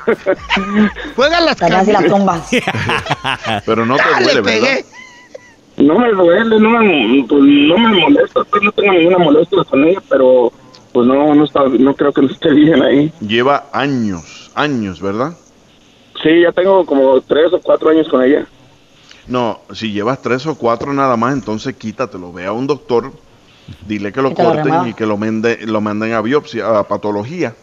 Juega 1.16 1.40
las 1.42 1.56
canicas. 1.56 2.04
tumbas. 2.06 2.50
Pero 3.66 3.86
no 3.86 3.96
te 3.96 4.02
¡Ah, 4.02 4.20
le 4.20 4.40
duele, 4.40 4.60
¿verdad? 4.60 4.84
No 5.76 5.98
me 5.98 6.10
duele, 6.12 6.58
no 6.58 6.70
me, 6.70 7.24
pues, 7.28 7.42
no 7.42 7.78
me 7.78 8.00
molesta, 8.00 8.42
pues, 8.44 8.62
no 8.62 8.72
tengo 8.72 8.92
ninguna 8.94 9.18
molestia 9.18 9.62
con 9.64 9.84
ella, 9.84 10.00
pero 10.08 10.50
pues 10.92 11.06
no, 11.06 11.34
no 11.34 11.44
está, 11.44 11.64
no 11.68 11.94
creo 11.94 12.12
que 12.14 12.22
no 12.22 12.28
esté 12.28 12.50
bien 12.54 12.82
ahí. 12.82 13.12
Lleva 13.20 13.66
años, 13.74 14.50
años, 14.54 15.02
¿verdad? 15.02 15.36
Sí, 16.22 16.40
ya 16.42 16.52
tengo 16.52 16.86
como 16.86 17.20
tres 17.20 17.52
o 17.52 17.60
cuatro 17.60 17.90
años 17.90 18.08
con 18.08 18.22
ella. 18.24 18.46
No, 19.28 19.60
si 19.72 19.92
llevas 19.92 20.22
tres 20.22 20.46
o 20.46 20.54
cuatro 20.54 20.92
nada 20.92 21.16
más, 21.16 21.32
entonces 21.34 21.74
quítatelo. 21.74 22.32
Ve 22.32 22.46
a 22.46 22.52
un 22.52 22.66
doctor, 22.66 23.12
dile 23.86 24.12
que 24.12 24.22
lo 24.22 24.34
corten 24.34 24.88
y 24.88 24.94
que 24.94 25.06
lo, 25.06 25.16
mende- 25.16 25.66
lo 25.66 25.80
manden 25.80 26.12
a 26.12 26.20
biopsia, 26.20 26.78
a 26.78 26.86
patología, 26.86 27.54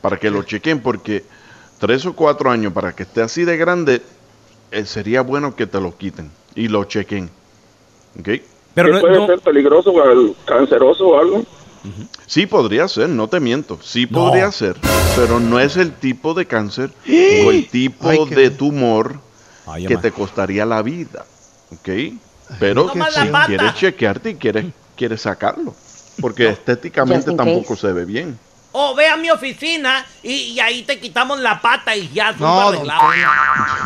para 0.00 0.18
que 0.18 0.30
lo 0.30 0.42
chequen, 0.42 0.80
porque 0.80 1.24
tres 1.78 2.04
o 2.04 2.12
cuatro 2.14 2.50
años 2.50 2.72
para 2.72 2.94
que 2.94 3.04
esté 3.04 3.22
así 3.22 3.44
de 3.44 3.56
grande, 3.56 4.02
eh, 4.70 4.84
sería 4.84 5.22
bueno 5.22 5.56
que 5.56 5.66
te 5.66 5.80
lo 5.80 5.96
quiten 5.96 6.30
y 6.54 6.68
lo 6.68 6.84
chequen. 6.84 7.30
¿Ok? 8.18 8.28
Pero 8.74 8.92
¿Qué 8.92 9.00
puede 9.00 9.26
ser 9.26 9.40
peligroso 9.40 9.90
o 9.92 10.34
canceroso 10.44 11.08
o 11.08 11.18
algo? 11.18 11.44
Sí 12.26 12.46
podría 12.46 12.86
ser, 12.88 13.08
no 13.08 13.26
te 13.28 13.40
miento, 13.40 13.78
sí 13.82 14.06
podría 14.06 14.52
ser, 14.52 14.76
pero 15.16 15.40
no 15.40 15.58
es 15.58 15.76
el 15.78 15.92
tipo 15.92 16.34
de 16.34 16.44
cáncer 16.46 16.90
o 17.06 17.50
el 17.50 17.68
tipo 17.68 18.08
Ay, 18.08 18.26
de 18.26 18.50
tumor 18.50 19.18
Ay, 19.70 19.86
que 19.86 19.96
te 19.96 20.12
costaría 20.12 20.66
la 20.66 20.82
vida, 20.82 21.24
¿ok? 21.72 21.88
Pero 22.58 22.92
la 22.94 23.10
si 23.10 23.28
quieres 23.46 23.74
chequearte 23.74 24.30
y 24.30 24.34
quieres, 24.34 24.66
quieres 24.96 25.22
sacarlo, 25.22 25.74
porque 26.20 26.48
estéticamente 26.48 27.32
tampoco 27.32 27.74
case. 27.74 27.88
se 27.88 27.92
ve 27.92 28.04
bien. 28.04 28.38
O 28.72 28.94
ve 28.94 29.08
a 29.08 29.16
mi 29.16 29.30
oficina 29.30 30.04
y, 30.22 30.32
y 30.32 30.60
ahí 30.60 30.82
te 30.82 31.00
quitamos 31.00 31.40
la 31.40 31.60
pata 31.60 31.96
y 31.96 32.08
ya 32.12 32.32
No. 32.32 32.72
No, 32.72 32.84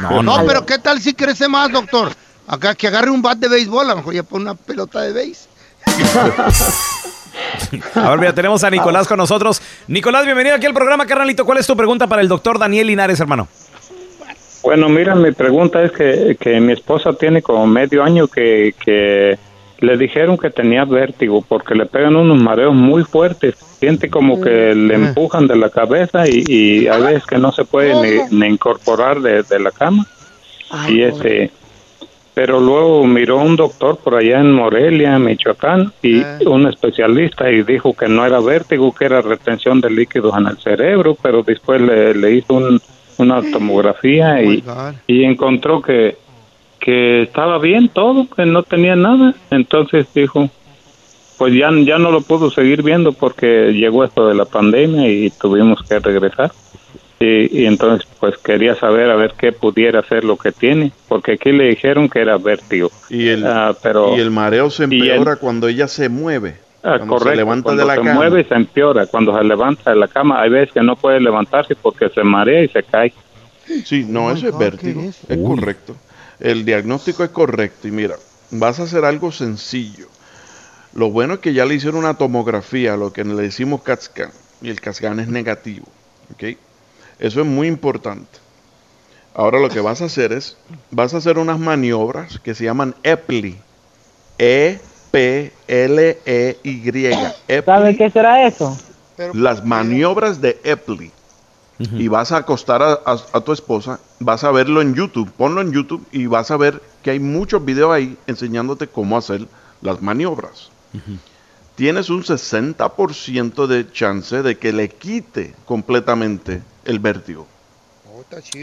No, 0.00 0.22
no. 0.22 0.46
pero 0.46 0.66
¿qué 0.66 0.78
tal 0.78 1.00
si 1.00 1.14
crece 1.14 1.48
más, 1.48 1.70
doctor? 1.72 2.12
Acá 2.46 2.74
que 2.74 2.88
agarre 2.88 3.10
un 3.10 3.22
bat 3.22 3.38
de 3.38 3.48
béisbol, 3.48 3.86
a 3.86 3.90
lo 3.90 3.96
mejor 3.96 4.14
ya 4.14 4.22
pone 4.22 4.42
una 4.44 4.54
pelota 4.54 5.00
de 5.00 5.12
béis. 5.12 5.48
A 7.94 8.10
ver, 8.10 8.18
mira, 8.18 8.34
tenemos 8.34 8.62
a 8.64 8.70
Nicolás 8.70 9.08
con 9.08 9.16
nosotros. 9.16 9.60
Nicolás, 9.88 10.24
bienvenido 10.24 10.56
aquí 10.56 10.66
al 10.66 10.74
programa, 10.74 11.06
carnalito. 11.06 11.44
¿Cuál 11.44 11.58
es 11.58 11.66
tu 11.66 11.76
pregunta 11.76 12.06
para 12.06 12.22
el 12.22 12.28
doctor 12.28 12.58
Daniel 12.58 12.86
Linares, 12.86 13.20
hermano? 13.20 13.48
Bueno, 14.64 14.88
mira, 14.88 15.14
mi 15.14 15.30
pregunta 15.32 15.82
es 15.84 15.92
que, 15.92 16.36
que 16.40 16.58
mi 16.60 16.72
esposa 16.72 17.12
tiene 17.12 17.42
como 17.42 17.66
medio 17.66 18.02
año 18.02 18.26
que, 18.28 18.74
que 18.84 19.36
le 19.80 19.96
dijeron 19.98 20.38
que 20.38 20.48
tenía 20.50 20.84
vértigo 20.86 21.44
porque 21.46 21.74
le 21.74 21.84
pegan 21.86 22.16
unos 22.16 22.42
mareos 22.42 22.74
muy 22.74 23.04
fuertes. 23.04 23.54
Siente 23.78 24.08
como 24.08 24.40
que 24.40 24.74
le 24.74 24.94
empujan 25.08 25.46
de 25.46 25.56
la 25.56 25.68
cabeza 25.68 26.26
y, 26.26 26.44
y 26.48 26.86
a 26.88 26.96
veces 26.96 27.26
que 27.26 27.36
no 27.36 27.52
se 27.52 27.64
puede 27.64 27.92
ni, 28.30 28.38
ni 28.40 28.46
incorporar 28.54 29.20
de, 29.20 29.42
de 29.42 29.58
la 29.60 29.70
cama. 29.70 30.06
y 30.90 31.02
este, 31.02 31.50
pero 32.32 32.58
luego 32.58 33.06
miró 33.06 33.36
un 33.38 33.54
doctor 33.56 33.98
por 33.98 34.14
allá 34.16 34.40
en 34.40 34.50
Morelia, 34.52 35.18
Michoacán, 35.18 35.92
y 36.02 36.20
un 36.46 36.66
especialista 36.66 37.50
y 37.50 37.62
dijo 37.62 37.92
que 37.94 38.08
no 38.08 38.24
era 38.24 38.40
vértigo, 38.40 38.92
que 38.94 39.04
era 39.04 39.20
retención 39.20 39.80
de 39.80 39.90
líquidos 39.90 40.34
en 40.38 40.46
el 40.46 40.56
cerebro, 40.58 41.16
pero 41.22 41.42
después 41.42 41.80
le, 41.82 42.14
le 42.14 42.32
hizo 42.32 42.54
un- 42.54 42.80
una 43.18 43.40
tomografía 43.52 44.42
y, 44.42 44.62
y 45.06 45.24
encontró 45.24 45.80
que, 45.82 46.16
que 46.80 47.22
estaba 47.22 47.58
bien 47.58 47.88
todo, 47.88 48.26
que 48.34 48.44
no 48.46 48.62
tenía 48.62 48.96
nada. 48.96 49.34
Entonces 49.50 50.06
dijo, 50.14 50.50
pues 51.38 51.54
ya, 51.54 51.70
ya 51.84 51.98
no 51.98 52.10
lo 52.10 52.20
pudo 52.22 52.50
seguir 52.50 52.82
viendo 52.82 53.12
porque 53.12 53.72
llegó 53.72 54.04
esto 54.04 54.28
de 54.28 54.34
la 54.34 54.44
pandemia 54.44 55.08
y 55.08 55.30
tuvimos 55.30 55.82
que 55.82 55.98
regresar. 55.98 56.52
Y, 57.20 57.62
y 57.62 57.66
entonces 57.66 58.06
pues 58.20 58.36
quería 58.38 58.74
saber 58.74 59.08
a 59.10 59.16
ver 59.16 59.34
qué 59.38 59.52
pudiera 59.52 60.02
ser 60.02 60.24
lo 60.24 60.36
que 60.36 60.50
tiene, 60.52 60.90
porque 61.08 61.32
aquí 61.32 61.52
le 61.52 61.68
dijeron 61.68 62.08
que 62.08 62.18
era 62.20 62.36
vértigo. 62.38 62.90
Y 63.08 63.28
el, 63.28 63.46
Ah, 63.46 63.74
pero, 63.82 64.16
y 64.16 64.20
el 64.20 64.30
mareo 64.30 64.68
se 64.68 64.84
el- 64.84 64.92
empeora 64.92 65.36
cuando 65.36 65.68
ella 65.68 65.86
se 65.88 66.08
mueve, 66.08 66.56
Ah, 66.86 66.98
cuando 66.98 67.14
correcto, 67.14 67.30
se 67.30 67.36
levanta 67.36 67.62
cuando 67.62 67.82
de 67.82 67.86
la 67.88 67.94
se 67.94 68.00
cama. 68.00 68.14
mueve 68.14 68.44
se 68.44 68.54
empeora, 68.54 69.06
cuando 69.06 69.34
se 69.38 69.42
levanta 69.42 69.90
de 69.90 69.96
la 69.96 70.06
cama 70.06 70.42
hay 70.42 70.50
veces 70.50 70.70
que 70.70 70.82
no 70.82 70.96
puede 70.96 71.18
levantarse 71.18 71.74
porque 71.74 72.10
se 72.10 72.22
marea 72.22 72.62
y 72.62 72.68
se 72.68 72.82
cae. 72.82 73.14
Sí, 73.86 74.04
no, 74.06 74.30
eso 74.30 74.48
es 74.48 74.58
vértigo, 74.58 75.00
es, 75.02 75.38
correcto. 75.38 75.96
El 76.40 76.66
diagnóstico 76.66 77.24
es 77.24 77.30
correcto 77.30 77.88
y 77.88 77.90
mira, 77.90 78.16
vas 78.50 78.80
a 78.80 78.82
hacer 78.82 79.06
algo 79.06 79.32
sencillo. 79.32 80.08
Lo 80.92 81.10
bueno 81.10 81.34
es 81.34 81.40
que 81.40 81.54
ya 81.54 81.64
le 81.64 81.74
hicieron 81.74 82.00
una 82.00 82.18
tomografía, 82.18 82.98
lo 82.98 83.14
que 83.14 83.24
le 83.24 83.42
decimos 83.42 83.82
CAT 83.82 84.02
scan, 84.02 84.30
y 84.60 84.68
el 84.68 84.82
CAT 84.82 84.94
scan 84.96 85.20
es 85.20 85.28
negativo, 85.28 85.86
¿ok? 86.34 86.58
Eso 87.18 87.40
es 87.40 87.46
muy 87.46 87.66
importante. 87.66 88.40
Ahora 89.34 89.58
lo 89.58 89.70
que 89.70 89.80
vas 89.80 90.02
a 90.02 90.04
hacer 90.04 90.34
es, 90.34 90.58
vas 90.90 91.14
a 91.14 91.16
hacer 91.16 91.38
unas 91.38 91.58
maniobras 91.58 92.38
que 92.40 92.54
se 92.54 92.64
llaman 92.64 92.94
EPLI, 93.02 93.56
E 94.38 94.80
E-P-L-E-Y. 95.14 97.14
¿Sabe 97.64 97.96
qué 97.96 98.10
será 98.10 98.46
eso? 98.46 98.76
las 99.32 99.64
maniobras 99.64 100.40
de 100.40 100.60
Epley. 100.64 101.10
Y 101.78 102.08
vas 102.08 102.30
a 102.32 102.38
acostar 102.38 102.82
a, 102.82 102.92
a- 103.04 103.18
a 103.32 103.40
tu 103.40 103.52
esposa, 103.52 103.98
vas 104.20 104.44
a 104.44 104.50
verlo 104.52 104.80
en 104.80 104.94
YouTube, 104.94 105.30
ponlo 105.36 105.60
en 105.60 105.72
YouTube 105.72 106.06
y 106.12 106.26
vas 106.26 106.50
a 106.52 106.56
ver 106.56 106.80
que 107.02 107.10
hay 107.10 107.18
muchos 107.20 107.64
videos 107.64 107.92
ahí 107.92 108.16
enseñándote 108.28 108.86
cómo 108.86 109.16
hacer 109.18 109.46
las 109.82 110.00
maniobras. 110.00 110.70
Tienes 111.74 112.10
un 112.10 112.22
60% 112.22 113.66
de 113.66 113.90
chance 113.90 114.42
de 114.42 114.56
que 114.56 114.72
le 114.72 114.88
quite 114.88 115.54
completamente 115.64 116.62
el 116.84 117.00
vértigo. 117.00 117.46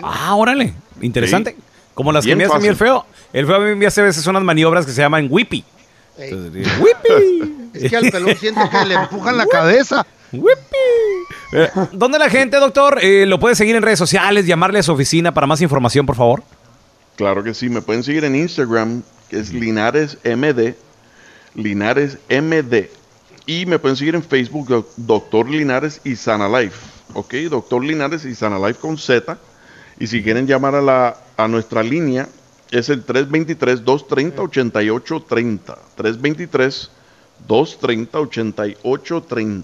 Ah, 0.04 0.36
órale. 0.36 0.74
Interesante. 1.02 1.52
Sí. 1.58 1.64
Como 1.94 2.12
las 2.14 2.24
Bien 2.26 2.38
que 2.38 2.46
me 2.46 2.48
hace 2.48 2.56
a 2.56 2.60
mí 2.60 2.68
el 2.70 2.76
feo. 2.78 3.06
El 3.34 3.46
feo 3.46 3.56
a 3.56 3.60
mí 3.60 3.76
me 3.76 3.86
hace 3.86 4.00
a 4.02 4.06
veces 4.06 4.26
unas 4.28 4.44
maniobras 4.44 4.86
que 4.86 4.92
se 4.94 5.02
llaman 5.02 5.28
whippy. 5.30 5.64
Entonces, 6.18 6.68
Es 7.74 7.90
que 7.90 7.98
al 7.98 8.12
pelón 8.12 8.36
siente 8.38 8.62
que 8.70 8.86
le 8.86 8.96
empujan 8.96 9.38
la 9.38 9.46
cabeza. 9.46 10.06
Eh, 11.54 11.70
¿Dónde 11.94 12.20
la 12.20 12.30
gente, 12.30 12.58
doctor, 12.58 13.00
eh, 13.02 13.26
lo 13.26 13.40
puede 13.40 13.56
seguir 13.56 13.76
en 13.76 13.82
redes 13.84 14.00
sociales, 14.00 14.46
llamarle 14.46 14.80
a 14.80 14.84
su 14.84 14.92
oficina 14.92 15.34
para 15.34 15.48
más 15.48 15.62
información, 15.62 16.06
por 16.06 16.16
favor? 16.16 16.44
Claro 17.16 17.44
que 17.44 17.54
sí, 17.54 17.70
me 17.70 17.82
pueden 17.82 18.04
seguir 18.04 18.24
en 18.24 18.36
Instagram, 18.36 19.04
que 19.30 19.40
es 19.40 19.52
Linares 19.54 20.18
MD, 20.24 20.76
Linares 21.56 22.18
MD. 22.30 22.90
Y 23.46 23.66
me 23.66 23.80
pueden 23.80 23.98
seguir 23.98 24.16
en 24.16 24.24
Facebook, 24.24 24.68
doc- 24.68 24.90
Doctor 24.98 25.50
Linares 25.50 26.00
y 26.04 26.16
Sana 26.16 26.48
Life. 26.48 26.76
Ok, 27.14 27.34
Doctor 27.50 27.84
Linares 27.84 28.24
y 28.26 28.36
Sana 28.36 28.58
Life 28.60 28.80
con 28.80 28.98
Z. 28.98 29.38
Y 30.00 30.08
si 30.08 30.24
quieren 30.24 30.48
llamar 30.48 30.76
a, 30.76 30.82
la, 30.82 31.18
a 31.38 31.48
nuestra 31.48 31.84
línea, 31.84 32.28
es 32.72 32.90
el 32.90 33.06
323-230-8830. 33.06 35.78
323-230-8830. 37.48 39.64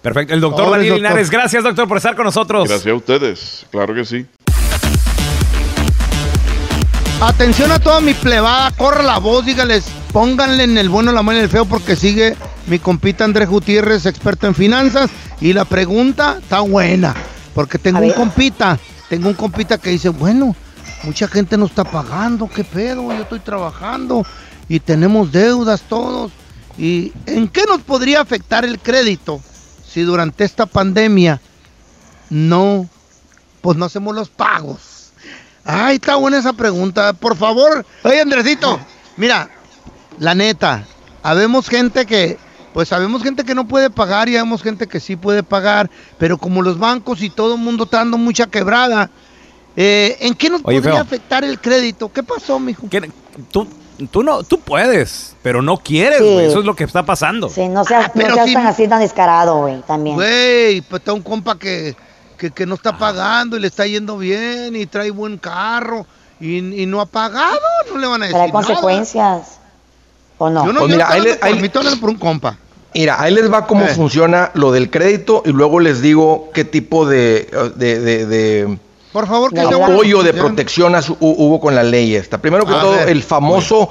Perfecto. 0.00 0.34
El 0.34 0.40
doctor 0.40 0.70
Daniel 0.70 0.90
doctor. 0.90 1.02
Linares, 1.02 1.30
gracias, 1.30 1.64
doctor, 1.64 1.88
por 1.88 1.96
estar 1.96 2.14
con 2.14 2.26
nosotros. 2.26 2.68
Gracias 2.68 2.92
a 2.92 2.94
ustedes, 2.94 3.66
claro 3.70 3.92
que 3.94 4.04
sí. 4.04 4.26
Atención 7.20 7.72
a 7.72 7.78
toda 7.78 8.00
mi 8.00 8.12
plebada, 8.12 8.70
corra 8.72 9.02
la 9.02 9.18
voz, 9.18 9.46
dígales, 9.46 9.86
pónganle 10.12 10.64
en 10.64 10.76
el 10.76 10.90
bueno, 10.90 11.10
la 11.12 11.22
mala 11.22 11.38
y 11.38 11.42
el 11.44 11.48
feo, 11.48 11.64
porque 11.64 11.96
sigue 11.96 12.36
mi 12.66 12.78
compita 12.78 13.24
Andrés 13.24 13.48
Gutiérrez, 13.48 14.04
experto 14.04 14.46
en 14.46 14.54
finanzas, 14.54 15.10
y 15.40 15.54
la 15.54 15.64
pregunta 15.64 16.40
está 16.42 16.60
buena, 16.60 17.14
porque 17.54 17.78
tengo 17.78 18.00
un 18.00 18.12
compita, 18.12 18.78
tengo 19.08 19.28
un 19.28 19.34
compita 19.34 19.78
que 19.78 19.88
dice, 19.90 20.10
bueno, 20.10 20.54
mucha 21.04 21.28
gente 21.28 21.56
no 21.56 21.66
está 21.66 21.84
pagando, 21.84 22.48
qué 22.48 22.64
pedo, 22.64 23.12
yo 23.12 23.22
estoy 23.22 23.40
trabajando 23.40 24.24
y 24.68 24.80
tenemos 24.80 25.30
deudas 25.30 25.82
todos, 25.82 26.32
y 26.78 27.12
¿en 27.26 27.48
qué 27.48 27.64
nos 27.66 27.82
podría 27.82 28.20
afectar 28.20 28.64
el 28.64 28.78
crédito 28.80 29.40
si 29.86 30.02
durante 30.02 30.44
esta 30.44 30.66
pandemia 30.66 31.40
no, 32.30 32.88
pues 33.60 33.76
no 33.76 33.84
hacemos 33.84 34.14
los 34.14 34.28
pagos? 34.28 35.12
Ay, 35.64 35.96
está 35.96 36.16
buena 36.16 36.38
esa 36.38 36.52
pregunta. 36.52 37.14
Por 37.14 37.36
favor, 37.36 37.86
oye 38.02 38.20
Andresito, 38.20 38.78
mira, 39.16 39.48
la 40.18 40.34
neta, 40.34 40.84
habemos 41.22 41.68
gente 41.68 42.06
que, 42.06 42.38
pues 42.72 42.88
sabemos 42.88 43.22
gente 43.22 43.44
que 43.44 43.54
no 43.54 43.66
puede 43.66 43.88
pagar 43.88 44.28
y 44.28 44.36
habemos 44.36 44.62
gente 44.62 44.86
que 44.86 45.00
sí 45.00 45.16
puede 45.16 45.42
pagar, 45.42 45.90
pero 46.18 46.38
como 46.38 46.60
los 46.60 46.78
bancos 46.78 47.22
y 47.22 47.30
todo 47.30 47.54
el 47.54 47.60
mundo 47.60 47.84
está 47.84 47.98
dando 47.98 48.18
mucha 48.18 48.46
quebrada, 48.46 49.10
eh, 49.76 50.16
¿en 50.20 50.34
qué 50.34 50.48
nos 50.50 50.60
Oye, 50.64 50.78
podría 50.78 50.94
feo. 50.94 51.02
afectar 51.02 51.44
el 51.44 51.60
crédito? 51.60 52.12
¿Qué 52.12 52.22
pasó, 52.22 52.58
mijo? 52.58 52.86
Tú, 53.50 53.66
tú 54.10 54.22
no, 54.22 54.42
tú 54.42 54.60
puedes, 54.60 55.34
pero 55.42 55.62
no 55.62 55.76
quieres, 55.78 56.18
Sí. 56.18 56.32
güey. 56.32 56.46
Eso 56.46 56.60
es 56.60 56.64
lo 56.64 56.74
que 56.76 56.84
está 56.84 57.04
pasando. 57.04 57.48
Sí, 57.48 57.68
no 57.68 57.84
seas, 57.84 58.08
no 58.08 58.12
pero 58.22 58.34
seas 58.34 58.52
tan 58.52 58.66
así 58.66 58.86
tan 58.88 59.00
descarado, 59.00 59.58
güey, 59.62 59.82
también. 59.86 60.16
Güey, 60.16 60.80
pues 60.82 61.00
está 61.00 61.12
un 61.12 61.22
compa 61.22 61.58
que, 61.58 61.96
que, 62.38 62.50
que 62.50 62.66
no 62.66 62.74
está 62.76 62.96
pagando 62.98 63.56
y 63.56 63.60
le 63.60 63.66
está 63.68 63.86
yendo 63.86 64.16
bien 64.18 64.76
y 64.76 64.86
trae 64.86 65.10
buen 65.10 65.38
carro 65.38 66.06
y, 66.40 66.82
y 66.82 66.86
no 66.86 67.00
ha 67.00 67.06
pagado, 67.06 67.58
no 67.92 67.98
le 67.98 68.06
van 68.06 68.22
a 68.22 68.26
Pero 68.26 68.38
decir 68.38 68.40
hay 68.42 68.52
nada. 68.52 68.64
consecuencias. 68.66 69.58
¿O 70.38 70.50
no? 70.50 70.66
Yo 70.66 70.72
no 70.72 70.80
Pues 70.80 70.92
mira, 70.92 71.08
ahí 71.10 71.20
le- 71.20 71.32
hablando 71.40 71.70
por 71.72 71.86
ahí- 71.86 71.96
por 71.96 72.10
un 72.10 72.16
compa. 72.16 72.58
Mira, 72.94 73.20
ahí 73.20 73.34
les 73.34 73.52
va 73.52 73.66
cómo 73.66 73.84
Eh. 73.84 73.94
funciona 73.94 74.50
lo 74.54 74.70
del 74.72 74.88
crédito 74.90 75.42
y 75.44 75.50
luego 75.50 75.80
les 75.80 76.00
digo 76.00 76.50
qué 76.54 76.64
tipo 76.64 77.06
de, 77.06 77.48
de, 77.76 77.98
de- 78.00 78.26
de 78.26 78.78
Por 79.14 79.28
favor, 79.28 79.54
que 79.54 79.60
apoyo 79.60 80.24
de 80.24 80.32
protección 80.34 80.92
hubo 81.20 81.60
con 81.60 81.72
la 81.76 81.84
ley 81.84 82.16
esta. 82.16 82.38
Primero 82.38 82.66
que 82.66 82.74
A 82.74 82.80
todo, 82.80 82.90
ver. 82.96 83.08
el 83.08 83.22
famoso 83.22 83.88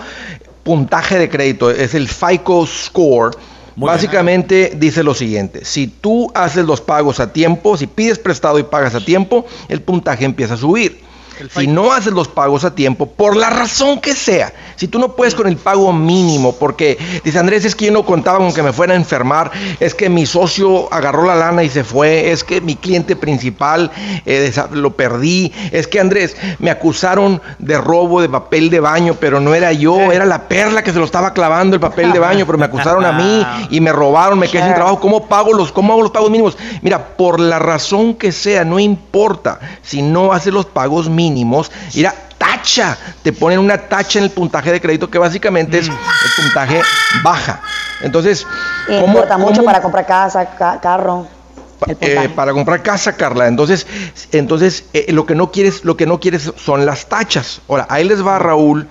puntaje 0.64 1.18
de 1.18 1.30
crédito 1.30 1.72
es 1.72 1.96
el 1.96 2.10
FICO 2.10 2.68
score. 2.68 3.34
Básicamente 3.78 4.74
dice 4.76 5.02
lo 5.02 5.14
siguiente, 5.14 5.64
si 5.64 5.88
tú 5.88 6.30
haces 6.36 6.66
los 6.66 6.82
pagos 6.82 7.22
a 7.22 7.32
tiempo, 7.32 7.78
si 7.78 7.88
pides 7.88 8.20
prestado 8.20 8.60
y 8.60 8.64
pagas 8.64 8.96
a 8.96 9.00
tiempo, 9.00 9.46
el 9.70 9.82
puntaje 9.82 10.26
empieza 10.26 10.56
a 10.56 10.58
subir. 10.58 11.00
Si 11.56 11.68
no 11.68 11.92
haces 11.92 12.14
los 12.14 12.28
pagos 12.28 12.64
a 12.64 12.76
tiempo, 12.76 13.06
por 13.06 13.36
la 13.36 13.50
razón 13.50 14.00
que 14.00 14.14
sea, 14.14 14.54
si 14.76 14.88
tú 14.88 15.00
no 15.00 15.16
puedes 15.16 15.36
con 15.36 15.48
el 15.48 15.58
pago 15.58 15.92
mínimo, 15.94 16.56
porque 16.56 16.98
dice 17.24 17.40
Andrés, 17.40 17.66
es 17.66 17.76
que 17.76 17.86
yo 17.86 17.92
no 17.92 18.06
contaba 18.06 18.40
con 18.40 18.54
que 18.54 18.64
me 18.64 18.74
fuera 18.74 18.94
a 18.94 18.96
enfermar, 18.96 19.52
es 19.80 19.96
que 19.96 20.10
mi 20.10 20.26
socio 20.26 20.92
agarró 20.94 21.26
la 21.26 21.36
lana 21.36 21.64
y 21.64 21.70
se 21.70 21.84
fue, 21.84 22.32
es 22.32 22.44
que 22.44 22.62
mi 22.62 22.76
cliente 22.76 23.16
principal 23.16 23.92
eh, 24.26 24.52
lo 24.72 24.96
perdí, 24.96 25.52
es 25.72 25.88
que 25.88 26.00
Andrés, 26.00 26.36
me 26.60 26.70
acusaron 26.70 27.42
de 27.60 27.78
robo 27.78 28.22
de 28.22 28.30
papel 28.30 28.70
de 28.70 28.80
baño, 28.80 29.16
pero 29.20 29.40
no 29.40 29.54
era 29.56 29.72
yo, 29.72 30.12
era 30.12 30.26
la 30.26 30.48
perla 30.48 30.84
que 30.84 30.92
se 30.92 31.00
lo 31.00 31.06
estaba 31.06 31.34
clavando 31.34 31.76
el 31.76 31.80
papel 31.80 32.12
de 32.12 32.20
baño, 32.20 32.46
pero 32.46 32.58
me 32.58 32.66
acusaron 32.66 33.06
a 33.06 33.12
mí 33.12 33.46
y 33.70 33.80
me 33.82 33.92
robaron, 33.92 34.40
me 34.40 34.48
quedé 34.48 34.64
sin 34.64 34.76
trabajo, 34.76 35.00
¿cómo 35.00 35.28
pago 35.28 35.54
los, 35.54 35.72
cómo 35.72 35.94
hago 35.94 36.04
los 36.04 36.12
pagos 36.12 36.30
mínimos? 36.30 36.58
Mira, 36.82 37.16
por 37.16 37.40
la 37.40 37.60
razón 37.60 38.16
que 38.16 38.32
sea, 38.32 38.64
no 38.66 38.80
importa, 38.80 39.60
si 39.82 40.02
no 40.02 40.34
haces 40.34 40.54
los 40.54 40.66
pagos 40.66 41.10
mínimos, 41.10 41.23
mira, 41.32 42.14
tacha, 42.38 42.98
te 43.22 43.32
ponen 43.34 43.60
una 43.60 43.78
tacha 43.78 44.20
en 44.20 44.26
el 44.26 44.32
puntaje 44.32 44.72
de 44.72 44.82
crédito 44.82 45.10
que 45.10 45.18
básicamente 45.18 45.80
es 45.80 45.90
el 45.90 46.32
puntaje 46.32 46.86
baja. 47.12 47.62
Entonces, 48.02 48.46
Y 48.88 49.00
¿cómo- 49.00 49.14
importa 49.14 49.38
mucho 49.38 49.56
cómo- 49.56 49.66
para 49.66 49.82
comprar 49.82 50.06
casa, 50.06 50.46
ca- 50.46 50.80
carro. 50.82 51.26
Eh, 52.00 52.30
para 52.34 52.54
comprar 52.54 52.82
casa, 52.82 53.14
Carla. 53.14 53.48
Entonces, 53.48 53.86
entonces 54.32 54.86
eh, 54.94 55.12
lo 55.12 55.26
que 55.26 55.36
no 55.36 55.52
quieres, 55.52 55.84
lo 55.84 55.98
que 55.98 56.06
no 56.06 56.20
quieres 56.20 56.54
son 56.56 56.86
las 56.86 57.08
tachas. 57.08 57.62
Ahora, 57.68 57.86
ahí 57.90 58.06
les 58.06 58.26
va 58.26 58.40
Raúl. 58.40 58.88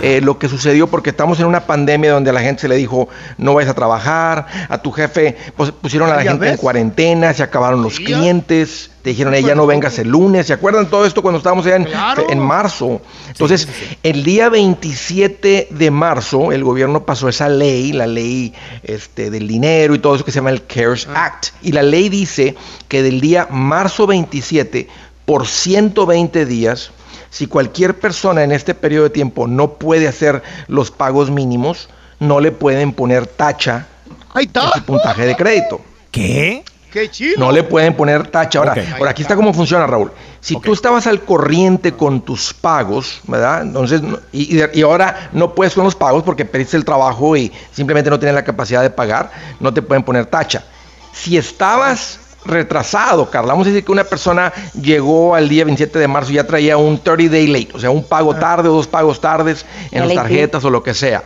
Eh, 0.00 0.20
lo 0.22 0.38
que 0.38 0.48
sucedió 0.48 0.86
porque 0.86 1.10
estamos 1.10 1.40
en 1.40 1.46
una 1.46 1.60
pandemia 1.66 2.12
donde 2.12 2.30
a 2.30 2.32
la 2.32 2.40
gente 2.40 2.62
se 2.62 2.68
le 2.68 2.76
dijo 2.76 3.08
no 3.36 3.54
vayas 3.54 3.70
a 3.70 3.74
trabajar, 3.74 4.46
a 4.68 4.78
tu 4.78 4.92
jefe 4.92 5.36
pues, 5.56 5.70
pusieron 5.72 6.10
a 6.10 6.16
la 6.16 6.22
gente 6.22 6.48
en 6.50 6.56
cuarentena, 6.56 7.32
se 7.34 7.42
acabaron 7.42 7.82
los 7.82 7.98
clientes, 7.98 8.90
te 9.02 9.10
dijeron 9.10 9.34
"Eh, 9.34 9.42
ya 9.42 9.54
no 9.54 9.66
vengas 9.66 9.98
el 9.98 10.08
lunes, 10.08 10.46
¿se 10.46 10.52
acuerdan 10.52 10.88
todo 10.90 11.06
esto 11.06 11.22
cuando 11.22 11.38
estábamos 11.38 11.64
allá 11.66 11.76
en, 11.76 11.84
Claro. 11.84 12.26
en 12.28 12.38
marzo? 12.38 13.00
Entonces, 13.28 13.68
el 14.02 14.24
día 14.24 14.48
27 14.48 15.68
de 15.70 15.90
marzo 15.90 16.52
el 16.52 16.64
gobierno 16.64 17.04
pasó 17.04 17.28
esa 17.28 17.48
ley, 17.48 17.92
la 17.92 18.06
ley 18.06 18.52
este, 18.82 19.30
del 19.30 19.46
dinero 19.48 19.94
y 19.94 19.98
todo 19.98 20.14
eso 20.16 20.24
que 20.24 20.32
se 20.32 20.36
llama 20.36 20.50
el 20.50 20.64
CARES 20.64 21.08
Act. 21.14 21.46
Y 21.62 21.72
la 21.72 21.82
ley 21.82 22.08
dice 22.08 22.54
que 22.88 23.02
del 23.02 23.20
día 23.20 23.46
marzo 23.50 24.06
27 24.06 24.88
por 25.24 25.46
120 25.46 26.46
días, 26.46 26.90
si 27.30 27.46
cualquier 27.46 27.98
persona 27.98 28.42
en 28.42 28.52
este 28.52 28.74
periodo 28.74 29.04
de 29.04 29.10
tiempo 29.10 29.46
no 29.46 29.74
puede 29.74 30.08
hacer 30.08 30.42
los 30.66 30.90
pagos 30.90 31.30
mínimos, 31.30 31.88
no 32.20 32.40
le 32.40 32.52
pueden 32.52 32.92
poner 32.92 33.26
tacha 33.26 33.86
en 34.34 34.50
su 34.74 34.82
puntaje 34.84 35.26
de 35.26 35.36
crédito. 35.36 35.80
¿Qué? 36.10 36.64
Qué 36.90 37.10
chido. 37.10 37.38
No 37.38 37.52
le 37.52 37.62
pueden 37.64 37.94
poner 37.94 38.28
tacha. 38.28 38.60
Ahora, 38.60 38.72
Ok. 38.72 38.78
ahora 38.98 39.10
aquí 39.10 39.20
está 39.22 39.36
cómo 39.36 39.52
funciona, 39.52 39.86
Raúl. 39.86 40.10
Si 40.40 40.58
tú 40.58 40.72
estabas 40.72 41.06
al 41.06 41.20
corriente 41.20 41.92
con 41.92 42.22
tus 42.22 42.54
pagos, 42.54 43.20
¿verdad? 43.26 43.60
Entonces, 43.62 44.00
y, 44.32 44.58
y 44.72 44.82
ahora 44.82 45.28
no 45.32 45.54
puedes 45.54 45.74
con 45.74 45.84
los 45.84 45.94
pagos 45.94 46.22
porque 46.22 46.46
pediste 46.46 46.78
el 46.78 46.86
trabajo 46.86 47.36
y 47.36 47.52
simplemente 47.72 48.08
no 48.08 48.18
tienes 48.18 48.34
la 48.34 48.44
capacidad 48.44 48.80
de 48.80 48.88
pagar, 48.88 49.30
no 49.60 49.74
te 49.74 49.82
pueden 49.82 50.02
poner 50.02 50.26
tacha. 50.26 50.64
Si 51.12 51.36
estabas 51.36 52.20
retrasado, 52.44 53.30
Carla, 53.30 53.52
vamos 53.52 53.66
a 53.66 53.70
decir 53.70 53.84
que 53.84 53.92
una 53.92 54.04
persona 54.04 54.52
llegó 54.80 55.34
al 55.34 55.48
día 55.48 55.64
27 55.64 55.98
de 55.98 56.08
marzo 56.08 56.32
y 56.32 56.34
ya 56.36 56.46
traía 56.46 56.76
un 56.76 56.98
30 56.98 57.32
day 57.32 57.46
late, 57.46 57.68
o 57.74 57.78
sea, 57.78 57.90
un 57.90 58.04
pago 58.04 58.34
tarde 58.34 58.68
o 58.68 58.72
dos 58.74 58.86
pagos 58.86 59.20
tardes 59.20 59.64
en 59.90 60.00
las 60.00 60.08
tarjetas 60.16 60.64
o 60.64 60.70
lo 60.70 60.82
que 60.82 60.94
sea. 60.94 61.22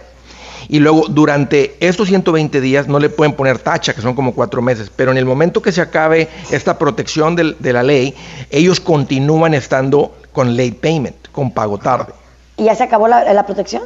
Y 0.68 0.78
luego 0.78 1.06
durante 1.08 1.76
estos 1.80 2.08
120 2.08 2.60
días 2.60 2.86
no 2.88 2.98
le 2.98 3.10
pueden 3.10 3.34
poner 3.34 3.58
tacha, 3.58 3.94
que 3.94 4.00
son 4.00 4.14
como 4.14 4.32
cuatro 4.34 4.62
meses, 4.62 4.90
pero 4.94 5.10
en 5.10 5.18
el 5.18 5.24
momento 5.24 5.60
que 5.60 5.72
se 5.72 5.80
acabe 5.80 6.28
esta 6.50 6.78
protección 6.78 7.36
del- 7.36 7.56
de 7.58 7.72
la 7.72 7.82
ley, 7.82 8.14
ellos 8.50 8.80
continúan 8.80 9.54
estando 9.54 10.14
con 10.32 10.56
late 10.56 10.78
payment, 10.80 11.28
con 11.32 11.50
pago 11.50 11.78
tarde. 11.78 12.12
¿Y 12.56 12.64
ya 12.64 12.74
se 12.74 12.84
acabó 12.84 13.08
la, 13.08 13.32
la 13.34 13.44
protección? 13.44 13.82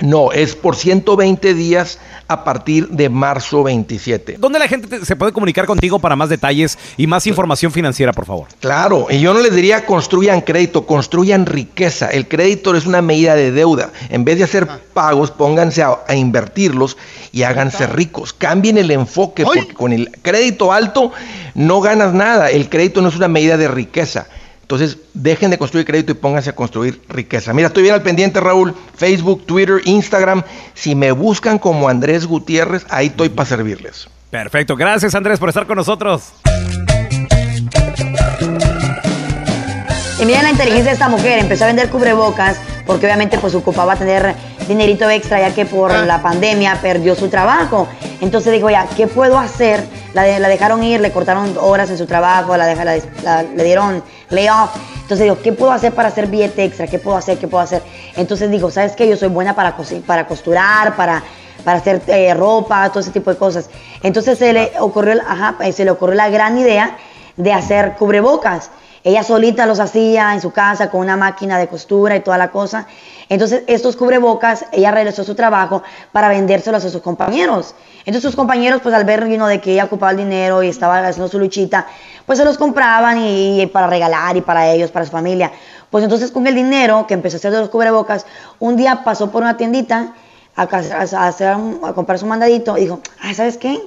No, 0.00 0.30
es 0.32 0.54
por 0.54 0.76
120 0.76 1.54
días 1.54 1.98
a 2.28 2.44
partir 2.44 2.88
de 2.88 3.08
marzo 3.08 3.62
27. 3.62 4.36
¿Dónde 4.38 4.58
la 4.58 4.68
gente 4.68 4.88
te- 4.88 5.04
se 5.04 5.16
puede 5.16 5.32
comunicar 5.32 5.64
contigo 5.66 5.98
para 5.98 6.16
más 6.16 6.28
detalles 6.28 6.78
y 6.96 7.06
más 7.06 7.26
información 7.26 7.72
financiera, 7.72 8.12
por 8.12 8.26
favor? 8.26 8.48
Claro, 8.60 9.06
y 9.08 9.20
yo 9.20 9.32
no 9.32 9.40
les 9.40 9.54
diría 9.54 9.86
construyan 9.86 10.40
crédito, 10.42 10.86
construyan 10.86 11.46
riqueza. 11.46 12.08
El 12.08 12.28
crédito 12.28 12.74
es 12.76 12.84
una 12.86 13.00
medida 13.00 13.34
de 13.36 13.52
deuda. 13.52 13.90
En 14.10 14.24
vez 14.24 14.38
de 14.38 14.44
hacer 14.44 14.66
pagos, 14.92 15.30
pónganse 15.30 15.82
a, 15.82 15.98
a 16.06 16.14
invertirlos 16.14 16.96
y 17.32 17.44
háganse 17.44 17.86
ricos. 17.86 18.32
Cambien 18.32 18.78
el 18.78 18.90
enfoque, 18.90 19.44
porque 19.44 19.72
con 19.74 19.92
el 19.92 20.10
crédito 20.22 20.72
alto 20.72 21.12
no 21.54 21.80
ganas 21.80 22.12
nada. 22.12 22.50
El 22.50 22.68
crédito 22.68 23.00
no 23.02 23.08
es 23.08 23.16
una 23.16 23.28
medida 23.28 23.56
de 23.56 23.68
riqueza. 23.68 24.26
Entonces, 24.66 24.98
dejen 25.14 25.50
de 25.52 25.58
construir 25.58 25.86
crédito 25.86 26.10
y 26.10 26.16
pónganse 26.16 26.50
a 26.50 26.54
construir 26.56 27.00
riqueza. 27.08 27.52
Mira, 27.52 27.68
estoy 27.68 27.84
bien 27.84 27.94
al 27.94 28.02
pendiente, 28.02 28.40
Raúl. 28.40 28.74
Facebook, 28.96 29.46
Twitter, 29.46 29.80
Instagram. 29.84 30.42
Si 30.74 30.96
me 30.96 31.12
buscan 31.12 31.60
como 31.60 31.88
Andrés 31.88 32.26
Gutiérrez, 32.26 32.84
ahí 32.90 33.06
estoy 33.06 33.28
para 33.28 33.48
servirles. 33.48 34.08
Perfecto. 34.28 34.74
Gracias, 34.74 35.14
Andrés, 35.14 35.38
por 35.38 35.48
estar 35.50 35.66
con 35.68 35.76
nosotros. 35.76 36.32
Y 40.18 40.24
miren 40.24 40.42
la 40.42 40.50
inteligencia 40.50 40.86
de 40.90 40.92
esta 40.94 41.08
mujer, 41.08 41.38
empezó 41.38 41.64
a 41.64 41.66
vender 41.68 41.90
cubrebocas 41.90 42.56
porque 42.86 43.04
obviamente 43.06 43.38
pues 43.38 43.54
ocupaba 43.54 43.96
tener 43.96 44.34
dinerito 44.66 45.08
extra 45.10 45.40
ya 45.40 45.54
que 45.54 45.66
por 45.66 45.92
la 45.92 46.22
pandemia 46.22 46.80
perdió 46.80 47.14
su 47.14 47.28
trabajo. 47.28 47.86
Entonces 48.20 48.52
dijo, 48.52 48.70
ya, 48.70 48.86
¿qué 48.96 49.06
puedo 49.06 49.38
hacer? 49.38 49.84
La, 50.14 50.22
de- 50.22 50.40
la 50.40 50.48
dejaron 50.48 50.82
ir, 50.82 51.00
le 51.00 51.12
cortaron 51.12 51.54
horas 51.60 51.90
en 51.90 51.98
su 51.98 52.06
trabajo, 52.06 52.56
la, 52.56 52.74
la- 53.22 53.42
le 53.42 53.64
dieron 53.64 54.02
layoff. 54.30 54.70
Entonces 54.94 55.24
dijo, 55.24 55.38
¿qué 55.42 55.52
puedo 55.52 55.72
hacer 55.72 55.92
para 55.92 56.08
hacer 56.08 56.26
billete 56.26 56.64
extra? 56.64 56.86
¿Qué 56.86 56.98
puedo 56.98 57.16
hacer? 57.16 57.38
¿Qué 57.38 57.48
puedo 57.48 57.62
hacer? 57.62 57.82
Entonces 58.16 58.50
dijo, 58.50 58.70
¿sabes 58.70 58.96
qué? 58.96 59.08
Yo 59.08 59.16
soy 59.16 59.28
buena 59.28 59.54
para, 59.54 59.76
para 60.06 60.26
costurar, 60.26 60.96
para, 60.96 61.22
para 61.64 61.78
hacer 61.78 62.02
eh, 62.08 62.34
ropa, 62.34 62.88
todo 62.90 63.00
ese 63.00 63.10
tipo 63.10 63.30
de 63.30 63.36
cosas. 63.36 63.70
Entonces 64.02 64.38
se 64.38 64.52
le 64.52 64.72
ocurrió, 64.80 65.20
ajá, 65.26 65.56
eh, 65.60 65.72
se 65.72 65.84
le 65.84 65.90
ocurrió 65.90 66.16
la 66.16 66.28
gran 66.28 66.58
idea 66.58 66.96
de 67.36 67.52
hacer 67.52 67.94
cubrebocas. 67.98 68.70
Ella 69.06 69.22
solita 69.22 69.66
los 69.66 69.78
hacía 69.78 70.34
en 70.34 70.40
su 70.40 70.50
casa 70.50 70.90
con 70.90 71.00
una 71.00 71.16
máquina 71.16 71.58
de 71.58 71.68
costura 71.68 72.16
y 72.16 72.20
toda 72.22 72.38
la 72.38 72.50
cosa. 72.50 72.88
Entonces, 73.28 73.62
estos 73.68 73.94
cubrebocas, 73.94 74.64
ella 74.72 74.90
realizó 74.90 75.22
su 75.22 75.36
trabajo 75.36 75.84
para 76.10 76.28
vendérselos 76.28 76.84
a 76.84 76.90
sus 76.90 77.02
compañeros. 77.02 77.76
Entonces, 78.00 78.22
sus 78.22 78.34
compañeros, 78.34 78.80
pues 78.82 78.92
al 78.96 79.04
ver 79.04 79.28
you 79.28 79.36
know, 79.36 79.46
de 79.46 79.60
que 79.60 79.74
ella 79.74 79.84
ocupaba 79.84 80.10
el 80.10 80.16
dinero 80.16 80.60
y 80.64 80.68
estaba 80.68 80.98
haciendo 81.06 81.28
su 81.28 81.38
luchita, 81.38 81.86
pues 82.26 82.36
se 82.40 82.44
los 82.44 82.58
compraban 82.58 83.18
y, 83.24 83.66
para 83.66 83.86
regalar 83.86 84.36
y 84.36 84.40
para 84.40 84.72
ellos, 84.72 84.90
para 84.90 85.04
su 85.04 85.12
familia. 85.12 85.52
Pues 85.88 86.02
entonces, 86.02 86.32
con 86.32 86.44
el 86.48 86.56
dinero 86.56 87.06
que 87.06 87.14
empezó 87.14 87.36
a 87.36 87.38
hacer 87.38 87.52
de 87.52 87.60
los 87.60 87.68
cubrebocas, 87.68 88.26
un 88.58 88.74
día 88.74 89.04
pasó 89.04 89.30
por 89.30 89.42
una 89.42 89.56
tiendita 89.56 90.14
a, 90.56 90.66
ca- 90.66 90.82
a 91.00 91.26
hacer 91.28 91.46
a 91.84 91.92
comprar 91.92 92.18
su 92.18 92.26
mandadito 92.26 92.76
y 92.76 92.80
dijo, 92.80 92.98
ah, 93.22 93.32
¿sabes 93.34 93.56
qué? 93.56 93.80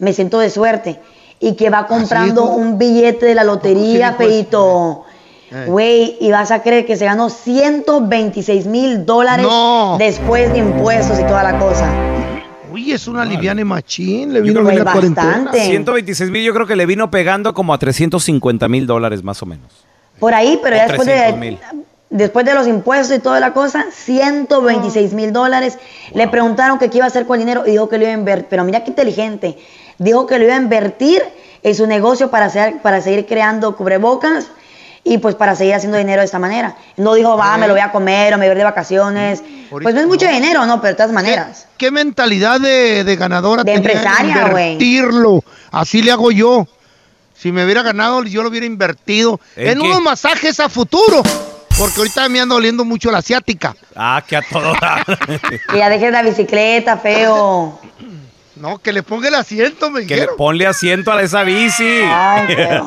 Me 0.00 0.12
siento 0.12 0.40
de 0.40 0.50
suerte. 0.50 1.00
Y 1.40 1.54
que 1.54 1.70
va 1.70 1.86
comprando 1.86 2.42
dijo? 2.42 2.54
un 2.54 2.78
billete 2.78 3.26
de 3.26 3.34
la 3.34 3.44
lotería? 3.44 4.16
Peito. 4.16 5.04
Eh. 5.50 5.64
Güey, 5.68 6.16
y 6.20 6.30
vas 6.30 6.50
a 6.50 6.62
creer 6.62 6.86
que 6.86 6.96
se 6.96 7.04
ganó 7.04 7.28
126 7.30 8.66
mil 8.66 9.06
dólares 9.06 9.46
No. 9.46 9.96
después 9.98 10.52
de 10.52 10.58
impuestos 10.58 11.20
y 11.20 11.22
toda 11.24 11.42
la 11.44 11.58
cosa. 11.58 11.88
Uy, 12.72 12.92
es 12.92 13.06
una 13.06 13.24
liviane 13.24 13.64
machín, 13.64 14.32
le 14.32 14.40
Yo 14.40 14.44
vino 14.44 14.54
creo 14.60 14.64
bien 14.66 14.78
que 14.78 14.84
la 14.84 14.92
cuarentena. 14.92 15.52
126 15.52 16.30
mil, 16.30 16.42
yo 16.44 16.52
creo 16.52 16.66
que 16.66 16.74
le 16.76 16.84
vino 16.84 17.10
pegando 17.10 17.54
como 17.54 17.72
a 17.72 17.78
350 17.78 18.68
mil 18.68 18.86
dólares 18.86 19.22
más 19.22 19.40
o 19.42 19.46
menos. 19.46 19.70
Por 20.18 20.34
ahí, 20.34 20.58
pero 20.62 20.74
O 20.76 20.78
ya 20.78 20.86
después 20.88 21.06
300,000. 21.06 21.58
de, 21.58 21.84
después 22.10 22.44
de 22.44 22.54
los 22.54 22.66
impuestos 22.66 23.16
y 23.16 23.20
toda 23.20 23.38
la 23.40 23.52
cosa, 23.52 23.86
126 23.92 25.12
mil 25.14 25.32
dólares. 25.32 25.78
Le 26.12 26.26
preguntaron 26.28 26.78
que 26.78 26.90
qué 26.90 26.98
iba 26.98 27.04
a 27.04 27.08
hacer 27.08 27.24
con 27.26 27.36
el 27.38 27.46
dinero 27.46 27.64
y 27.66 27.70
dijo 27.70 27.88
que 27.88 27.98
lo 27.98 28.04
iba 28.04 28.12
a 28.12 28.16
invertir. 28.18 28.46
Pero 28.50 28.64
mira 28.64 28.82
qué 28.82 28.90
inteligente. 28.90 29.56
Dijo 29.98 30.26
que 30.26 30.38
lo 30.38 30.44
iba 30.44 30.54
a 30.54 30.58
invertir 30.58 31.22
en 31.62 31.74
su 31.74 31.86
negocio 31.86 32.30
para, 32.30 32.46
hacer, 32.46 32.80
para 32.82 33.00
seguir 33.00 33.26
creando 33.26 33.76
cubrebocas 33.76 34.46
y 35.02 35.18
pues 35.18 35.34
para 35.34 35.54
seguir 35.54 35.74
haciendo 35.74 35.98
dinero 35.98 36.20
de 36.20 36.26
esta 36.26 36.38
manera. 36.38 36.76
No 36.96 37.14
dijo, 37.14 37.36
va, 37.36 37.56
me 37.58 37.66
lo 37.68 37.74
voy 37.74 37.80
a 37.80 37.92
comer 37.92 38.34
o 38.34 38.38
me 38.38 38.46
voy 38.46 38.48
a 38.48 38.52
ir 38.52 38.58
de 38.58 38.64
vacaciones. 38.64 39.42
Pues 39.70 39.94
no 39.94 40.00
es 40.00 40.06
mucho 40.06 40.28
dinero, 40.28 40.66
¿no? 40.66 40.80
Pero 40.80 40.92
de 40.92 40.96
todas 40.96 41.12
maneras. 41.12 41.68
¿Qué 41.76 41.90
mentalidad 41.90 42.60
de, 42.60 43.04
de 43.04 43.16
ganadora 43.16 43.62
De 43.62 43.72
tenía 43.72 43.92
empresaria, 43.92 44.48
güey. 44.48 44.72
Invertirlo. 44.72 45.44
Así 45.70 46.02
le 46.02 46.10
hago 46.10 46.30
yo. 46.32 46.66
Si 47.34 47.52
me 47.52 47.64
hubiera 47.64 47.82
ganado, 47.82 48.22
yo 48.24 48.42
lo 48.42 48.48
hubiera 48.48 48.66
invertido 48.66 49.38
¿En 49.56 49.80
unos 49.80 50.00
masajes 50.00 50.58
a 50.58 50.68
futuro. 50.68 51.22
Porque 51.78 51.98
ahorita 51.98 52.28
me 52.30 52.40
anda 52.40 52.54
oliendo 52.54 52.84
mucho 52.84 53.10
la 53.10 53.18
asiática. 53.18 53.76
Ah, 53.94 54.24
que 54.26 54.36
a 54.36 54.42
todo 54.42 54.72
dar. 54.80 55.04
Que 55.70 55.78
ya 55.78 55.90
dejes 55.90 56.10
la 56.10 56.22
bicicleta, 56.22 56.96
feo. 56.96 57.78
No, 58.56 58.78
que 58.78 58.92
le 58.92 59.02
ponga 59.02 59.28
el 59.28 59.34
asiento, 59.34 59.90
me 59.90 60.00
Que 60.06 60.14
le 60.14 60.14
dijeron. 60.14 60.36
ponle 60.36 60.66
asiento 60.66 61.12
a 61.12 61.20
esa 61.22 61.42
bici. 61.42 62.00
Ay, 62.04 62.46
feo. 62.54 62.86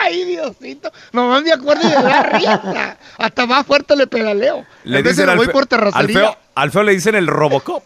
Ay, 0.00 0.24
Diosito. 0.24 0.90
Nomás 1.12 1.42
me 1.42 1.52
acuerdo 1.52 1.88
de 1.88 1.94
la 2.02 2.22
risa. 2.24 2.96
Hasta 3.18 3.46
más 3.46 3.64
fuerte 3.66 3.94
le 3.96 4.06
pedaleo. 4.06 4.66
Le 4.84 4.98
en 4.98 5.04
dicen 5.04 5.26
me 5.26 5.32
al, 5.32 5.38
voy 5.38 5.48
por 5.48 5.62
al 5.62 5.68
terracería. 5.68 6.18
feo, 6.18 6.36
al 6.54 6.70
feo 6.70 6.82
le 6.82 6.92
dicen 6.92 7.14
el 7.14 7.26
Robocop. 7.26 7.84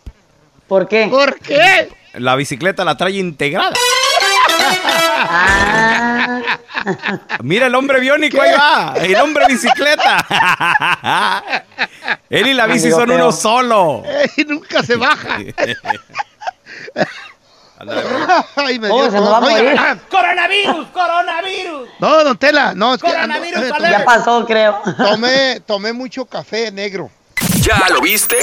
¿Por 0.67 0.89
qué? 0.89 1.07
¿Por 1.11 1.39
qué? 1.41 1.89
La 2.15 2.37
bicicleta 2.37 2.85
la 2.85 2.97
trae 2.97 3.13
integrada. 3.13 3.75
Ah. 5.27 6.41
Mira 7.43 7.67
el 7.67 7.75
hombre 7.75 8.01
biónico, 8.01 8.41
ahí 8.41 8.53
va. 8.53 8.95
El 8.97 9.17
hombre 9.17 9.45
bicicleta. 9.49 10.25
Él 12.31 12.47
y 12.49 12.55
la 12.55 12.67
bici 12.67 12.91
son 12.91 13.11
uno 13.11 13.33
solo. 13.33 14.03
Ey, 14.05 14.45
nunca 14.47 14.83
se 14.83 14.97
baja. 14.97 15.39
Ay, 18.57 18.79
me 18.79 18.89
Oh, 18.91 19.09
dio 19.11 19.21
¡Coronavirus! 20.09 20.87
¡Coronavirus! 20.93 21.89
No, 21.99 22.25
don 22.25 22.39
Tela, 22.39 22.73
no, 22.75 22.95
es 22.95 23.03
que 23.03 23.09
ando- 23.09 23.35
eh. 23.45 23.91
Ya 23.91 24.05
pasó, 24.05 24.45
creo. 24.47 24.81
tomé, 24.97 25.61
tomé 25.61 25.93
mucho 25.93 26.25
café 26.25 26.71
negro. 26.71 27.11
¿Ya 27.65 27.81
lo 27.89 28.03
viste? 28.03 28.37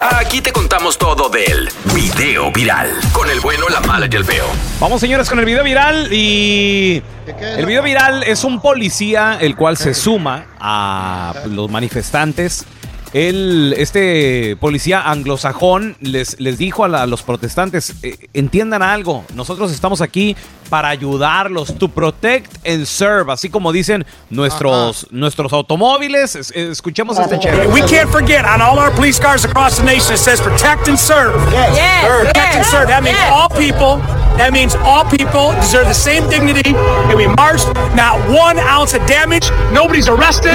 Aquí 0.00 0.40
te 0.40 0.50
contamos 0.50 0.98
todo 0.98 1.28
del 1.28 1.68
video 1.94 2.50
viral. 2.50 2.90
Con 3.12 3.30
el 3.30 3.38
bueno, 3.38 3.68
la 3.68 3.78
mala 3.78 4.08
y 4.10 4.16
el 4.16 4.24
feo. 4.24 4.46
Vamos, 4.80 5.00
señores, 5.00 5.28
con 5.28 5.38
el 5.38 5.44
video 5.44 5.62
viral 5.62 6.12
y... 6.12 7.00
El 7.40 7.66
video 7.66 7.84
viral 7.84 8.24
es 8.24 8.42
un 8.42 8.60
policía 8.60 9.38
el 9.40 9.54
cual 9.54 9.76
se 9.76 9.94
suma 9.94 10.46
a 10.58 11.34
los 11.46 11.70
manifestantes. 11.70 12.66
Él, 13.14 13.74
este 13.78 14.56
policía 14.60 15.08
anglosajón 15.08 15.96
les, 16.00 16.38
les 16.40 16.58
dijo 16.58 16.84
a, 16.84 16.88
la- 16.88 17.02
a 17.02 17.06
los 17.06 17.22
protestantes, 17.22 17.94
"Eh, 18.02 18.16
entiendan 18.34 18.82
algo, 18.82 19.24
nosotros 19.34 19.70
estamos 19.70 20.00
aquí 20.00 20.36
para 20.68 20.88
ayudarlos, 20.88 21.78
to 21.78 21.86
protect 21.88 22.50
and 22.66 22.84
serve, 22.86 23.32
así 23.32 23.48
como 23.50 23.70
dicen 23.70 24.04
nuestros, 24.30 25.06
nuestros 25.12 25.52
automóviles. 25.52 26.34
Es- 26.34 26.50
Escuchemos 26.50 27.16
este 27.20 27.38
chévere. 27.38 27.68
We 27.68 27.82
can't 27.82 28.10
forget 28.10 28.44
on 28.44 28.60
all 28.60 28.78
our 28.80 28.90
police 28.92 29.20
cars 29.20 29.44
across 29.44 29.76
the 29.76 29.84
nation 29.84 30.12
it 30.14 30.18
says 30.18 30.40
protect 30.40 30.88
and 30.88 30.98
serve. 30.98 31.34
Yes, 31.52 32.04
Protect 32.06 32.36
and 32.36 32.64
yes, 32.64 32.70
serve. 32.70 32.88
That 32.88 33.02
means 33.04 33.16
yes. 33.16 33.30
all 33.32 33.48
people. 33.48 34.00
That 34.36 34.50
means 34.52 34.74
all 34.84 35.04
people 35.04 35.54
deserve 35.60 35.86
the 35.86 35.94
same 35.94 36.28
dignity. 36.28 36.74
And 36.74 37.14
we 37.16 37.28
marched, 37.28 37.68
not 37.94 38.18
one 38.28 38.58
ounce 38.58 38.92
of 38.94 39.06
damage. 39.06 39.48
Nobody's 39.72 40.08
arrested. 40.08 40.50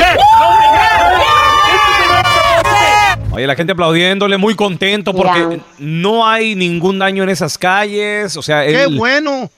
Oye, 3.39 3.47
la 3.47 3.55
gente 3.55 3.71
aplaudiéndole, 3.73 4.37
muy 4.37 4.53
contento 4.55 5.13
porque 5.13 5.59
no 5.79 6.27
hay 6.27 6.55
ningún 6.55 6.99
daño 6.99 7.23
en 7.23 7.29
esas 7.29 7.57
calles. 7.57 8.35
O 8.37 8.41
sea, 8.41 8.65
Qué 8.65 8.83
él- 8.83 8.97
bueno. 8.97 9.49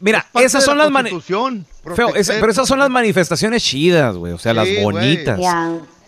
Mira, 0.00 0.26
esas 0.34 0.62
son 0.64 0.76
la 0.76 0.84
las 0.84 0.92
mani- 0.92 1.10
Constitución, 1.10 1.66
Feo, 1.82 1.94
proteger. 2.08 2.16
esa- 2.20 2.34
pero 2.40 2.52
esas 2.52 2.68
son 2.68 2.78
las 2.78 2.90
manifestaciones 2.90 3.62
chidas, 3.64 4.14
güey. 4.16 4.32
O 4.34 4.38
sea, 4.38 4.52
las 4.52 4.68
Sí, 4.68 4.76
bonitas. 4.82 5.40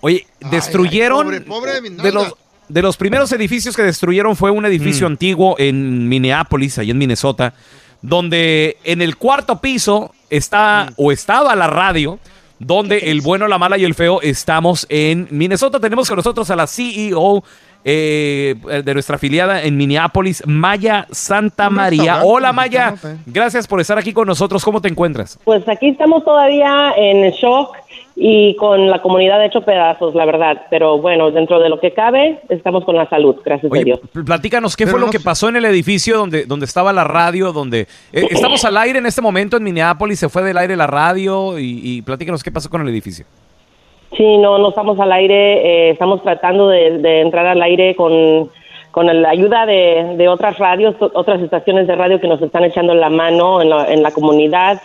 Oye, 0.02 0.26
destruyeron. 0.50 1.32
ay, 1.32 1.40
pobre, 1.40 1.78
pobre 1.80 1.90
de 1.90 2.12
los, 2.12 2.34
de 2.68 2.82
los 2.82 2.96
primeros 2.98 3.32
edificios 3.32 3.74
que 3.74 3.82
destruyeron 3.82 4.36
fue 4.36 4.50
un 4.50 4.66
edificio 4.66 5.06
antiguo 5.06 5.54
en 5.58 6.08
Minneapolis, 6.08 6.76
ahí 6.78 6.90
en 6.90 6.98
Minnesota, 6.98 7.54
donde 8.02 8.76
en 8.84 9.00
el 9.02 9.16
cuarto 9.16 9.60
piso 9.60 10.12
está 10.28 10.92
o 10.96 11.10
estaba 11.12 11.54
la 11.56 11.66
radio. 11.66 12.18
Donde 12.58 13.10
el 13.10 13.20
bueno, 13.20 13.48
la 13.48 13.58
mala 13.58 13.76
y 13.76 13.84
el 13.84 13.94
feo 13.94 14.22
estamos 14.22 14.86
en 14.88 15.28
Minnesota. 15.30 15.78
Tenemos 15.78 16.08
con 16.08 16.16
nosotros 16.16 16.48
a 16.50 16.56
la 16.56 16.66
CEO 16.66 17.44
eh, 17.88 18.56
de 18.84 18.94
nuestra 18.94 19.14
afiliada 19.14 19.62
en 19.62 19.76
Minneapolis, 19.76 20.42
Maya 20.44 21.06
Santa 21.12 21.70
María. 21.70 22.22
Hola 22.24 22.52
Maya, 22.52 22.94
gracias 23.26 23.68
por 23.68 23.80
estar 23.80 23.96
aquí 23.96 24.12
con 24.12 24.26
nosotros. 24.26 24.64
¿Cómo 24.64 24.80
te 24.80 24.88
encuentras? 24.88 25.38
Pues 25.44 25.66
aquí 25.68 25.88
estamos 25.90 26.24
todavía 26.24 26.92
en 26.96 27.30
shock 27.30 27.76
y 28.16 28.56
con 28.56 28.90
la 28.90 29.00
comunidad 29.02 29.44
hecho 29.44 29.60
pedazos, 29.60 30.16
la 30.16 30.24
verdad. 30.24 30.62
Pero 30.68 30.98
bueno, 30.98 31.30
dentro 31.30 31.60
de 31.60 31.68
lo 31.68 31.78
que 31.78 31.92
cabe, 31.92 32.40
estamos 32.48 32.84
con 32.84 32.96
la 32.96 33.08
salud, 33.08 33.36
gracias 33.44 33.70
a 33.72 33.78
Dios. 33.78 34.00
pl- 34.12 34.24
platícanos, 34.24 34.74
¿qué 34.76 34.86
Pero 34.86 34.96
fue 34.98 35.06
lo 35.06 35.12
que 35.12 35.18
sé. 35.18 35.24
pasó 35.24 35.48
en 35.48 35.54
el 35.56 35.64
edificio 35.66 36.16
donde, 36.18 36.44
donde 36.44 36.66
estaba 36.66 36.92
la 36.92 37.04
radio? 37.04 37.52
donde 37.52 37.86
eh, 38.12 38.26
Estamos 38.30 38.64
al 38.64 38.78
aire 38.78 38.98
en 38.98 39.06
este 39.06 39.20
momento 39.22 39.56
en 39.58 39.62
Minneapolis, 39.62 40.18
se 40.18 40.28
fue 40.28 40.42
del 40.42 40.58
aire 40.58 40.74
la 40.74 40.88
radio 40.88 41.56
y, 41.58 41.80
y 41.84 42.02
platícanos 42.02 42.42
qué 42.42 42.50
pasó 42.50 42.68
con 42.68 42.80
el 42.82 42.88
edificio. 42.88 43.26
Sí, 44.14 44.38
no, 44.38 44.58
no 44.58 44.68
estamos 44.68 44.98
al 45.00 45.12
aire, 45.12 45.88
eh, 45.88 45.90
estamos 45.90 46.22
tratando 46.22 46.68
de, 46.68 47.20
entrar 47.20 47.46
al 47.46 47.62
aire 47.62 47.96
con, 47.96 48.50
con 48.90 49.22
la 49.22 49.30
ayuda 49.30 49.66
de, 49.66 50.14
de 50.16 50.28
otras 50.28 50.58
radios, 50.58 50.94
otras 51.00 51.40
estaciones 51.42 51.86
de 51.86 51.96
radio 51.96 52.20
que 52.20 52.28
nos 52.28 52.40
están 52.40 52.64
echando 52.64 52.94
la 52.94 53.10
mano 53.10 53.60
en 53.60 53.70
la, 53.70 53.92
en 53.92 54.02
la 54.02 54.12
comunidad. 54.12 54.80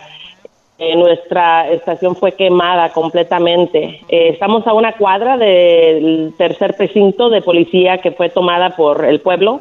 Eh, 0.78 0.96
nuestra 0.96 1.70
estación 1.70 2.16
fue 2.16 2.32
quemada 2.32 2.90
completamente. 2.90 4.00
Eh, 4.08 4.30
estamos 4.30 4.66
a 4.66 4.72
una 4.72 4.92
cuadra 4.94 5.36
del 5.36 6.34
tercer 6.36 6.74
precinto 6.76 7.30
de 7.30 7.40
policía 7.40 7.98
que 7.98 8.10
fue 8.10 8.30
tomada 8.30 8.70
por 8.70 9.04
el 9.04 9.20
pueblo 9.20 9.60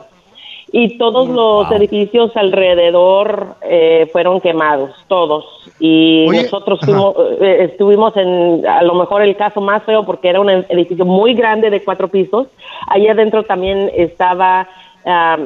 y 0.71 0.97
todos 0.97 1.27
los 1.27 1.69
edificios 1.71 2.31
alrededor 2.35 3.55
eh, 3.61 4.09
fueron 4.11 4.39
quemados, 4.39 4.91
todos. 5.07 5.45
Y 5.79 6.27
Oye, 6.29 6.43
nosotros 6.43 6.79
fuimos, 6.81 7.15
eh, 7.41 7.69
estuvimos 7.71 8.15
en 8.15 8.65
a 8.65 8.81
lo 8.83 8.95
mejor 8.95 9.21
el 9.21 9.35
caso 9.35 9.59
más 9.59 9.83
feo 9.83 10.05
porque 10.05 10.29
era 10.29 10.39
un 10.39 10.49
edificio 10.49 11.05
muy 11.05 11.33
grande 11.33 11.69
de 11.69 11.83
cuatro 11.83 12.07
pisos. 12.07 12.47
Allí 12.87 13.07
adentro 13.07 13.43
también 13.43 13.91
estaba 13.95 14.67
ah, 15.05 15.37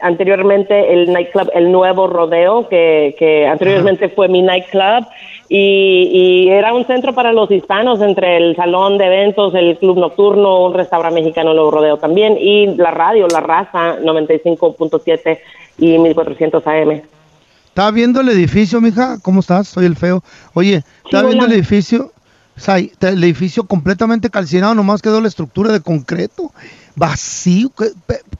anteriormente 0.00 0.92
el 0.92 1.12
nightclub 1.12 1.50
El 1.54 1.70
Nuevo 1.72 2.06
Rodeo, 2.06 2.68
que, 2.68 3.14
que 3.18 3.46
anteriormente 3.46 4.08
fue 4.08 4.28
mi 4.28 4.42
nightclub. 4.42 5.06
Y, 5.48 6.08
y 6.12 6.48
era 6.48 6.72
un 6.72 6.86
centro 6.86 7.14
para 7.14 7.32
los 7.32 7.50
hispanos 7.50 8.00
entre 8.00 8.38
el 8.38 8.56
salón 8.56 8.96
de 8.96 9.04
eventos, 9.04 9.54
el 9.54 9.76
club 9.76 9.98
nocturno, 9.98 10.64
un 10.64 10.72
restaurante 10.72 11.20
mexicano 11.20 11.50
El 11.50 11.56
Nuevo 11.56 11.72
Rodeo 11.72 11.98
también 11.98 12.38
y 12.38 12.74
la 12.76 12.90
radio, 12.90 13.28
la 13.28 13.40
raza 13.40 13.98
95.7 14.00 15.38
y 15.78 15.98
1400 15.98 16.66
AM. 16.66 17.02
¿Estaba 17.66 17.90
viendo 17.90 18.20
el 18.20 18.28
edificio, 18.28 18.80
mija? 18.80 19.18
¿Cómo 19.22 19.40
estás? 19.40 19.68
Soy 19.68 19.86
el 19.86 19.96
feo. 19.96 20.22
Oye, 20.52 20.84
¿estaba 21.04 21.26
viendo 21.26 21.46
el 21.46 21.52
edificio? 21.52 22.12
O 22.54 22.60
sea, 22.60 22.76
el 22.76 23.24
edificio 23.24 23.64
completamente 23.64 24.28
calcinado, 24.28 24.74
nomás 24.74 25.00
quedó 25.00 25.20
la 25.22 25.28
estructura 25.28 25.72
de 25.72 25.80
concreto. 25.80 26.52
Vacío, 26.96 27.70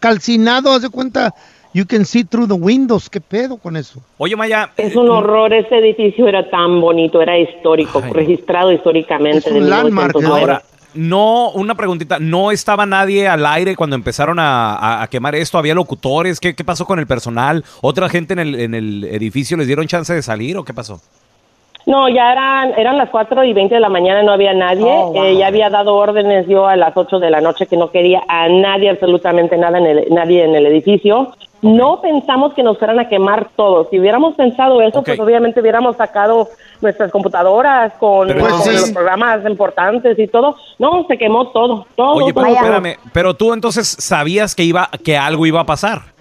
calcinado, 0.01 0.73
haz 0.73 0.83
de 0.83 0.91
cuenta. 0.91 1.35
You 1.75 1.87
can 1.87 2.05
see 2.05 2.23
through 2.25 2.49
the 2.49 2.55
windows. 2.55 3.09
¿Qué 3.09 3.21
pedo 3.21 3.57
con 3.57 3.77
eso? 3.79 4.01
Oye, 4.19 4.37
Maya. 4.37 4.71
Es 4.77 4.95
un 4.95 5.09
horror, 5.09 5.55
ese 5.55 5.79
edificio 5.79 6.29
era 6.29 6.51
tan 6.51 6.81
bonito, 6.83 7.23
era 7.23 7.39
histórico, 7.39 8.03
registrado 8.13 8.71
históricamente. 8.73 9.39
Es 9.39 9.47
un 9.47 9.71
landmark, 9.71 10.15
1909. 10.17 10.41
Ahora, 10.41 10.63
no, 10.95 11.51
una 11.53 11.75
preguntita, 11.75 12.19
¿no 12.19 12.51
estaba 12.51 12.85
nadie 12.85 13.27
al 13.27 13.47
aire 13.47 13.75
cuando 13.75 13.97
empezaron 13.97 14.39
a, 14.39 14.75
a- 14.75 15.03
a 15.03 15.07
quemar 15.07 15.35
esto? 15.35 15.57
¿Había 15.57 15.75
locutores? 15.75 16.39
¿Qué, 16.39 16.55
qué 16.55 16.63
pasó 16.65 16.85
con 16.85 16.99
el 16.99 17.07
personal? 17.07 17.65
¿Otra 17.81 18.11
gente 18.11 18.35
en 18.35 18.41
el, 18.41 18.55
en 18.61 18.75
el 18.75 19.05
edificio 19.05 19.57
les 19.57 19.67
dieron 19.67 19.87
chance 19.87 20.13
de 20.13 20.21
salir 20.21 20.59
o 20.59 20.65
qué 20.65 20.75
pasó? 20.75 21.01
No, 21.87 22.09
ya 22.09 22.33
eran, 22.33 22.73
eran 22.79 22.97
las 22.97 23.11
4 23.11 23.45
y 23.45 23.53
20 23.53 23.75
de 23.75 23.81
la 23.81 23.89
mañana, 23.89 24.23
no 24.23 24.33
había 24.33 24.55
nadie. 24.55 24.85
Oh, 24.87 25.13
wow. 25.13 25.25
Eh, 25.25 25.37
ya 25.37 25.49
había 25.49 25.69
dado 25.71 25.97
órdenes 25.97 26.47
yo 26.47 26.67
a 26.67 26.77
las 26.77 26.97
8 26.97 27.19
de 27.19 27.31
la 27.31 27.41
noche 27.41 27.67
que 27.67 27.77
no 27.77 27.91
quería 27.91 28.23
a 28.29 28.49
nadie, 28.49 28.91
absolutamente 28.91 29.57
nada 29.57 29.79
en 29.79 29.87
el, 29.87 30.07
nadie 30.11 30.45
en 30.45 30.55
el 30.55 30.67
edificio. 30.67 31.33
No 31.61 32.01
pensamos 32.01 32.55
que 32.55 32.63
nos 32.65 32.77
fueran 32.79 32.99
a 32.99 33.09
quemar 33.09 33.49
todos. 33.55 33.89
Si 33.91 33.99
hubiéramos 33.99 34.35
pensado 34.35 34.83
eso, 34.83 35.03
pues 35.03 35.19
obviamente 35.21 35.61
hubiéramos 35.61 35.97
sacado 35.97 36.49
nuestras 36.81 37.13
computadoras 37.13 37.93
con, 38.01 38.27
Pero 38.27 38.41
con 38.41 38.49
entonces- 38.49 38.81
los 38.81 38.91
programas 38.91 39.47
importantes 39.47 40.19
y 40.19 40.27
todo. 40.27 40.57
No, 40.81 41.05
se 41.07 41.17
quemó 41.17 41.49
todo, 41.49 41.87
todo. 41.95 42.15
Oye, 42.15 42.35
pero 42.35 42.47
todo. 42.47 42.57
espérame, 42.57 42.97
pero 43.13 43.35
tú 43.35 43.53
entonces 43.53 43.87
sabías 44.01 44.57
que 44.57 44.65
iba, 44.65 44.89
que 45.05 45.17
algo 45.17 45.47
iba 45.47 45.61
a 45.61 45.65
pasar. 45.67 46.12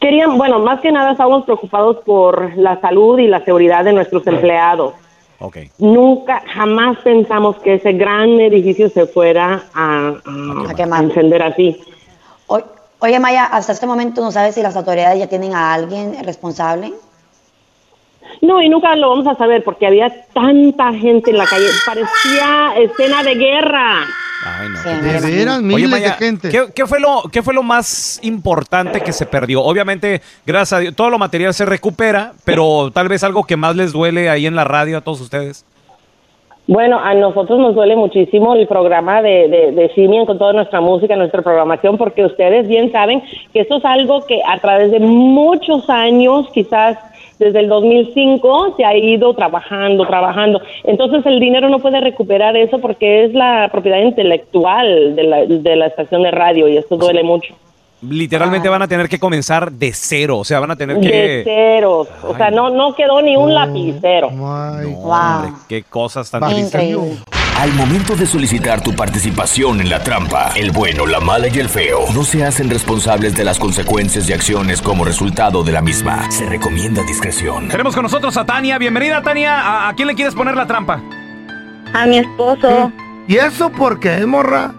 Querían, 0.00 0.38
bueno, 0.38 0.58
más 0.60 0.80
que 0.80 0.90
nada 0.90 1.12
estábamos 1.12 1.44
preocupados 1.44 1.98
por 2.06 2.56
la 2.56 2.80
salud 2.80 3.18
y 3.18 3.26
la 3.26 3.44
seguridad 3.44 3.84
de 3.84 3.92
nuestros 3.92 4.26
empleados. 4.26 4.94
Ok. 5.40 5.58
Nunca, 5.78 6.42
jamás 6.54 6.98
pensamos 6.98 7.56
que 7.58 7.74
ese 7.74 7.92
gran 7.92 8.40
edificio 8.40 8.88
se 8.88 9.06
fuera 9.06 9.62
a, 9.74 10.12
a- 10.24 10.70
A 10.70 10.74
quemar. 10.74 11.00
a 11.00 11.04
encender 11.04 11.42
así. 11.42 11.80
O- 12.46 12.60
Oye, 13.02 13.18
Maya, 13.18 13.44
hasta 13.46 13.72
este 13.72 13.86
momento 13.86 14.20
no 14.20 14.30
sabes 14.30 14.54
si 14.54 14.62
las 14.62 14.76
autoridades 14.76 15.18
ya 15.18 15.26
tienen 15.26 15.54
a 15.54 15.72
alguien 15.72 16.14
responsable. 16.24 16.92
No, 18.42 18.60
y 18.62 18.68
nunca 18.68 18.94
lo 18.96 19.08
vamos 19.10 19.26
a 19.26 19.34
saber 19.34 19.64
porque 19.64 19.86
había 19.86 20.24
tanta 20.34 20.92
gente 20.92 21.30
en 21.30 21.38
la 21.38 21.46
calle. 21.46 21.66
Parecía 21.86 22.74
escena 22.76 23.22
de 23.22 23.34
guerra. 23.34 23.94
Ay, 24.44 24.68
no. 24.70 24.76
Sí, 24.76 24.88
qué 25.02 25.20
de 25.20 25.36
veras, 25.36 25.58
Oye, 25.58 25.66
miles 25.66 25.90
de 25.90 26.00
Maya, 26.00 26.12
gente. 26.14 26.48
¿qué, 26.48 26.66
qué 26.74 26.86
fue 26.86 26.98
lo, 26.98 27.22
¿Qué 27.30 27.42
fue 27.42 27.52
lo 27.52 27.62
más 27.62 28.18
importante 28.22 29.00
que 29.00 29.12
se 29.12 29.26
perdió? 29.26 29.62
Obviamente, 29.62 30.22
gracias 30.46 30.72
a 30.72 30.80
Dios, 30.80 30.96
todo 30.96 31.10
lo 31.10 31.18
material 31.18 31.52
se 31.52 31.66
recupera, 31.66 32.32
pero 32.44 32.90
tal 32.90 33.08
vez 33.08 33.22
algo 33.22 33.44
que 33.44 33.56
más 33.56 33.76
les 33.76 33.92
duele 33.92 34.30
ahí 34.30 34.46
en 34.46 34.56
la 34.56 34.64
radio 34.64 34.98
a 34.98 35.00
todos 35.02 35.20
ustedes. 35.20 35.66
Bueno, 36.66 37.00
a 37.00 37.14
nosotros 37.14 37.58
nos 37.58 37.74
duele 37.74 37.96
muchísimo 37.96 38.54
el 38.54 38.68
programa 38.68 39.22
de, 39.22 39.48
de, 39.48 39.72
de 39.72 39.92
Simian 39.92 40.24
con 40.24 40.38
toda 40.38 40.52
nuestra 40.52 40.80
música, 40.80 41.16
nuestra 41.16 41.42
programación, 41.42 41.98
porque 41.98 42.24
ustedes 42.24 42.68
bien 42.68 42.92
saben 42.92 43.22
que 43.52 43.60
esto 43.60 43.78
es 43.78 43.84
algo 43.84 44.24
que 44.24 44.40
a 44.46 44.56
través 44.58 44.92
de 44.92 45.00
muchos 45.00 45.90
años, 45.90 46.48
quizás 46.54 46.96
desde 47.40 47.60
el 47.60 47.68
2005, 47.68 48.74
se 48.76 48.84
ha 48.84 48.94
ido 48.94 49.34
trabajando, 49.34 50.06
trabajando. 50.06 50.60
Entonces 50.84 51.24
el 51.24 51.40
dinero 51.40 51.70
no 51.70 51.78
puede 51.78 52.00
recuperar 52.00 52.54
eso 52.56 52.78
porque 52.78 53.24
es 53.24 53.32
la 53.32 53.68
propiedad 53.72 53.98
intelectual 53.98 55.16
de 55.16 55.22
la, 55.24 55.46
de 55.46 55.76
la 55.76 55.86
estación 55.86 56.22
de 56.22 56.30
radio 56.30 56.68
y 56.68 56.76
esto 56.76 56.96
duele 56.96 57.24
mucho. 57.24 57.54
Literalmente 58.02 58.68
van 58.68 58.82
a 58.82 58.88
tener 58.88 59.08
que 59.08 59.18
comenzar 59.18 59.72
de 59.72 59.92
cero, 59.92 60.38
o 60.38 60.44
sea, 60.44 60.60
van 60.60 60.70
a 60.70 60.76
tener 60.76 60.98
De 60.98 61.10
que... 61.10 61.42
ceros. 61.44 62.08
O 62.22 62.34
sea, 62.34 62.50
no, 62.50 62.70
no 62.70 62.94
quedó 62.94 63.20
ni 63.20 63.36
un 63.36 63.52
lapicero. 63.52 64.28
Hombre, 64.28 65.52
qué 65.68 65.82
cosas 65.82 66.30
tan 66.30 66.42
tristes. 66.48 66.96
Al 67.60 67.72
momento 67.74 68.16
de 68.16 68.24
solicitar 68.24 68.80
tu 68.80 68.94
participación 68.94 69.82
en 69.82 69.90
la 69.90 70.02
trampa, 70.02 70.52
el 70.56 70.70
bueno, 70.70 71.06
la 71.06 71.20
mala 71.20 71.48
y 71.48 71.58
el 71.58 71.68
feo 71.68 72.06
no 72.14 72.24
se 72.24 72.42
hacen 72.42 72.70
responsables 72.70 73.34
de 73.36 73.44
las 73.44 73.58
consecuencias 73.58 74.30
y 74.30 74.32
acciones 74.32 74.80
como 74.80 75.04
resultado 75.04 75.62
de 75.62 75.72
la 75.72 75.82
misma. 75.82 76.30
Se 76.30 76.46
recomienda 76.46 77.02
discreción. 77.02 77.68
Tenemos 77.68 77.94
con 77.94 78.04
nosotros 78.04 78.34
a 78.38 78.46
Tania. 78.46 78.78
Bienvenida, 78.78 79.20
Tania. 79.20 79.60
¿A, 79.60 79.88
a 79.90 79.94
quién 79.94 80.08
le 80.08 80.14
quieres 80.14 80.34
poner 80.34 80.54
la 80.56 80.66
trampa? 80.66 81.02
A 81.92 82.06
mi 82.06 82.18
esposo. 82.18 82.90
¿Y 83.28 83.36
eso 83.36 83.68
por 83.70 84.00
qué, 84.00 84.24
morra? 84.24 84.72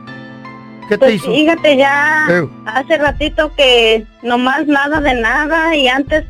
¿Qué 0.90 0.98
te 0.98 1.06
Pues 1.06 1.16
hizo? 1.16 1.32
fíjate 1.32 1.78
ya, 1.78 2.26
Eh. 2.32 2.48
hace 2.66 2.98
ratito 2.98 3.54
que 3.56 4.08
nomás 4.24 4.66
nada 4.66 5.00
de 5.02 5.14
nada 5.22 5.76
y 5.76 5.88
antes 5.88 6.26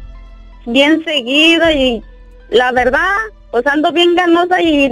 bien 0.65 1.01
seguido 1.05 1.71
y 1.71 2.03
la 2.49 2.73
verdad, 2.73 3.15
pues 3.51 3.65
ando 3.67 3.91
bien 3.91 4.15
ganosa 4.15 4.61
y 4.61 4.89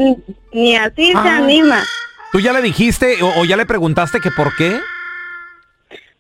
ni- 0.52 0.76
así 0.76 1.12
se 1.12 1.18
Ah. 1.18 1.38
anima. 1.38 1.84
¿Tú 2.32 2.40
ya 2.40 2.54
le 2.54 2.62
dijiste 2.62 3.22
o, 3.24 3.40
o 3.42 3.46
ya 3.46 3.58
le 3.58 3.66
preguntaste 3.66 4.20
que 4.20 4.30
por 4.32 4.56
qué? 4.56 4.80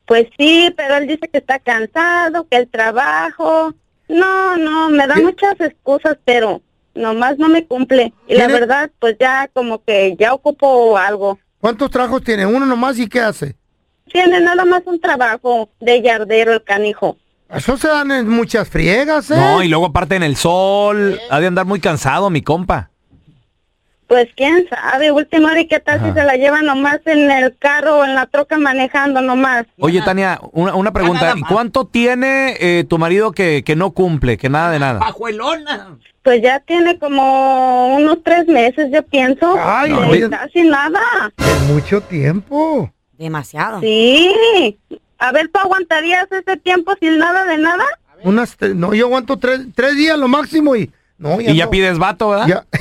Pues 0.06 0.28
sí, 0.38 0.74
pero 0.76 0.96
él 0.98 1.08
dice 1.08 1.28
que 1.32 1.38
está 1.38 1.60
cansado, 1.60 2.48
que 2.50 2.58
el 2.58 2.68
trabajo. 2.68 3.74
No, 4.08 4.58
no, 4.58 4.90
me 4.90 5.06
da 5.06 5.16
muchas 5.18 5.60
excusas, 5.60 6.18
pero 6.26 6.64
nomás 6.96 7.38
no 7.38 7.48
me 7.48 7.66
cumple. 7.68 8.12
Y 8.28 8.34
la 8.34 8.48
¿Tiene- 8.48 8.54
verdad, 8.60 8.90
pues 9.00 9.18
ya 9.20 9.48
como 9.54 9.84
que 9.84 10.16
ya 10.20 10.34
ocupo 10.34 10.98
algo. 10.98 11.38
¿Cuántos 11.60 11.92
trabajos 11.92 12.24
tiene? 12.24 12.46
¿Uno 12.46 12.66
nomás 12.66 12.98
y 12.98 13.08
qué 13.08 13.20
hace? 13.20 13.56
Tiene 14.12 14.40
nada 14.40 14.66
más 14.66 14.82
un 14.86 15.00
trabajo 15.00 15.70
de 15.80 16.02
yardero 16.02 16.54
el 16.54 16.64
canijo. 16.64 17.18
Eso 17.54 17.78
se 17.78 17.88
dan 17.88 18.12
en 18.12 18.30
muchas 18.30 18.70
friegas, 18.70 19.32
¿eh? 19.32 19.36
No, 19.36 19.64
y 19.64 19.68
luego 19.68 19.88
aparte 19.88 20.16
en 20.16 20.24
el 20.24 20.36
sol, 20.36 21.20
ha 21.30 21.40
de 21.40 21.48
andar 21.48 21.66
muy 21.66 21.80
cansado, 21.80 22.30
mi 22.30 22.42
compa. 22.42 22.92
Pues 24.10 24.28
quién 24.36 24.68
sabe, 24.70 25.12
última 25.12 25.52
hora 25.52 25.62
y 25.62 25.68
qué 25.68 25.80
tal 25.80 26.04
si 26.04 26.12
se 26.14 26.26
la 26.26 26.36
lleva 26.36 26.64
nomás 26.64 27.00
en 27.06 27.30
el 27.30 27.56
carro 27.60 28.00
o 28.00 28.06
en 28.06 28.16
la 28.16 28.26
troca 28.26 28.58
manejando 28.58 29.22
nomás. 29.22 29.68
Oye, 29.78 30.02
Tania, 30.02 30.40
una, 30.52 30.74
una 30.74 30.92
pregunta. 30.92 31.36
¿Y 31.38 31.42
¿Cuánto 31.42 31.86
tiene 31.86 32.56
eh, 32.60 32.86
tu 32.90 32.98
marido 32.98 33.32
que, 33.34 33.64
que 33.64 33.76
no 33.76 33.92
cumple, 33.92 34.38
que 34.38 34.50
nada 34.50 34.72
de 34.72 34.80
nada? 34.80 35.00
Pajuelona. 35.00 36.00
Pues 36.24 36.42
ya 36.42 36.60
tiene 36.60 36.98
como 36.98 37.96
unos 37.96 38.24
tres 38.24 38.48
meses, 38.48 38.90
yo 38.92 39.04
pienso. 39.04 39.56
Ay, 39.60 39.92
oye. 39.92 40.28
casi 40.28 40.64
nada. 40.64 41.00
Es 41.38 41.62
mucho 41.72 42.02
tiempo. 42.02 42.92
Demasiado. 43.16 43.80
Sí. 43.80 44.80
A 45.20 45.32
ver, 45.32 45.50
¿tú 45.50 45.60
aguantarías 45.60 46.28
ese 46.32 46.58
tiempo 46.58 46.94
sin 47.00 47.18
nada 47.20 47.46
de 47.46 47.58
nada? 47.58 47.86
Unas, 48.24 48.58
no, 48.76 48.94
yo 48.94 49.06
aguanto 49.06 49.38
tres, 49.38 49.62
tres 49.76 49.96
días 49.96 50.18
lo 50.18 50.28
máximo 50.28 50.76
y... 50.76 50.92
No, 51.18 51.40
Y 51.42 51.54
ya 51.56 51.66
no. 51.66 51.72
pides 51.72 51.98
vato, 52.00 52.30
¿verdad? 52.30 52.48
Ya. 52.48 52.66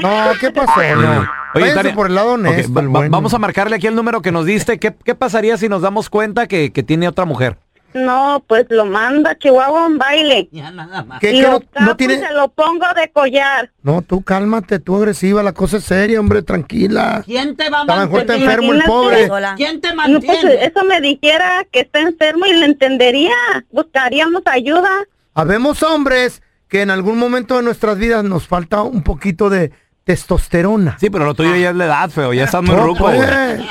No, 0.00 0.32
¿qué 0.40 0.50
pasó? 0.50 0.72
No. 0.96 1.26
Tania, 1.74 1.94
por 1.94 2.06
el 2.06 2.14
lado 2.14 2.32
honesto, 2.32 2.72
va- 2.72 2.80
el 2.80 2.88
va- 2.88 2.90
bueno. 2.92 3.10
Vamos 3.10 3.34
a 3.34 3.38
marcarle 3.38 3.76
aquí 3.76 3.86
el 3.86 3.94
número 3.94 4.22
que 4.22 4.32
nos 4.32 4.46
diste. 4.46 4.78
¿Qué, 4.78 4.94
qué 5.04 5.14
pasaría 5.14 5.56
si 5.58 5.68
nos 5.68 5.82
damos 5.82 6.08
cuenta 6.08 6.46
que, 6.48 6.72
que 6.72 6.82
tiene 6.82 7.06
otra 7.08 7.24
mujer? 7.26 7.58
No, 7.94 8.42
pues 8.46 8.66
lo 8.70 8.84
manda 8.86 9.30
a 9.32 9.38
Chihuahua 9.38 9.84
a 9.84 9.86
un 9.86 9.98
baile. 9.98 10.48
Ya 10.52 10.70
nada 10.70 11.04
más. 11.04 11.20
¿Qué, 11.20 11.32
y 11.32 11.36
qué 11.36 11.42
lo 11.42 11.50
no- 11.78 11.86
no 11.86 11.96
tiene- 11.96 12.18
se 12.18 12.32
lo 12.32 12.48
pongo 12.48 12.86
de 12.96 13.10
collar. 13.12 13.70
No, 13.82 14.02
tú 14.02 14.22
cálmate, 14.22 14.78
tú 14.78 14.96
agresiva, 14.96 15.42
la 15.42 15.52
cosa 15.52 15.76
es 15.78 15.84
seria, 15.84 16.20
hombre, 16.20 16.42
tranquila. 16.42 17.22
¿Quién 17.24 17.56
te 17.56 17.68
va 17.70 17.82
a 17.82 17.84
lo 17.84 17.96
mejor 17.96 18.20
está 18.20 18.34
enfermo 18.36 18.72
el 18.72 18.82
pobre. 18.84 19.28
¿Quién 19.56 19.80
te 19.80 19.92
mantiene? 19.94 20.26
pues 20.26 20.44
eso 20.62 20.84
me 20.84 21.00
dijera 21.00 21.66
que 21.70 21.80
está 21.80 22.00
enfermo 22.00 22.46
y 22.46 22.52
le 22.54 22.66
entendería. 22.66 23.34
Buscaríamos 23.70 24.42
ayuda. 24.46 24.90
Habemos 25.34 25.82
hombres 25.82 26.42
que 26.68 26.82
en 26.82 26.90
algún 26.90 27.18
momento 27.18 27.56
de 27.56 27.62
nuestras 27.62 27.98
vidas 27.98 28.24
nos 28.24 28.46
falta 28.48 28.82
un 28.82 29.02
poquito 29.02 29.50
de 29.50 29.72
testosterona. 30.04 30.96
Sí, 30.98 31.10
pero 31.10 31.24
lo 31.24 31.34
tuyo 31.34 31.54
ya 31.56 31.70
es 31.70 31.76
la 31.76 31.84
edad, 31.86 32.10
feo. 32.10 32.32
Ya 32.32 32.44
estás 32.44 32.62
muy 32.62 32.74
No, 32.74 32.82
ruco, 32.84 33.04
pues. 33.04 33.16
güey. 33.16 33.68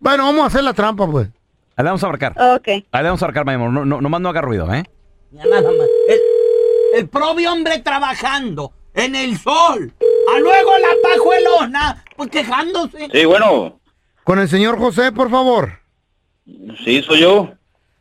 Bueno, 0.00 0.24
vamos 0.26 0.42
a 0.42 0.46
hacer 0.46 0.62
la 0.64 0.72
trampa, 0.72 1.06
pues. 1.06 1.28
Ahí 1.78 1.84
le 1.84 1.90
vamos 1.90 2.02
a 2.02 2.08
marcar. 2.08 2.32
Ok. 2.32 2.68
Ahí 2.68 2.82
le 2.92 3.02
vamos 3.04 3.22
a 3.22 3.26
marcar, 3.26 3.46
mi 3.46 3.52
amor. 3.52 3.70
No, 3.70 3.84
no, 3.84 4.00
nomás 4.00 4.20
no 4.20 4.28
haga 4.28 4.40
ruido, 4.40 4.72
¿eh? 4.74 4.82
Ya 5.30 5.44
nada 5.46 5.62
más. 5.70 5.86
El, 6.08 6.18
el 6.98 7.08
propio 7.08 7.52
hombre 7.52 7.78
trabajando 7.78 8.72
en 8.94 9.14
el 9.14 9.38
sol. 9.38 9.92
A 10.34 10.40
luego 10.40 10.70
la 10.78 11.08
pajuelona, 11.08 12.04
pues 12.16 12.30
quejándose. 12.30 13.08
Sí, 13.12 13.24
bueno, 13.24 13.78
Con 14.24 14.40
el 14.40 14.48
señor 14.48 14.76
José, 14.78 15.12
por 15.12 15.30
favor. 15.30 15.78
sí, 16.84 17.00
soy 17.02 17.20
yo. 17.20 17.50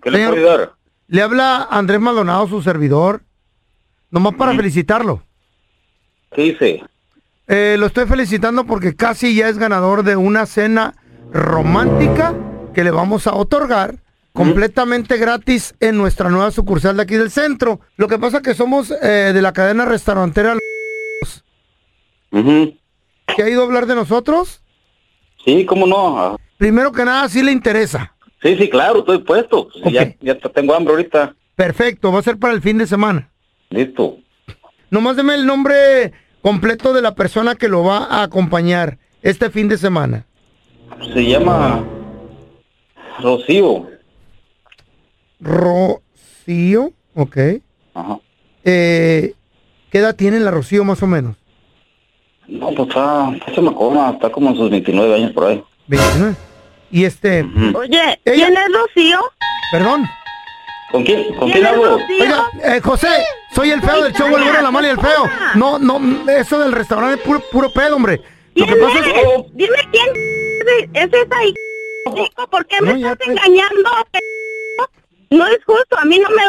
¿Qué 0.01 0.09
le 0.11 0.17
Señor- 0.17 0.33
puedo 0.33 0.49
ayudar? 0.51 0.71
Le 1.07 1.21
habla 1.21 1.67
Andrés 1.69 1.99
Maldonado, 1.99 2.47
su 2.47 2.61
servidor. 2.61 3.21
Nomás 4.09 4.33
para 4.35 4.53
felicitarlo. 4.55 5.21
¿Qué 6.33 6.45
hice? 6.47 6.83
Eh, 7.47 7.75
lo 7.79 7.85
estoy 7.85 8.05
felicitando 8.07 8.65
porque 8.65 8.95
casi 8.95 9.35
ya 9.35 9.47
es 9.49 9.57
ganador 9.57 10.03
de 10.03 10.15
una 10.17 10.45
cena 10.45 10.95
romántica 11.31 12.33
que 12.77 12.83
le 12.83 12.91
vamos 12.91 13.25
a 13.25 13.33
otorgar 13.33 13.95
completamente 14.33 15.17
gratis 15.17 15.73
en 15.79 15.97
nuestra 15.97 16.29
nueva 16.29 16.51
sucursal 16.51 16.95
de 16.95 17.01
aquí 17.01 17.15
del 17.15 17.31
centro. 17.31 17.79
Lo 17.95 18.07
que 18.07 18.19
pasa 18.19 18.43
que 18.43 18.53
somos 18.53 18.91
eh, 18.91 19.31
de 19.33 19.41
la 19.41 19.51
cadena 19.51 19.83
restaurantera 19.83 20.55
¿Que 22.29 23.41
ha 23.41 23.49
ido 23.49 23.63
a 23.63 23.65
hablar 23.65 23.87
de 23.87 23.95
nosotros? 23.95 24.61
Sí, 25.43 25.65
cómo 25.65 25.87
no. 25.87 26.37
Primero 26.59 26.91
que 26.91 27.03
nada, 27.03 27.27
sí 27.29 27.41
le 27.41 27.51
interesa. 27.51 28.13
Sí, 28.43 28.55
sí, 28.55 28.69
claro, 28.69 28.99
estoy 28.99 29.17
puesto. 29.23 29.69
Sí, 29.73 29.91
Ya, 29.91 30.15
ya 30.21 30.37
tengo 30.37 30.75
hambre 30.75 30.93
ahorita. 30.93 31.33
Perfecto, 31.55 32.11
va 32.11 32.19
a 32.19 32.21
ser 32.21 32.37
para 32.37 32.53
el 32.53 32.61
fin 32.61 32.77
de 32.77 32.85
semana. 32.85 33.31
Listo. 33.71 34.17
Nomás 34.91 35.15
deme 35.15 35.33
el 35.33 35.47
nombre 35.47 36.13
completo 36.43 36.93
de 36.93 37.01
la 37.01 37.15
persona 37.15 37.55
que 37.55 37.69
lo 37.69 37.83
va 37.83 38.05
a 38.05 38.21
acompañar 38.21 38.99
este 39.23 39.49
fin 39.49 39.67
de 39.67 39.79
semana. 39.79 40.27
Se 41.11 41.25
llama 41.25 41.83
Rocío. 43.19 43.87
Rocío, 45.39 46.91
ok. 47.15 47.37
Ajá. 47.93 48.19
Eh, 48.63 49.33
¿Qué 49.91 49.97
edad 49.99 50.15
tiene 50.15 50.39
la 50.39 50.51
Rocío 50.51 50.83
más 50.83 51.01
o 51.03 51.07
menos? 51.07 51.35
No, 52.47 52.71
pues 52.71 52.87
está, 52.89 53.31
está 53.35 53.53
chamacona, 53.53 54.11
está 54.11 54.29
como 54.29 54.49
en 54.51 54.55
sus 54.55 54.69
29 54.69 55.15
años 55.15 55.31
por 55.33 55.45
ahí. 55.45 55.63
29. 55.87 56.35
Y 56.91 57.03
este... 57.05 57.45
Oye, 57.75 58.19
¿quién 58.23 58.53
es 58.57 58.67
Rocío? 58.73 59.19
Perdón. 59.71 60.05
¿Con 60.91 61.03
quién? 61.03 61.33
¿Con 61.35 61.51
¿Quién 61.51 61.65
hablo? 61.65 61.95
Oiga, 61.95 62.45
eh, 62.63 62.79
José, 62.81 63.09
soy 63.53 63.71
el 63.71 63.81
feo 63.81 64.03
del 64.03 64.13
show, 64.13 64.27
el 64.27 64.31
bueno, 64.31 64.61
la 64.61 64.71
mala 64.71 64.87
y 64.87 64.91
el 64.91 64.99
feo. 64.99 65.29
No, 65.55 65.77
no, 65.77 65.99
eso 66.31 66.59
del 66.59 66.71
restaurante 66.71 67.19
es 67.19 67.21
puro, 67.25 67.41
puro 67.51 67.69
pedo, 67.73 67.97
hombre. 67.97 68.21
Lo 68.55 68.65
que 68.65 68.71
¿Quién 68.73 68.85
pasa 68.85 68.99
es 68.99 69.05
es? 69.07 69.13
que... 69.13 69.45
Dime 69.53 69.77
quién 69.91 70.89
es 70.93 71.03
esa 71.13 71.17
hijo. 72.15 72.47
¿Por 72.49 72.65
qué 72.65 72.81
me 72.81 72.93
No, 72.95 73.11
estás 73.11 73.27
engañando? 73.27 73.89
No 75.29 75.45
es 75.47 75.59
justo, 75.65 75.97
a 75.97 76.05
mí 76.05 76.19
no 76.19 76.29
me 76.29 76.41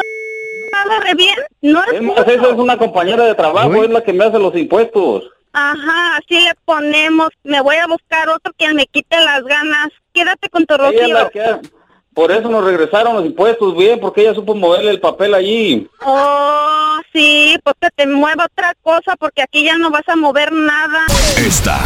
nada 0.71 0.99
re 1.01 1.13
bien. 1.15 1.35
No 1.61 1.83
es 1.83 1.93
Es 1.93 2.01
más, 2.01 2.15
justo. 2.17 2.31
esa 2.31 2.47
es 2.49 2.53
una 2.55 2.77
compañera 2.77 3.25
de 3.25 3.35
trabajo, 3.35 3.83
es 3.83 3.89
la 3.89 4.03
que 4.03 4.13
me 4.13 4.23
hace 4.25 4.39
los 4.39 4.55
impuestos. 4.55 5.23
Ajá, 5.51 6.17
así 6.17 6.39
le 6.39 6.53
ponemos. 6.63 7.29
Me 7.43 7.59
voy 7.61 7.75
a 7.77 7.87
buscar 7.87 8.29
otro 8.29 8.53
que 8.57 8.71
me 8.73 8.85
quite 8.85 9.17
las 9.23 9.43
ganas. 9.43 9.89
Quédate 10.13 10.47
con 10.49 10.65
tu 10.65 10.75
Ella 10.75 10.89
es 10.89 10.99
Rocío. 10.99 11.13
la 11.15 11.29
que... 11.29 11.69
Por 12.13 12.31
eso 12.31 12.49
nos 12.49 12.63
regresaron 12.65 13.15
los 13.15 13.25
impuestos 13.25 13.75
bien, 13.77 13.99
porque 13.99 14.21
ella 14.21 14.33
supo 14.33 14.53
moverle 14.53 14.91
el 14.91 14.99
papel 14.99 15.33
allí. 15.33 15.87
Oh, 16.05 16.97
sí, 17.13 17.57
pues 17.63 17.75
que 17.79 17.89
te 17.95 18.07
mueva 18.07 18.45
otra 18.45 18.73
cosa 18.81 19.15
porque 19.17 19.41
aquí 19.41 19.63
ya 19.63 19.77
no 19.77 19.89
vas 19.89 20.07
a 20.07 20.15
mover 20.15 20.51
nada. 20.51 21.05
Esta 21.37 21.79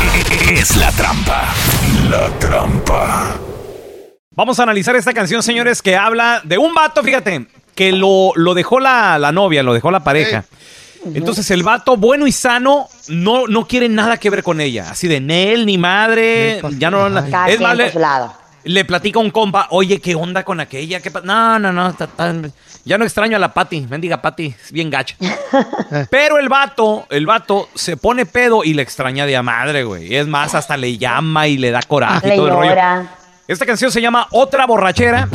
es 0.52 0.76
la 0.78 0.92
trampa. 0.92 1.54
La 2.10 2.30
trampa. 2.40 3.36
Vamos 4.36 4.60
a 4.60 4.64
analizar 4.64 4.96
esta 4.96 5.14
canción, 5.14 5.44
señores, 5.44 5.82
que 5.82 5.96
habla 5.96 6.42
de 6.44 6.58
un 6.58 6.74
vato, 6.74 7.04
fíjate, 7.04 7.46
que 7.76 7.92
lo, 7.92 8.32
lo 8.36 8.54
dejó 8.54 8.80
la, 8.80 9.20
la 9.20 9.32
novia, 9.32 9.62
lo 9.64 9.74
dejó 9.74 9.92
la 9.92 10.04
pareja. 10.04 10.44
Entonces 11.14 11.52
el 11.52 11.64
vato 11.64 11.98
bueno 11.98 12.26
y 12.28 12.32
sano 12.32 12.88
no, 13.10 13.46
no 13.48 13.68
quiere 13.68 13.90
nada 13.90 14.18
que 14.18 14.30
ver 14.30 14.42
con 14.42 14.62
ella. 14.62 14.90
Así 14.90 15.08
de 15.08 15.20
Nel, 15.20 15.66
ni 15.66 15.78
madre, 15.78 16.62
ya 16.78 16.90
no... 16.90 17.10
Cada 17.30 17.48
Es 17.50 17.58
quien 17.58 17.62
más, 17.62 17.76
por 17.76 17.78
le, 17.86 17.92
su 17.92 18.00
lado. 18.00 18.34
le 18.64 18.86
platica 18.86 19.20
a 19.20 19.22
un 19.22 19.30
compa, 19.30 19.68
oye, 19.72 20.00
¿qué 20.00 20.16
onda 20.16 20.44
con 20.44 20.60
aquella? 20.62 21.02
¿Qué 21.02 21.12
pa-?" 21.12 21.22
no, 21.22 21.60
no, 21.60 21.74
no, 21.74 21.90
está 21.90 22.08
tan- 22.08 22.52
ya 22.86 22.98
no 22.98 23.04
extraño 23.06 23.36
a 23.38 23.40
la 23.40 23.54
Pati, 23.54 23.82
mendiga 23.82 24.22
Pati, 24.22 24.48
es 24.64 24.72
bien 24.72 24.90
gacha. 24.90 25.16
Pero 26.10 26.38
el 26.40 26.50
vato, 26.50 27.06
el 27.10 27.26
vato 27.26 27.70
se 27.76 27.98
pone 27.98 28.26
pedo 28.26 28.64
y 28.64 28.74
le 28.74 28.82
extraña 28.82 29.26
de 29.26 29.36
a 29.38 29.44
madre, 29.44 29.84
güey. 29.84 30.16
Es 30.16 30.26
más, 30.28 30.56
hasta 30.56 30.76
le 30.78 30.98
llama 30.98 31.48
y 31.48 31.58
le 31.58 31.72
da 31.72 31.82
coraje 31.82 32.28
Le 32.30 32.34
y 32.36 32.38
todo 32.38 32.48
el 32.48 32.54
rollo. 32.54 32.70
llora. 32.70 33.12
Esta 33.54 33.68
canción 33.68 33.92
se 33.92 34.02
llama 34.02 34.28
Otra 34.32 34.66
borrachera 34.66 35.30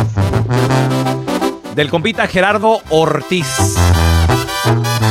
del 1.76 1.88
compita 1.88 2.26
Gerardo 2.26 2.80
Ortiz. 2.88 3.76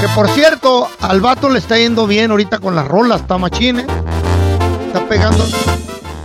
Que 0.01 0.09
por 0.13 0.27
cierto, 0.27 0.89
al 0.99 1.21
vato 1.21 1.47
le 1.49 1.59
está 1.59 1.77
yendo 1.77 2.05
bien 2.05 2.31
ahorita 2.31 2.59
con 2.59 2.75
las 2.75 2.85
rolas, 2.85 3.21
está 3.21 3.37
machine. 3.37 3.85
Está 4.87 5.07
pegando 5.07 5.45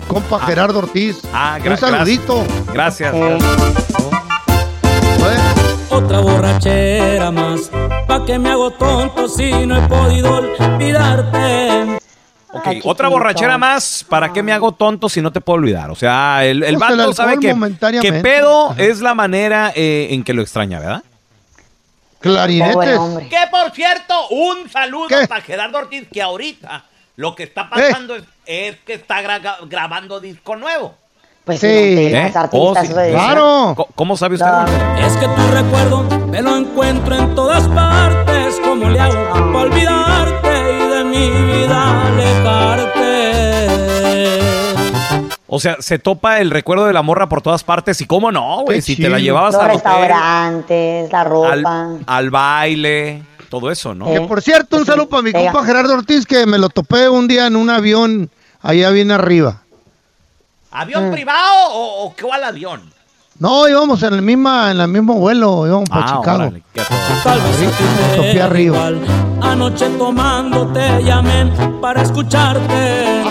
compa 0.08 0.40
Gerardo 0.40 0.80
Ortiz. 0.80 1.18
Ah, 1.32 1.60
Un 1.64 1.76
saludito. 1.76 2.42
Gracias. 2.72 3.14
Otra 5.88 6.18
borrachera 6.18 7.30
más, 7.30 7.70
pa' 8.08 8.24
que 8.24 8.40
me 8.40 8.50
hago 8.50 8.72
tonto 8.72 9.28
si 9.28 9.52
no 9.66 9.76
he 9.76 9.88
podido 9.88 10.34
olvidarte. 10.34 12.00
Ok, 12.54 12.66
otra 12.84 13.08
borrachera 13.08 13.56
más. 13.58 14.04
¿Para 14.08 14.32
qué 14.32 14.42
me 14.42 14.52
hago 14.52 14.72
tonto 14.72 15.08
si 15.08 15.22
no 15.22 15.32
te 15.32 15.40
puedo 15.40 15.58
olvidar? 15.58 15.90
O 15.90 15.94
sea, 15.94 16.44
el, 16.44 16.62
el 16.62 16.76
Pues 16.76 17.16
sabe 17.16 17.38
que, 17.38 17.54
que 18.00 18.12
pedo 18.14 18.74
es 18.76 19.00
la 19.00 19.14
manera 19.14 19.72
eh, 19.74 20.08
en 20.10 20.22
que 20.22 20.34
lo 20.34 20.42
extraña, 20.42 20.78
¿verdad? 20.78 21.02
Clarinetes. 22.20 22.98
Que 23.28 23.38
por 23.50 23.70
cierto, 23.72 24.28
un 24.30 24.68
saludo 24.70 25.08
para 25.28 25.40
Gerardo 25.40 25.78
Ortiz, 25.78 26.06
que 26.12 26.22
ahorita 26.22 26.84
lo 27.16 27.34
que 27.34 27.44
está 27.44 27.62
Eh. 27.62 27.66
pasando 27.70 28.16
es, 28.16 28.22
es 28.46 28.76
que 28.86 28.94
está 28.94 29.22
gra- 29.22 29.56
grabando 29.68 30.20
disco 30.20 30.54
nuevo. 30.56 30.94
Pues 31.44 31.58
Sí. 31.58 31.66
¿Eh? 31.66 32.22
los 32.26 32.36
artistas, 32.36 32.52
Oh, 32.52 32.74
sí. 32.86 33.10
Claro. 33.10 33.72
¿Cómo- 33.76 33.88
¿Cómo 33.96 34.16
sabe 34.16 34.36
usted? 34.36 34.46
Es 35.04 35.16
que 35.16 35.26
tu 35.26 35.46
recuerdo 35.52 36.02
me 36.28 36.40
lo 36.40 36.56
encuentro 36.56 37.16
en 37.16 37.34
todas 37.34 37.66
partes. 37.68 38.60
¿Cómo 38.62 38.88
le 38.88 39.00
hago 39.00 39.24
para 39.52 39.58
olvidarte 39.58 40.51
mi 41.12 41.30
vida 41.30 42.06
alejarte? 42.08 42.92
O 45.46 45.60
sea, 45.60 45.76
se 45.80 45.98
topa 45.98 46.40
el 46.40 46.50
recuerdo 46.50 46.86
de 46.86 46.94
la 46.94 47.02
morra 47.02 47.28
por 47.28 47.42
todas 47.42 47.62
partes. 47.62 48.00
¿Y 48.00 48.06
cómo 48.06 48.32
no, 48.32 48.62
güey? 48.64 48.80
Si 48.80 48.96
te 48.96 49.10
la 49.10 49.18
llevabas 49.18 49.52
Los 49.52 49.62
hotel, 49.62 49.74
restaurantes, 49.74 51.12
la 51.12 51.24
ropa. 51.24 51.52
al, 51.52 52.00
al 52.06 52.30
baile, 52.30 53.22
todo 53.50 53.70
eso, 53.70 53.94
¿no? 53.94 54.06
Que 54.06 54.20
por 54.22 54.40
cierto, 54.40 54.78
un 54.78 54.86
saludo 54.86 55.08
para 55.10 55.22
mi 55.22 55.32
compa 55.32 55.62
Gerardo 55.64 55.92
Ortiz, 55.94 56.24
que 56.24 56.46
me 56.46 56.56
lo 56.58 56.70
topé 56.70 57.08
un 57.08 57.28
día 57.28 57.46
en 57.46 57.56
un 57.56 57.68
avión 57.68 58.30
allá 58.62 58.90
bien 58.90 59.10
arriba. 59.10 59.58
¿Avión 60.70 61.10
Mm. 61.10 61.12
privado 61.12 61.66
o, 61.72 62.06
o 62.06 62.14
cuál 62.18 62.44
avión? 62.44 62.90
No, 63.42 63.68
íbamos 63.68 64.00
en 64.04 64.14
el 64.14 64.22
misma, 64.22 64.70
en 64.70 64.80
el 64.80 64.86
mismo 64.86 65.14
vuelo, 65.14 65.66
íbamos 65.66 65.88
para 65.90 66.04
Ah, 66.04 66.16
Chicago. 66.16 66.36
órale, 66.36 66.62
qué. 66.72 66.80
Tal 67.24 67.40
vez 67.40 68.40
arriba. 68.40 68.90
Anoche 69.40 69.88
tomando 69.98 70.68
te 70.68 71.02
llamé 71.02 71.50
para 71.80 72.02
escucharte. 72.02 73.24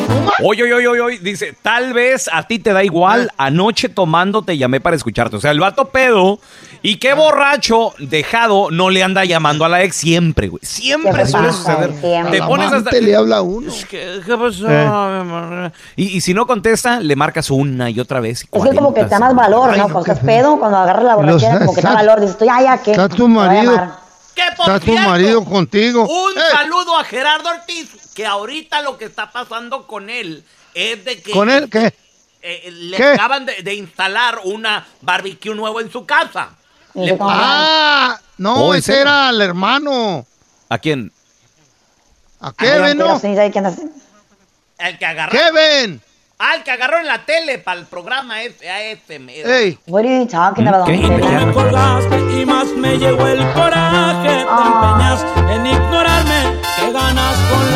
Oye, 0.44 0.64
oye, 0.64 0.74
oye, 0.90 1.00
oye, 1.02 1.20
dice, 1.20 1.56
tal 1.62 1.94
vez 1.94 2.30
a 2.34 2.44
ti 2.44 2.60
te 2.60 2.74
da 2.74 2.84
igual, 2.84 3.32
anoche 3.38 3.88
tomando 3.88 4.42
te 4.42 4.58
llamé 4.58 4.82
para 4.82 4.98
escucharte. 4.98 5.38
O 5.38 5.40
sea, 5.40 5.52
el 5.52 5.62
vato 5.62 5.86
pedo 5.86 6.40
y 6.84 6.98
qué 6.98 7.14
borracho 7.14 7.94
dejado 8.00 8.72
no 8.72 8.90
le 8.90 9.04
anda 9.04 9.24
llamando 9.26 9.66
a 9.66 9.70
la 9.70 9.84
ex 9.84 9.96
siempre, 9.96 10.48
güey. 10.48 10.62
Siempre 10.64 11.26
suele 11.28 11.48
pasa, 11.50 11.60
suceder. 11.76 11.94
siempre. 12.02 12.40
Te 12.40 12.46
pones 12.46 12.72
hasta... 12.72 12.92
le 12.92 13.16
habla 13.16 13.38
a 13.38 13.42
uno. 13.42 13.72
¿Qué, 13.90 14.22
qué 14.26 14.38
pasó? 14.38 14.68
Eh. 14.70 14.78
mi 14.84 14.86
amor? 14.86 15.72
Y, 15.96 16.18
y 16.18 16.22
si 16.22 16.34
no 16.34 16.48
contesta, 16.48 17.00
le 17.00 17.16
marcas 17.16 17.52
una 17.52 17.90
y 17.90 18.00
otra 18.00 18.20
vez. 18.20 18.42
Es 18.42 18.64
que 18.64 18.76
como 18.76 18.94
que 18.94 19.04
te 19.04 19.10
da 19.10 19.20
más 19.20 19.36
valor, 19.36 19.78
¿no? 19.78 19.84
Cuando 19.84 20.00
estás 20.02 20.20
pedo, 20.26 20.58
cuando 20.60 20.78
agarras 20.78 21.04
la 21.04 21.16
borrachera, 21.16 21.60
como 21.60 21.76
que 21.76 21.82
te 21.82 21.88
da 21.88 21.94
está- 21.94 22.04
valor. 22.06 22.22
Dices, 22.22 22.38
tú 22.38 22.46
ya, 22.46 22.62
ya, 22.62 22.78
¿qué? 22.82 22.92
Está 22.92 23.10
tu 23.10 23.28
marido. 23.28 23.98
Que 24.34 24.44
por 24.56 24.66
Está 24.72 24.80
tu 24.80 24.94
marido 24.98 25.44
contigo. 25.44 26.04
Un 26.08 26.38
Eh, 26.38 26.42
saludo 26.52 26.98
a 26.98 27.04
Gerardo 27.04 27.50
Ortiz, 27.50 27.90
que 28.16 28.26
ahorita 28.26 28.82
lo 28.82 28.98
que 28.98 29.06
está 29.06 29.30
pasando 29.32 29.86
con 29.86 30.10
él 30.10 30.44
es 30.74 31.04
de 31.04 31.22
que 31.22 31.32
¿Con 31.32 31.50
él 31.50 31.70
qué? 31.70 31.94
eh, 32.42 32.70
le 32.72 32.96
¿Qué? 32.98 33.04
acaban 33.04 33.46
de, 33.46 33.62
de 33.62 33.74
instalar 33.76 34.40
una 34.46 34.88
barbecue 35.02 35.54
nuevo 35.54 35.82
en 35.82 35.92
su 35.92 36.06
casa. 36.06 36.52
Le 36.94 37.18
Ah, 37.20 38.18
no, 38.38 38.54
Oh, 38.56 38.74
¿en 38.74 38.80
ese 38.80 38.94
serio? 38.94 39.02
era 39.04 39.30
el 39.30 39.42
hermano. 39.42 40.26
¿A 40.70 40.78
quién? 40.78 41.12
¿A 42.40 42.48
"Ay, 42.48 42.54
Kevin, 42.58 42.98
no? 42.98 43.20
El 44.80 44.98
que 44.98 45.06
agarró. 45.06 45.32
Kevin. 45.32 46.02
Ah, 46.40 46.56
el 46.56 46.64
que 46.64 46.72
agarró 46.72 46.98
en 46.98 47.06
la 47.06 47.24
tele 47.24 47.60
para 47.60 47.80
el 47.80 47.86
programa 47.86 48.42
mero. 49.20 49.48
Ey, 49.48 49.78
What 49.86 50.06
are 50.06 50.20
you 50.22 50.26
talking 50.26 50.68
about? 50.68 50.88
¿Qué? 50.88 50.98
Me 50.98 51.54
colgaste 51.54 52.18
y 52.42 52.46
más 52.48 52.66
me 52.70 52.98
llegó 52.98 53.28
el 53.28 53.54
coraje. 53.54 54.28
Te 54.28 54.46
Ah. 54.50 55.20
empeñas 55.22 55.52
en 55.56 55.66
ignorarme. 55.68 56.60
Que 56.80 56.92
ganas 56.92 57.36
con 57.52 57.72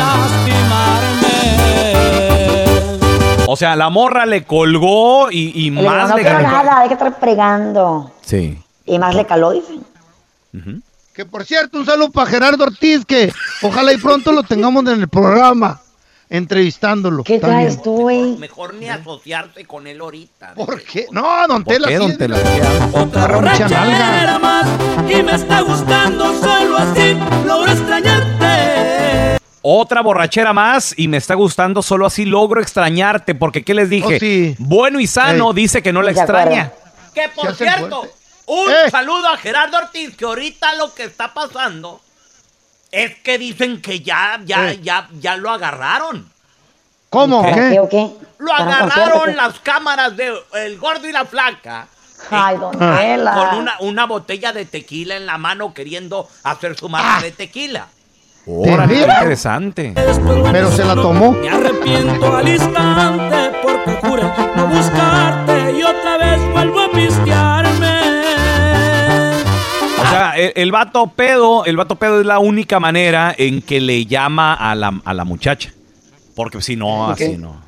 lastimarme. 2.16 3.46
O 3.48 3.56
sea, 3.56 3.76
la 3.76 3.90
morra 3.90 4.26
le 4.26 4.44
colgó 4.44 5.30
y, 5.30 5.52
y 5.54 5.68
Y 5.68 5.70
le 5.70 5.80
digo, 5.82 5.92
más 5.92 6.10
no 6.10 6.16
le 6.16 6.22
quiero 6.22 6.40
nada, 6.42 6.80
hay 6.80 6.88
que 6.88 6.94
estar 6.94 7.18
pregando. 7.20 8.10
Sí. 8.22 8.58
Y 8.86 8.98
más 8.98 9.14
le 9.14 9.26
caló, 9.26 9.50
dice. 9.52 9.74
Ujú. 10.54 10.80
que 11.12 11.24
por 11.26 11.44
cierto, 11.44 11.78
un 11.78 11.86
saludo 11.86 12.10
para 12.10 12.30
Gerardo 12.30 12.64
Ortiz, 12.64 13.04
que 13.04 13.32
ojalá 13.62 13.92
y 13.92 13.96
pronto 13.98 14.32
lo 14.32 14.42
tengamos 14.42 14.84
en 14.86 15.00
el 15.00 15.08
programa, 15.08 15.80
entrevistándolo. 16.30 17.24
¿Qué 17.24 17.38
también. 17.38 17.62
traes 17.68 17.82
tú, 17.82 17.92
güey? 18.02 18.36
Mejor 18.36 18.74
ni 18.74 18.88
asociarse 18.88 19.64
con 19.64 19.86
él 19.86 20.00
ahorita. 20.00 20.54
¿Por 20.54 20.82
qué? 20.82 21.06
No, 21.10 21.46
don 21.48 21.64
¿Por 21.64 21.72
Tela. 21.74 21.88
qué, 21.88 21.94
sí 21.94 21.98
don 22.00 22.10
es- 22.10 22.18
Tela? 22.18 22.38
Otra 22.92 23.26
borrachera 23.28 24.38
más. 24.38 24.66
Y 25.10 25.22
me 25.22 25.34
está 25.34 25.60
gustando 25.62 26.32
solo 26.40 26.76
así. 26.78 27.16
Logro 27.46 27.72
extrañarte. 27.72 29.38
Otra 29.62 30.00
borrachera 30.02 30.52
más 30.52 30.94
y 30.96 31.08
me 31.08 31.16
está 31.16 31.34
gustando, 31.34 31.82
solo 31.82 32.06
así 32.06 32.24
logro 32.24 32.60
extrañarte, 32.60 33.34
porque 33.34 33.64
¿qué 33.64 33.74
les 33.74 33.90
dije? 33.90 34.16
Oh, 34.16 34.20
sí. 34.20 34.54
Bueno 34.58 35.00
y 35.00 35.06
sano, 35.08 35.48
Ey. 35.50 35.56
dice 35.56 35.82
que 35.82 35.92
no 35.92 36.02
la 36.02 36.12
extraña. 36.12 36.72
Que 37.12 37.22
por 37.34 37.52
cierto, 37.56 38.00
fuerte. 38.02 38.14
Un 38.46 38.70
Eh. 38.70 38.90
saludo 38.90 39.28
a 39.28 39.36
Gerardo 39.36 39.76
Ortiz, 39.78 40.16
que 40.16 40.24
ahorita 40.24 40.74
lo 40.76 40.94
que 40.94 41.04
está 41.04 41.32
pasando 41.34 42.00
es 42.90 43.16
que 43.16 43.38
dicen 43.38 43.82
que 43.82 44.00
ya, 44.00 44.40
ya, 44.44 44.70
Eh. 44.72 44.80
ya, 44.82 45.08
ya 45.20 45.36
lo 45.36 45.50
agarraron. 45.50 46.30
¿Cómo? 47.10 47.42
¿Qué? 47.42 47.52
¿Qué 47.54 47.70
¿Qué? 47.70 47.80
o 47.80 47.88
qué? 47.88 48.10
Lo 48.38 48.46
¿Para 48.50 48.64
un 48.64 48.72
agarraron 48.72 49.36
las 49.36 49.58
cámaras 49.60 50.16
de 50.16 50.32
El 50.54 50.78
Gordo 50.78 51.08
y 51.08 51.12
la 51.12 51.24
Flaca. 51.24 51.86
Ay, 52.30 52.56
don 52.58 52.74
Ah. 52.82 52.96
Tela. 53.00 53.32
Con 53.34 53.58
una, 53.58 53.76
una 53.80 54.06
botella 54.06 54.52
de 54.52 54.64
tequila 54.64 55.16
en 55.16 55.26
la 55.26 55.38
mano 55.38 55.72
queriendo 55.74 56.28
hacer 56.44 56.76
su 56.76 56.88
marca 56.88 57.22
de 57.22 57.30
tequila. 57.32 57.86
Órale, 58.46 58.94
qué 58.94 59.00
interesante. 59.02 59.92
Pero 60.52 60.70
se 60.72 60.84
la 60.84 60.94
tomó. 60.94 61.32
Me 61.32 61.48
arrepiento 61.50 62.36
al 62.36 62.48
instante 62.48 63.52
porque 63.62 63.92
juré 64.06 64.22
no 64.54 64.66
buscarte 64.68 65.72
y 65.72 65.82
otra 65.82 66.16
vez 66.16 66.40
vuelvo 66.52 66.80
a 66.80 66.90
pistearme. 66.90 67.45
O 70.36 70.38
sea, 70.38 70.46
el, 70.46 70.52
el 70.54 70.72
vato 70.72 71.06
pedo, 71.08 71.64
el 71.64 71.76
vato 71.76 71.96
pedo 71.96 72.20
es 72.20 72.26
la 72.26 72.38
única 72.38 72.78
manera 72.80 73.34
en 73.36 73.62
que 73.62 73.80
le 73.80 74.06
llama 74.06 74.54
a 74.54 74.74
la, 74.74 75.00
a 75.04 75.14
la 75.14 75.24
muchacha. 75.24 75.72
Porque 76.34 76.60
si 76.60 76.76
no, 76.76 77.10
así 77.10 77.38
no. 77.38 77.62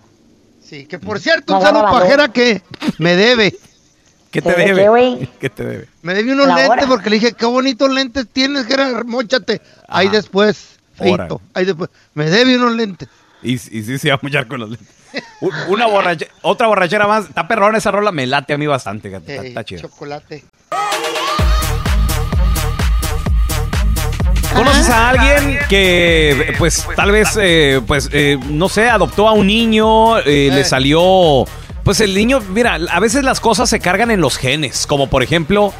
Sí, 0.63 0.85
que 0.87 0.99
por 0.99 1.19
cierto, 1.21 1.57
un 1.57 1.63
saludo 1.63 1.85
pajera 1.85 2.29
que 2.29 2.63
me 2.99 3.17
debe. 3.17 3.55
¿Qué 4.31 4.43
te 4.43 4.55
¿Qué, 4.55 4.75
debe? 4.75 5.29
qué, 5.41 5.49
te 5.49 5.65
debe? 5.65 5.89
Me 6.03 6.13
debe 6.13 6.33
unos 6.35 6.49
lentes 6.49 6.69
hora. 6.69 6.87
porque 6.87 7.09
le 7.09 7.17
dije, 7.19 7.33
qué 7.33 7.47
bonitos 7.47 7.91
lentes 7.91 8.27
tienes, 8.31 8.67
Gerard, 8.67 9.07
móchate. 9.07 9.63
Ahí 9.89 10.09
Ajá. 10.09 10.17
después, 10.17 10.79
feito. 10.95 11.41
Ahí 11.55 11.65
después. 11.65 11.89
Me 12.13 12.29
debe 12.29 12.57
unos 12.59 12.75
lentes. 12.75 13.09
Y, 13.43 13.55
y 13.55 13.59
sí 13.59 13.99
se 13.99 14.11
va 14.11 14.17
a 14.17 14.21
muchar 14.21 14.47
con 14.47 14.61
los 14.61 14.69
lentes. 14.69 14.89
Una 15.69 15.87
borrachera, 15.87 16.31
otra 16.43 16.67
borrachera 16.67 17.07
más. 17.07 17.25
Está 17.25 17.49
perrón 17.49 17.75
esa 17.77 17.91
rola, 17.91 18.13
me 18.13 18.27
late 18.27 18.53
a 18.53 18.59
mí 18.59 18.67
bastante. 18.67 19.11
Está 19.27 19.65
chido. 19.65 19.81
Chocolate. 19.81 20.45
¿Conoces 24.55 24.89
a 24.89 25.11
alguien 25.11 25.59
que, 25.69 26.55
pues, 26.59 26.87
tal 26.97 27.13
vez, 27.13 27.39
eh, 27.41 27.81
pues, 27.87 28.09
eh, 28.13 28.39
no 28.49 28.69
sé, 28.69 28.89
adoptó 28.89 29.29
a 29.29 29.33
un 29.33 29.47
niño, 29.47 30.19
eh, 30.19 30.51
le 30.53 30.65
salió, 30.65 31.45
pues, 31.85 32.01
el 32.01 32.15
niño, 32.15 32.41
mira, 32.53 32.79
a 32.91 33.01
veces 33.01 33.23
las 33.25 33.41
cosas 33.41 33.69
se 33.71 33.79
cargan 33.79 34.11
en 34.11 34.21
los 34.21 34.37
genes, 34.37 34.87
como 34.87 35.09
por 35.09 35.23
ejemplo, 35.23 35.73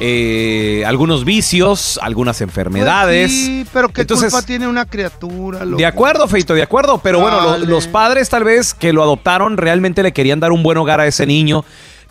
eh, 0.00 0.82
algunos 0.86 1.24
vicios, 1.24 2.00
algunas 2.02 2.40
enfermedades. 2.40 3.30
Pues 3.30 3.44
sí, 3.44 3.66
pero 3.72 3.88
qué 3.90 4.00
Entonces, 4.00 4.32
culpa 4.32 4.44
tiene 4.44 4.66
una 4.66 4.86
criatura, 4.86 5.64
loco? 5.64 5.76
De 5.78 5.86
acuerdo, 5.86 6.26
Feito, 6.26 6.54
de 6.54 6.62
acuerdo. 6.62 6.98
Pero 6.98 7.20
bueno, 7.20 7.58
lo- 7.58 7.66
los 7.66 7.86
padres 7.86 8.28
tal 8.28 8.42
vez 8.42 8.74
que 8.74 8.92
lo 8.92 9.02
adoptaron 9.04 9.56
realmente 9.56 10.02
le 10.02 10.12
querían 10.12 10.40
dar 10.40 10.50
un 10.50 10.64
buen 10.64 10.78
hogar 10.78 10.98
a 11.00 11.06
ese 11.06 11.26
niño. 11.26 11.64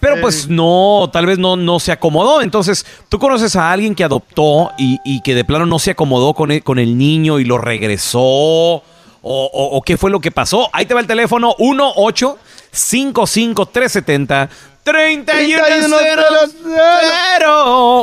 Pero 0.04 0.22
pues 0.22 0.48
no, 0.48 1.10
tal 1.12 1.26
vez 1.26 1.40
no, 1.40 1.56
no 1.56 1.80
se 1.80 1.92
acomodó. 1.92 2.42
Entonces, 2.42 2.86
tú 3.10 3.18
conoces 3.20 3.56
a 3.56 3.72
alguien 3.72 3.96
que 3.96 4.04
adoptó 4.04 4.72
y, 4.78 5.00
y 5.04 5.22
que 5.22 5.34
de 5.36 5.44
plano 5.46 5.66
no 5.66 5.80
se 5.80 5.92
acomodó 5.92 6.34
con 6.34 6.52
el, 6.52 6.62
con 6.64 6.78
el 6.80 6.98
niño 6.98 7.40
y 7.40 7.46
lo 7.46 7.58
regresó. 7.58 8.20
O, 8.22 8.82
o- 9.54 9.78
o 9.78 9.82
qué 9.82 9.96
fue 9.98 10.12
lo 10.12 10.20
que 10.20 10.32
pasó. 10.32 10.70
Ahí 10.74 10.86
te 10.86 10.94
va 10.94 11.00
el 11.00 11.08
teléfono 11.08 11.56
18 11.58 12.38
55 12.72 13.66
370 13.68 14.50
3100 14.84 15.90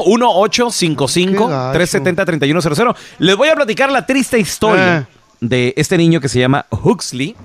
1855 0.06 1.48
370 1.72 2.24
3100 2.24 2.94
Les 3.18 3.36
voy 3.36 3.48
a 3.48 3.54
platicar 3.54 3.90
la 3.92 4.06
triste 4.06 4.38
historia 4.38 5.06
Eh. 5.10 5.16
de 5.40 5.74
este 5.76 5.96
niño 5.98 6.20
que 6.20 6.28
se 6.28 6.38
llama 6.38 6.66
Huxley. 6.70 7.36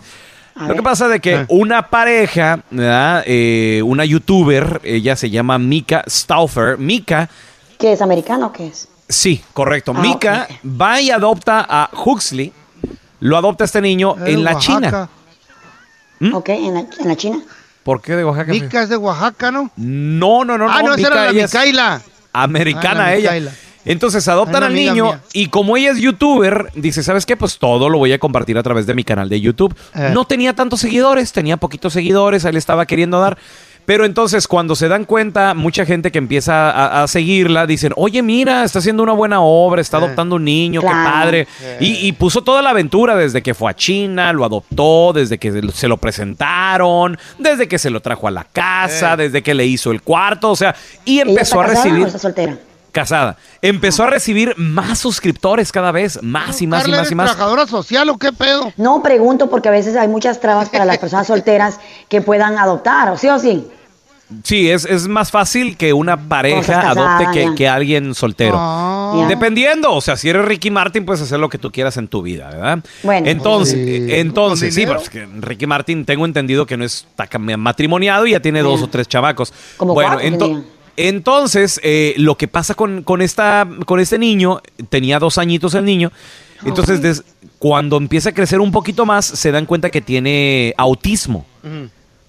Lo 0.55 0.73
que 0.73 0.81
pasa 0.83 1.07
de 1.09 1.19
que 1.19 1.33
Eh. 1.35 1.45
una 1.49 1.89
pareja. 1.89 2.61
Eh, 2.71 3.81
una 3.83 4.05
youtuber, 4.05 4.79
ella 4.83 5.15
se 5.15 5.29
llama 5.29 5.57
Mika 5.57 6.03
Stauffer. 6.07 6.77
Mika, 6.77 7.29
¿Qué 7.77 7.91
es 7.91 8.01
americano 8.01 8.47
o 8.47 8.51
qué 8.53 8.67
es? 8.67 8.87
sí, 9.09 9.43
correcto. 9.53 9.93
Ah, 9.95 9.99
Mika 10.01 10.47
va 10.65 11.01
y 11.01 11.11
adopta 11.11 11.65
a 11.69 11.89
Huxley. 12.05 12.53
Lo 13.19 13.37
adopta 13.37 13.65
este 13.65 13.81
niño 13.81 14.15
en 14.25 14.43
la 14.43 14.57
China. 14.57 15.09
¿Mm? 16.19 16.33
Ok, 16.33 16.49
¿en 16.49 16.73
la, 16.73 16.79
en 16.79 17.07
la 17.07 17.15
China. 17.17 17.39
¿Por 17.83 18.01
qué 18.01 18.15
de 18.15 18.23
Oaxaca? 18.23 18.51
Mica 18.51 18.81
es 18.83 18.89
de 18.89 18.97
Oaxaca, 18.97 19.51
¿no? 19.51 19.69
No, 19.75 20.45
no, 20.45 20.57
no. 20.57 20.69
Ah, 20.69 20.81
no, 20.81 20.93
esa 20.93 20.97
Mika, 20.97 21.07
era 21.07 21.15
la 21.33 21.39
es 21.41 21.53
Micaela. 21.53 22.01
Americana 22.33 22.89
Ah, 22.91 23.07
la 23.07 23.15
ella. 23.15 23.31
Micaela. 23.31 23.51
Entonces 23.85 24.27
adoptan 24.27 24.63
al 24.63 24.73
niño 24.73 25.05
mía. 25.05 25.21
y 25.33 25.47
como 25.47 25.77
ella 25.77 25.91
es 25.91 25.99
youtuber, 25.99 26.71
dice, 26.75 27.03
¿sabes 27.03 27.25
qué? 27.25 27.37
Pues 27.37 27.57
todo 27.59 27.87
lo 27.89 27.97
voy 27.99 28.11
a 28.13 28.19
compartir 28.19 28.57
a 28.57 28.63
través 28.63 28.85
de 28.87 28.93
mi 28.95 29.03
canal 29.03 29.29
de 29.29 29.39
YouTube. 29.39 29.75
Eh. 29.93 30.09
No 30.13 30.25
tenía 30.25 30.53
tantos 30.53 30.79
seguidores, 30.81 31.31
tenía 31.31 31.57
poquitos 31.57 31.93
seguidores, 31.93 32.45
ahí 32.45 32.53
le 32.53 32.59
estaba 32.59 32.85
queriendo 32.85 33.19
dar. 33.19 33.37
Pero 33.85 34.03
entonces 34.03 34.47
cuando 34.47 34.75
se 34.75 34.87
dan 34.87 35.05
cuenta, 35.05 35.53
mucha 35.53 35.85
gente 35.85 36.11
que 36.11 36.17
empieza 36.17 36.71
a, 36.71 37.03
a 37.03 37.07
seguirla, 37.07 37.67
dicen, 37.67 37.93
oye, 37.95 38.23
mira, 38.23 38.63
está 38.63 38.79
haciendo 38.79 39.03
una 39.03 39.11
buena 39.13 39.41
obra, 39.41 39.79
está 39.79 39.97
adoptando 39.97 40.37
un 40.37 40.43
niño, 40.43 40.81
qué 40.81 40.87
padre. 40.87 41.47
Eh. 41.61 41.77
Y, 41.81 42.07
y 42.07 42.11
puso 42.13 42.41
toda 42.43 42.63
la 42.63 42.71
aventura 42.71 43.15
desde 43.15 43.43
que 43.43 43.53
fue 43.53 43.69
a 43.69 43.75
China, 43.75 44.33
lo 44.33 44.43
adoptó, 44.43 45.13
desde 45.13 45.37
que 45.37 45.61
se- 45.71 45.87
lo 45.87 45.97
presentaron, 45.97 47.17
desde 47.37 47.67
que 47.67 47.77
se 47.77 47.91
lo 47.91 47.99
trajo 48.01 48.27
a 48.27 48.31
la 48.31 48.43
casa, 48.45 49.13
Eh. 49.13 49.17
desde 49.17 49.43
que 49.43 49.53
le 49.53 49.67
hizo 49.67 49.91
el 49.91 50.01
cuarto, 50.01 50.49
o 50.49 50.55
sea, 50.55 50.75
y 51.05 51.19
¿Ella 51.19 51.29
empezó 51.29 51.61
a 51.61 51.67
recibir 51.67 52.05
o 52.05 52.07
está 52.07 52.17
soltera? 52.17 52.57
Casada. 52.95 53.37
Empezó 53.61 54.03
a 54.05 54.07
recibir 54.07 54.55
más 54.57 54.97
suscriptores 54.97 55.71
cada 55.71 55.91
vez, 55.91 56.17
más 56.23 56.61
y 56.61 56.65
más 56.67 56.87
y 56.87 56.91
más 56.91 56.97
y 56.97 57.01
¿eres 57.01 57.15
más. 57.15 57.25
trabajadora 57.31 57.67
social 57.67 58.09
o 58.09 58.17
qué 58.17 58.31
pedo? 58.31 58.71
No 58.77 59.03
pregunto 59.03 59.49
porque 59.49 59.67
a 59.67 59.71
veces 59.71 59.95
hay 59.97 60.07
muchas 60.07 60.39
trabas 60.39 60.69
para 60.69 60.85
las 60.85 60.97
personas 60.97 61.27
solteras 61.27 61.79
que 62.09 62.21
puedan 62.21 62.57
adoptar, 62.57 63.09
¿o 63.09 63.17
sí 63.17 63.27
o 63.27 63.37
sí? 63.37 63.67
Sí, 64.43 64.71
es, 64.71 64.85
es 64.85 65.07
más 65.07 65.29
fácil 65.29 65.77
que 65.77 65.93
una 65.93 66.17
pareja 66.27 66.89
adopte 66.89 67.27
que, 67.31 67.53
que 67.53 67.67
alguien 67.69 68.15
soltero. 68.15 68.55
Ya. 69.19 69.27
Dependiendo, 69.27 69.93
o 69.93 70.01
sea, 70.01 70.17
si 70.17 70.27
eres 70.29 70.43
Ricky 70.45 70.71
Martin, 70.71 71.05
puedes 71.05 71.21
hacer 71.21 71.37
lo 71.39 71.47
que 71.47 71.59
tú 71.59 71.71
quieras 71.71 71.95
en 71.97 72.07
tu 72.07 72.23
vida, 72.23 72.49
¿verdad? 72.49 72.79
Bueno. 73.03 73.27
entonces, 73.29 73.75
Sí. 73.75 74.11
eh, 74.11 74.19
entonces, 74.21 74.73
¿Con 74.73 74.81
sí, 74.81 74.87
pues 74.87 75.09
que 75.11 75.27
Ricky 75.41 75.67
Martin 75.67 76.05
tengo 76.05 76.25
entendido 76.25 76.65
que 76.65 76.75
no 76.75 76.85
está 76.85 77.27
matrimoniado 77.37 78.25
y 78.25 78.31
ya 78.31 78.39
tiene 78.39 78.63
dos 78.63 78.81
o 78.81 78.87
tres 78.87 79.07
chamacos. 79.07 79.53
Como 79.77 79.93
bueno, 79.93 80.13
cuatro 80.13 80.27
ento- 80.27 80.39
tenía. 80.39 80.63
Entonces, 80.97 81.79
eh, 81.83 82.13
lo 82.17 82.35
que 82.35 82.47
pasa 82.47 82.73
con, 82.73 83.03
con 83.03 83.21
esta, 83.21 83.67
con 83.85 83.99
este 83.99 84.17
niño, 84.17 84.61
tenía 84.89 85.19
dos 85.19 85.37
añitos 85.37 85.73
el 85.75 85.85
niño, 85.85 86.11
entonces 86.65 87.01
des- 87.01 87.23
cuando 87.59 87.97
empieza 87.97 88.29
a 88.29 88.33
crecer 88.33 88.59
un 88.59 88.71
poquito 88.71 89.05
más, 89.05 89.25
se 89.25 89.51
dan 89.51 89.65
cuenta 89.65 89.89
que 89.89 90.01
tiene 90.01 90.73
autismo. 90.77 91.45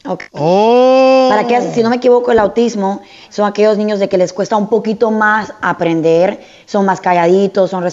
Ok. 0.06 0.24
Oh. 0.32 1.26
Para 1.30 1.46
que, 1.46 1.60
si 1.72 1.82
no 1.82 1.90
me 1.90 1.96
equivoco, 1.96 2.30
el 2.32 2.38
autismo 2.38 3.02
son 3.28 3.46
aquellos 3.46 3.76
niños 3.76 3.98
de 3.98 4.08
que 4.08 4.16
les 4.18 4.32
cuesta 4.32 4.56
un 4.56 4.68
poquito 4.68 5.10
más 5.10 5.52
aprender, 5.60 6.40
son 6.64 6.86
más 6.86 7.00
calladitos, 7.00 7.70
son 7.70 7.84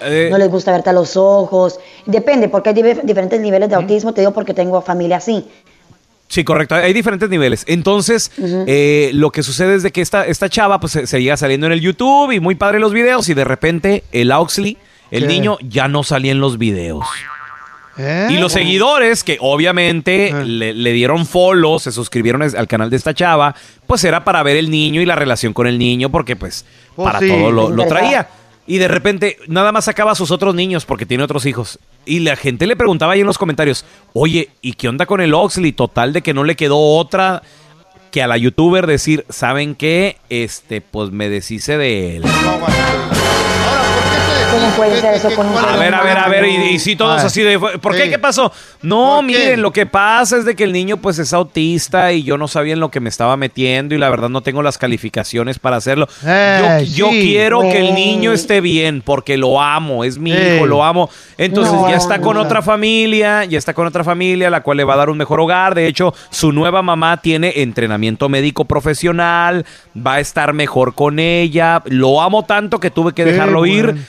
Eh. 0.00 0.28
no 0.30 0.38
les 0.38 0.50
gusta 0.50 0.72
verte 0.72 0.88
a 0.90 0.92
los 0.94 1.16
ojos. 1.18 1.78
Depende, 2.06 2.48
porque 2.48 2.70
hay 2.70 2.74
dif- 2.76 3.02
diferentes 3.02 3.38
niveles 3.40 3.68
de 3.68 3.74
autismo, 3.74 4.14
te 4.14 4.22
digo 4.22 4.32
porque 4.32 4.54
tengo 4.54 4.80
familia 4.80 5.18
así. 5.18 5.46
Sí, 6.28 6.42
correcto. 6.44 6.74
Hay 6.74 6.92
diferentes 6.92 7.28
niveles. 7.30 7.64
Entonces, 7.68 8.32
eh, 8.38 9.10
lo 9.14 9.30
que 9.30 9.42
sucede 9.42 9.76
es 9.76 9.82
de 9.82 9.92
que 9.92 10.00
esta, 10.00 10.26
esta 10.26 10.48
chava 10.48 10.80
pues 10.80 10.92
se- 10.92 11.06
seguía 11.06 11.36
saliendo 11.36 11.66
en 11.66 11.72
el 11.72 11.80
YouTube 11.80 12.32
y 12.32 12.40
muy 12.40 12.56
padre 12.56 12.80
los 12.80 12.92
videos 12.92 13.28
y 13.28 13.34
de 13.34 13.44
repente 13.44 14.02
el 14.12 14.32
Auxley, 14.32 14.76
el 15.12 15.22
¿Qué? 15.22 15.28
niño, 15.28 15.56
ya 15.62 15.86
no 15.88 16.02
salía 16.02 16.32
en 16.32 16.40
los 16.40 16.58
videos. 16.58 17.06
¿Eh? 17.98 18.26
Y 18.30 18.36
los 18.38 18.52
seguidores 18.52 19.24
que 19.24 19.38
obviamente 19.40 20.30
le, 20.44 20.74
le 20.74 20.92
dieron 20.92 21.24
follow, 21.24 21.78
se 21.78 21.92
suscribieron 21.92 22.42
al 22.42 22.68
canal 22.68 22.90
de 22.90 22.96
esta 22.96 23.14
chava, 23.14 23.54
pues 23.86 24.04
era 24.04 24.22
para 24.22 24.42
ver 24.42 24.58
el 24.58 24.68
niño 24.70 25.00
y 25.00 25.06
la 25.06 25.14
relación 25.14 25.54
con 25.54 25.66
el 25.66 25.78
niño 25.78 26.10
porque 26.10 26.36
pues 26.36 26.66
Pues 26.94 27.06
para 27.06 27.20
sí. 27.20 27.28
todo 27.28 27.50
lo, 27.50 27.86
traía. 27.86 28.28
Y 28.66 28.78
de 28.78 28.88
repente 28.88 29.38
nada 29.46 29.70
más 29.72 29.84
sacaba 29.84 30.12
a 30.12 30.16
sus 30.16 30.30
otros 30.30 30.54
niños 30.54 30.84
porque 30.84 31.06
tiene 31.06 31.24
otros 31.24 31.46
hijos. 31.46 31.78
Y 32.04 32.20
la 32.20 32.36
gente 32.36 32.66
le 32.66 32.76
preguntaba 32.76 33.12
ahí 33.12 33.20
en 33.20 33.26
los 33.26 33.38
comentarios, 33.38 33.84
oye, 34.12 34.50
¿y 34.60 34.72
qué 34.72 34.88
onda 34.88 35.06
con 35.06 35.20
el 35.20 35.34
Oxley? 35.34 35.72
Total 35.72 36.12
de 36.12 36.22
que 36.22 36.34
no 36.34 36.44
le 36.44 36.56
quedó 36.56 36.78
otra 36.78 37.42
que 38.10 38.22
a 38.22 38.26
la 38.26 38.36
youtuber 38.36 38.86
decir, 38.86 39.24
¿saben 39.28 39.74
qué? 39.74 40.16
Este, 40.30 40.80
pues 40.80 41.10
me 41.10 41.28
deshice 41.28 41.76
de 41.76 42.16
él. 42.16 42.24
¿Cómo 44.60 44.70
puede 44.76 45.00
ser 45.00 45.14
eso 45.14 45.30
con 45.34 45.46
un 45.46 45.56
A 45.56 45.76
ver, 45.76 45.94
a 45.94 46.02
ver, 46.02 46.18
a 46.18 46.28
ver, 46.28 46.46
y, 46.46 46.54
y 46.74 46.78
sí, 46.78 46.96
todos 46.96 47.22
Ah, 47.22 47.26
así 47.26 47.42
de... 47.42 47.58
¿Por 47.58 47.96
qué? 47.96 48.10
¿Qué 48.10 48.18
pasó? 48.18 48.52
No, 48.82 49.22
miren, 49.22 49.62
lo 49.62 49.72
que 49.72 49.86
pasa 49.86 50.36
es 50.36 50.44
de 50.44 50.54
que 50.56 50.64
el 50.64 50.72
niño 50.72 50.96
pues 50.98 51.18
es 51.18 51.32
autista 51.32 52.12
y 52.12 52.22
yo 52.22 52.36
no 52.38 52.48
sabía 52.48 52.72
en 52.74 52.80
lo 52.80 52.90
que 52.90 53.00
me 53.00 53.08
estaba 53.08 53.36
metiendo 53.36 53.94
y 53.94 53.98
la 53.98 54.10
verdad 54.10 54.28
no 54.28 54.42
tengo 54.42 54.62
las 54.62 54.78
calificaciones 54.78 55.58
para 55.58 55.76
hacerlo. 55.76 56.08
Eh, 56.26 56.84
yo 56.92 57.06
yo 57.06 57.10
sí. 57.12 57.20
quiero 57.20 57.60
que 57.60 57.78
el 57.88 57.94
niño 57.94 58.32
esté 58.32 58.60
bien 58.60 59.02
porque 59.02 59.36
lo 59.36 59.60
amo, 59.60 60.02
es 60.04 60.18
mi 60.18 60.32
hijo, 60.32 60.66
lo 60.66 60.82
amo. 60.84 61.08
Entonces 61.38 61.72
No, 61.74 61.88
ya 61.88 61.96
está 61.96 62.20
con 62.20 62.36
no. 62.36 62.42
otra 62.42 62.62
familia, 62.62 63.44
ya 63.44 63.58
está 63.58 63.74
con 63.74 63.86
otra 63.86 64.02
familia, 64.02 64.50
la 64.50 64.62
cual 64.62 64.78
le 64.78 64.84
va 64.84 64.94
a 64.94 64.96
dar 64.96 65.10
un 65.10 65.18
mejor 65.18 65.40
hogar. 65.40 65.74
De 65.74 65.86
hecho, 65.86 66.14
su 66.30 66.52
nueva 66.52 66.82
mamá 66.82 67.18
tiene 67.20 67.52
entrenamiento 67.56 68.28
médico 68.28 68.64
profesional, 68.64 69.64
va 69.96 70.14
a 70.14 70.20
estar 70.20 70.52
mejor 70.52 70.94
con 70.94 71.18
ella. 71.18 71.82
Lo 71.86 72.20
amo 72.22 72.44
tanto 72.44 72.80
que 72.80 72.90
tuve 72.90 73.12
que 73.12 73.24
dejarlo 73.24 73.66
ir. 73.66 73.84
bueno. 73.86 74.00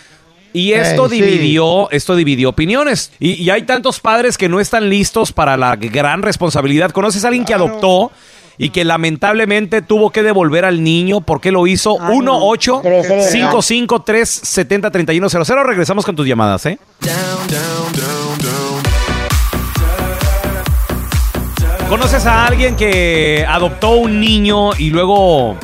Y 0.57 0.73
esto 0.73 1.07
sí. 1.07 1.21
dividió, 1.21 1.89
esto 1.91 2.15
dividió 2.15 2.49
opiniones. 2.49 3.11
Y, 3.19 3.33
y 3.33 3.49
hay 3.49 3.61
tantos 3.63 3.99
padres 3.99 4.37
que 4.37 4.49
no 4.49 4.59
están 4.59 4.89
listos 4.89 5.31
para 5.31 5.55
la 5.57 5.75
gran 5.75 6.21
responsabilidad. 6.23 6.91
¿Conoces 6.91 7.23
a 7.25 7.27
alguien 7.27 7.45
que 7.45 7.53
adoptó 7.53 8.11
y 8.57 8.71
que 8.71 8.83
lamentablemente 8.83 9.83
tuvo 9.83 10.09
que 10.09 10.23
devolver 10.23 10.65
al 10.65 10.83
niño? 10.83 11.21
¿Por 11.21 11.41
qué 11.41 11.51
lo 11.51 11.67
hizo? 11.67 11.97
Ay, 12.01 12.17
no. 12.19 12.37
1 12.37 12.47
8 12.47 12.81
Debe 12.83 13.03
ser 13.03 13.11
ilegal. 13.19 13.31
553 13.31 14.29
70 14.29 14.91
3100 14.91 15.63
Regresamos 15.65 16.05
con 16.05 16.15
tus 16.15 16.27
llamadas, 16.27 16.65
¿eh? 16.65 16.79
¿Conoces 21.89 22.25
a 22.25 22.45
alguien 22.45 22.75
que 22.75 23.45
adoptó 23.47 23.91
un 23.91 24.19
niño 24.19 24.71
y 24.77 24.89
luego 24.89 25.55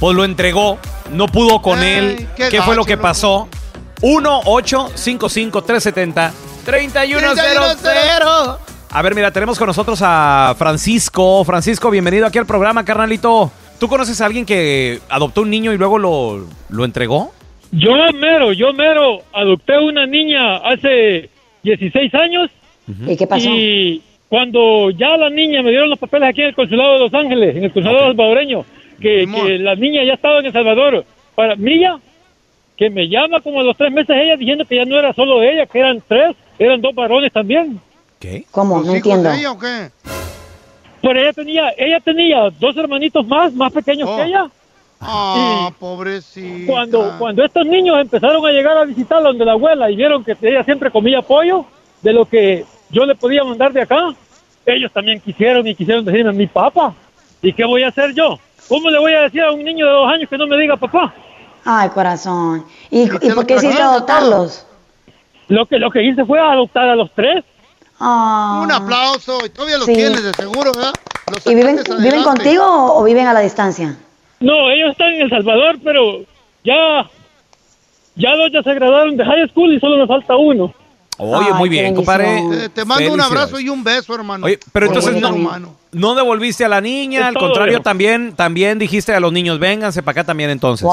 pues 0.00 0.16
lo 0.16 0.24
entregó? 0.24 0.78
No 1.12 1.26
pudo 1.26 1.62
con 1.62 1.78
Ay, 1.78 1.88
él. 1.94 2.28
qué 2.36 2.48
¿Qué, 2.48 2.62
fue 2.62 2.74
lo 2.74 2.84
que 2.84 2.96
pasó? 2.96 3.48
1 4.02 4.40
8 4.46 4.88
55 4.94 5.62
370 5.62 6.32
3100 6.64 7.24
A 8.92 9.02
ver, 9.02 9.14
mira, 9.14 9.30
tenemos 9.30 9.58
con 9.58 9.66
nosotros 9.66 10.00
a 10.02 10.54
Francisco. 10.56 11.44
Francisco, 11.44 11.90
bienvenido 11.90 12.26
aquí 12.26 12.38
al 12.38 12.46
programa, 12.46 12.84
carnalito. 12.84 13.50
¿Tú 13.78 13.88
conoces 13.88 14.20
a 14.20 14.26
alguien 14.26 14.44
que 14.44 15.00
adoptó 15.08 15.42
un 15.42 15.50
niño 15.50 15.72
y 15.72 15.78
luego 15.78 15.98
lo, 15.98 16.46
lo 16.68 16.84
entregó? 16.84 17.32
Yo 17.72 17.92
mero, 18.14 18.52
yo 18.52 18.72
mero, 18.72 19.20
adopté 19.32 19.78
una 19.78 20.06
niña 20.06 20.56
hace 20.56 21.30
16 21.62 22.14
años 22.14 22.50
¿Y 23.06 23.16
qué 23.16 23.26
pasó? 23.26 23.48
y 23.48 24.02
cuando 24.28 24.90
ya 24.90 25.16
la 25.16 25.30
niña 25.30 25.62
me 25.62 25.70
dieron 25.70 25.88
los 25.90 25.98
papeles 25.98 26.30
aquí 26.30 26.40
en 26.40 26.48
el 26.48 26.54
consulado 26.54 26.94
de 26.94 26.98
Los 27.00 27.14
Ángeles, 27.14 27.56
en 27.56 27.64
el 27.64 27.72
consulado 27.72 28.06
salvadoreño, 28.06 28.64
que, 29.00 29.26
que 29.32 29.58
la 29.58 29.74
niña 29.76 30.04
ya 30.04 30.14
estaba 30.14 30.40
en 30.40 30.46
El 30.46 30.52
Salvador, 30.52 31.04
para 31.34 31.54
Milla, 31.56 31.98
que 32.80 32.88
me 32.88 33.06
llama 33.10 33.42
como 33.42 33.60
a 33.60 33.62
los 33.62 33.76
tres 33.76 33.92
meses 33.92 34.16
ella 34.18 34.36
diciendo 34.38 34.64
que 34.64 34.76
ya 34.76 34.86
no 34.86 34.98
era 34.98 35.12
solo 35.12 35.42
ella, 35.42 35.66
que 35.66 35.78
eran 35.80 36.02
tres, 36.08 36.34
eran 36.58 36.80
dos 36.80 36.94
varones 36.94 37.30
también. 37.30 37.78
¿Qué? 38.18 38.46
¿Cómo? 38.50 38.80
No 38.80 38.94
entiendo. 38.94 39.30
¿Ella 39.30 39.52
o 39.52 39.58
qué? 39.58 39.90
Pero 41.02 41.20
ella 41.20 41.32
tenía, 41.34 41.74
ella 41.76 42.00
tenía 42.00 42.48
dos 42.58 42.74
hermanitos 42.78 43.26
más, 43.26 43.52
más 43.52 43.70
pequeños 43.70 44.08
Oh. 44.10 44.16
que 44.16 44.22
ella. 44.22 44.46
Ah, 44.98 45.70
pobrecita. 45.78 46.72
Cuando, 46.72 47.16
cuando 47.18 47.44
estos 47.44 47.66
niños 47.66 47.98
empezaron 48.00 48.46
a 48.46 48.50
llegar 48.50 48.78
a 48.78 48.84
visitarla 48.86 49.28
donde 49.28 49.44
la 49.44 49.52
abuela 49.52 49.90
y 49.90 49.96
vieron 49.96 50.24
que 50.24 50.34
ella 50.40 50.64
siempre 50.64 50.90
comía 50.90 51.20
pollo 51.20 51.66
de 52.00 52.14
lo 52.14 52.24
que 52.24 52.64
yo 52.90 53.04
le 53.04 53.14
podía 53.14 53.44
mandar 53.44 53.74
de 53.74 53.82
acá, 53.82 54.14
ellos 54.64 54.90
también 54.90 55.20
quisieron 55.20 55.66
y 55.66 55.74
quisieron 55.74 56.02
decirme, 56.06 56.32
mi 56.32 56.46
papá, 56.46 56.94
¿y 57.42 57.52
qué 57.52 57.66
voy 57.66 57.82
a 57.82 57.88
hacer 57.88 58.14
yo? 58.14 58.38
¿Cómo 58.70 58.88
le 58.88 58.98
voy 58.98 59.12
a 59.12 59.20
decir 59.22 59.42
a 59.42 59.52
un 59.52 59.62
niño 59.64 59.84
de 59.84 59.92
dos 59.92 60.10
años 60.10 60.30
que 60.30 60.38
no 60.38 60.46
me 60.46 60.56
diga 60.56 60.76
papá? 60.78 61.14
Ay, 61.64 61.88
corazón. 61.90 62.64
¿Y, 62.90 63.02
¿y 63.02 63.30
por 63.32 63.46
qué 63.46 63.56
hiciste 63.56 63.80
adoptarlos? 63.82 64.64
Lo 65.48 65.66
que, 65.66 65.78
lo 65.78 65.90
que 65.90 66.02
hice 66.02 66.24
fue 66.24 66.38
adoptar 66.40 66.88
a 66.88 66.94
los 66.96 67.10
tres. 67.14 67.44
Ah. 67.98 68.60
Un 68.62 68.72
aplauso. 68.72 69.44
Y 69.44 69.50
todavía 69.50 69.78
lo 69.78 69.84
Sí. 69.84 69.94
tienes 69.94 70.22
de 70.22 70.32
seguro, 70.34 70.72
¿verdad? 70.72 70.92
¿Y 71.44 71.54
viven, 71.54 71.80
viven 72.00 72.22
contigo 72.22 72.64
o, 72.64 73.00
o 73.00 73.04
viven 73.04 73.26
a 73.26 73.32
la 73.32 73.40
distancia? 73.40 73.96
No, 74.40 74.70
ellos 74.70 74.92
están 74.92 75.12
en 75.12 75.22
El 75.22 75.30
Salvador, 75.30 75.78
pero 75.84 76.20
ya, 76.64 77.08
ya 78.16 78.36
dos 78.36 78.50
ya 78.52 78.62
se 78.62 78.74
graduaron 78.74 79.16
de 79.16 79.24
high 79.24 79.48
school 79.50 79.72
y 79.74 79.78
solo 79.80 79.98
nos 79.98 80.08
falta 80.08 80.36
uno. 80.36 80.72
Oye, 81.18 81.52
muy 81.52 81.68
bien, 81.68 81.94
compadre. 81.94 82.42
Te, 82.50 82.68
te 82.70 82.84
mando 82.86 83.12
un 83.12 83.20
abrazo 83.20 83.60
y 83.60 83.68
un 83.68 83.84
beso, 83.84 84.14
hermano. 84.14 84.46
Oye, 84.46 84.58
pero 84.72 84.86
Por 84.86 84.96
entonces 84.96 85.20
no, 85.20 85.74
no 85.92 86.14
devolviste 86.14 86.64
a 86.64 86.68
la 86.68 86.80
niña, 86.80 87.20
Es 87.20 87.26
al 87.26 87.34
contrario, 87.34 87.82
también, 87.82 88.34
también 88.34 88.78
dijiste 88.78 89.14
a 89.14 89.20
los 89.20 89.30
niños, 89.30 89.58
vénganse 89.58 90.02
para 90.02 90.12
acá 90.22 90.24
también 90.24 90.48
entonces. 90.48 90.88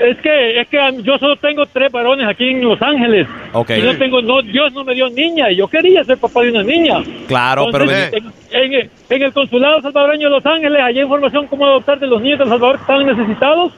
Es 0.00 0.16
que, 0.18 0.60
es 0.60 0.68
que 0.68 1.02
yo 1.02 1.18
solo 1.18 1.36
tengo 1.36 1.66
tres 1.66 1.92
varones 1.92 2.26
aquí 2.26 2.48
en 2.48 2.64
Los 2.64 2.80
Ángeles. 2.80 3.28
Ok. 3.52 3.70
Y 3.76 3.82
no 3.82 3.96
tengo, 3.98 4.22
no, 4.22 4.40
Dios 4.40 4.72
no 4.72 4.82
me 4.82 4.94
dio 4.94 5.10
niña 5.10 5.50
y 5.50 5.56
yo 5.56 5.68
quería 5.68 6.02
ser 6.04 6.16
papá 6.18 6.40
de 6.42 6.50
una 6.50 6.62
niña. 6.62 7.02
Claro, 7.28 7.66
pero 7.70 7.84
Entonces, 7.84 8.22
en, 8.50 8.72
en- 8.74 8.90
en 9.10 9.22
el 9.22 9.32
consulado 9.34 9.82
salvadoreño 9.82 10.28
de 10.30 10.34
Los 10.36 10.46
Ángeles 10.46 10.80
hay 10.82 11.00
información 11.00 11.46
cómo 11.48 11.66
adoptar 11.66 11.98
de 11.98 12.06
los 12.06 12.22
niños 12.22 12.38
de 12.38 12.44
El 12.44 12.50
Salvador 12.50 12.76
que 12.76 12.80
están 12.82 13.06
necesitados, 13.06 13.72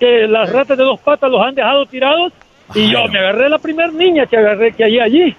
que 0.00 0.26
las 0.26 0.50
ratas 0.52 0.76
de 0.76 0.82
dos 0.84 0.98
patas 1.00 1.30
los 1.30 1.40
han 1.40 1.54
dejado 1.54 1.86
tirados. 1.86 2.32
Y 2.74 2.90
yo 2.90 3.06
me 3.08 3.18
agarré 3.20 3.48
la 3.48 3.58
primera 3.58 3.90
niña 3.92 4.26
que 4.26 4.36
agarré 4.36 4.72
que 4.72 4.82
hay 4.84 4.98
allí. 4.98 5.36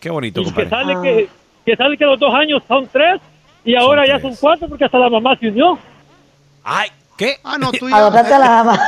Qué 0.00 0.10
bonito, 0.10 0.42
Que 0.42 0.52
compadre. 0.52 0.68
sale 0.68 0.94
que, 1.02 1.28
que 1.64 1.76
sale 1.76 1.96
que 1.96 2.04
a 2.04 2.08
los 2.08 2.18
dos 2.20 2.34
años 2.34 2.62
son 2.68 2.86
tres 2.92 3.20
y 3.64 3.74
ahora 3.74 4.06
ya 4.06 4.18
son 4.20 4.34
cuatro 4.38 4.68
porque 4.68 4.84
hasta 4.84 4.98
la 4.98 5.08
mamá 5.08 5.34
se 5.36 5.48
unió. 5.48 5.78
Ay, 6.64 6.90
¿qué? 7.16 7.36
Ah, 7.44 7.56
no, 7.58 7.70
tú 7.72 7.86
Adoptaste 7.92 8.34
a 8.34 8.38
la 8.38 8.48
dama. 8.50 8.78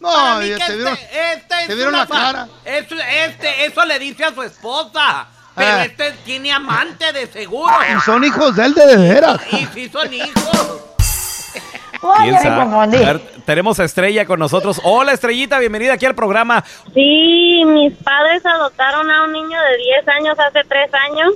No, 0.00 0.42
ya 0.42 0.56
que 0.56 0.64
te 0.64 0.76
vieron. 0.76 0.94
este, 0.94 1.32
este 1.34 1.54
te 1.56 1.62
es 1.72 1.76
vieron 1.76 1.94
una 1.94 2.04
la 2.04 2.06
cara. 2.08 2.48
Eso, 2.64 2.94
este, 3.26 3.64
eso 3.66 3.84
le 3.84 3.98
dice 3.98 4.24
a 4.24 4.32
su 4.34 4.42
esposa. 4.42 5.26
Pero 5.54 5.68
Ah. 5.76 5.84
este 5.84 6.12
tiene 6.24 6.52
amante 6.52 7.12
de 7.12 7.26
seguro. 7.26 7.72
Y 7.96 8.00
son 8.00 8.24
hijos 8.24 8.56
de 8.56 8.64
él 8.66 8.74
de, 8.74 8.86
de 8.86 8.96
veras. 8.96 9.40
Y 9.52 9.66
sí 9.66 9.88
son 9.90 10.12
hijos. 10.12 10.80
¿Quién 12.22 12.34
sabe? 12.40 12.62
A 12.62 12.86
ver, 12.86 13.20
tenemos 13.44 13.78
a 13.78 13.84
Estrella 13.84 14.24
con 14.24 14.38
nosotros. 14.38 14.80
Hola, 14.84 15.12
Estrellita, 15.12 15.58
bienvenida 15.58 15.92
aquí 15.94 16.06
al 16.06 16.14
programa. 16.14 16.64
Sí, 16.94 17.62
mis 17.66 17.92
padres 17.98 18.46
adoptaron 18.46 19.10
a 19.10 19.24
un 19.24 19.32
niño 19.32 19.60
de 19.60 19.76
10 19.76 20.08
años 20.08 20.38
hace 20.38 20.60
3 20.66 20.90
años 21.10 21.34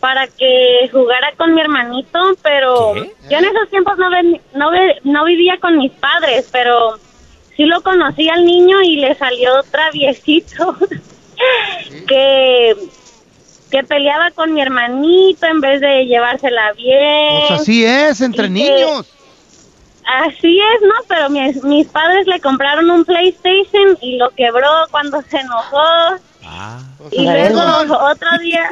para 0.00 0.26
que 0.28 0.88
jugara 0.92 1.32
con 1.36 1.54
mi 1.54 1.60
hermanito, 1.60 2.18
pero 2.42 2.94
yo 2.94 3.38
en 3.38 3.44
esos 3.44 3.68
tiempos 3.70 3.98
no, 3.98 4.08
ven- 4.10 4.40
no, 4.54 4.70
ve- 4.70 4.96
no 5.04 5.24
vivía 5.24 5.54
con 5.60 5.76
mis 5.78 5.92
padres, 5.92 6.48
pero 6.52 6.98
sí 7.56 7.64
lo 7.64 7.82
conocí 7.82 8.28
al 8.28 8.44
niño 8.44 8.82
y 8.82 8.96
le 8.96 9.14
salió 9.14 9.62
traviesito 9.70 10.76
que, 12.08 12.74
que 13.70 13.82
peleaba 13.84 14.30
con 14.32 14.52
mi 14.54 14.60
hermanito 14.60 15.46
en 15.46 15.60
vez 15.60 15.80
de 15.80 16.06
llevársela 16.06 16.72
bien. 16.72 17.40
Pues 17.48 17.60
así 17.60 17.84
es, 17.84 18.20
entre 18.20 18.44
Y 18.46 18.48
que- 18.48 18.52
niños. 18.54 19.12
Así 20.08 20.60
es, 20.60 20.82
¿no? 20.82 20.94
Pero 21.08 21.28
mis, 21.30 21.64
mis 21.64 21.86
padres 21.88 22.28
le 22.28 22.38
compraron 22.40 22.88
un 22.90 23.04
PlayStation 23.04 23.98
y 24.00 24.16
lo 24.18 24.30
quebró 24.30 24.68
cuando 24.92 25.20
se 25.22 25.38
enojó. 25.38 25.82
y 27.10 27.24
Pues 27.24 27.52
luego 27.52 27.98
otro 27.98 28.28
día... 28.40 28.70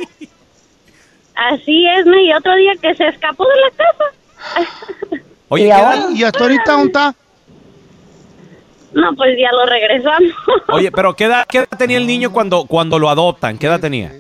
Así 1.34 1.84
es, 1.88 2.06
¿no? 2.06 2.16
Y 2.16 2.32
otro 2.32 2.54
día 2.54 2.74
que 2.80 2.94
se 2.94 3.08
escapó 3.08 3.44
de 3.48 3.60
la 3.62 3.70
casa. 3.72 4.68
Oye, 5.48 5.64
¿Y 5.64 5.66
¿qué 5.66 5.72
ahora? 5.72 5.96
edad- 5.96 6.10
¿Y 6.10 6.22
hasta 6.22 6.38
ahorita 6.38 6.72
dónde 6.72 6.86
está? 6.86 7.14
No, 8.94 9.14
pues 9.16 9.36
ya 9.38 9.50
lo 9.52 9.66
regresamos. 9.66 10.32
Oye, 10.68 10.90
pero 10.92 11.14
¿qué 11.14 11.24
edad, 11.24 11.44
qué 11.48 11.58
edad 11.58 11.68
tenía 11.78 11.98
el 11.98 12.06
niño 12.06 12.32
cuando, 12.32 12.64
cuando 12.64 12.98
lo 12.98 13.08
adoptan? 13.10 13.58
¿Qué 13.58 13.66
edad 13.66 13.80
tenía? 13.80 14.12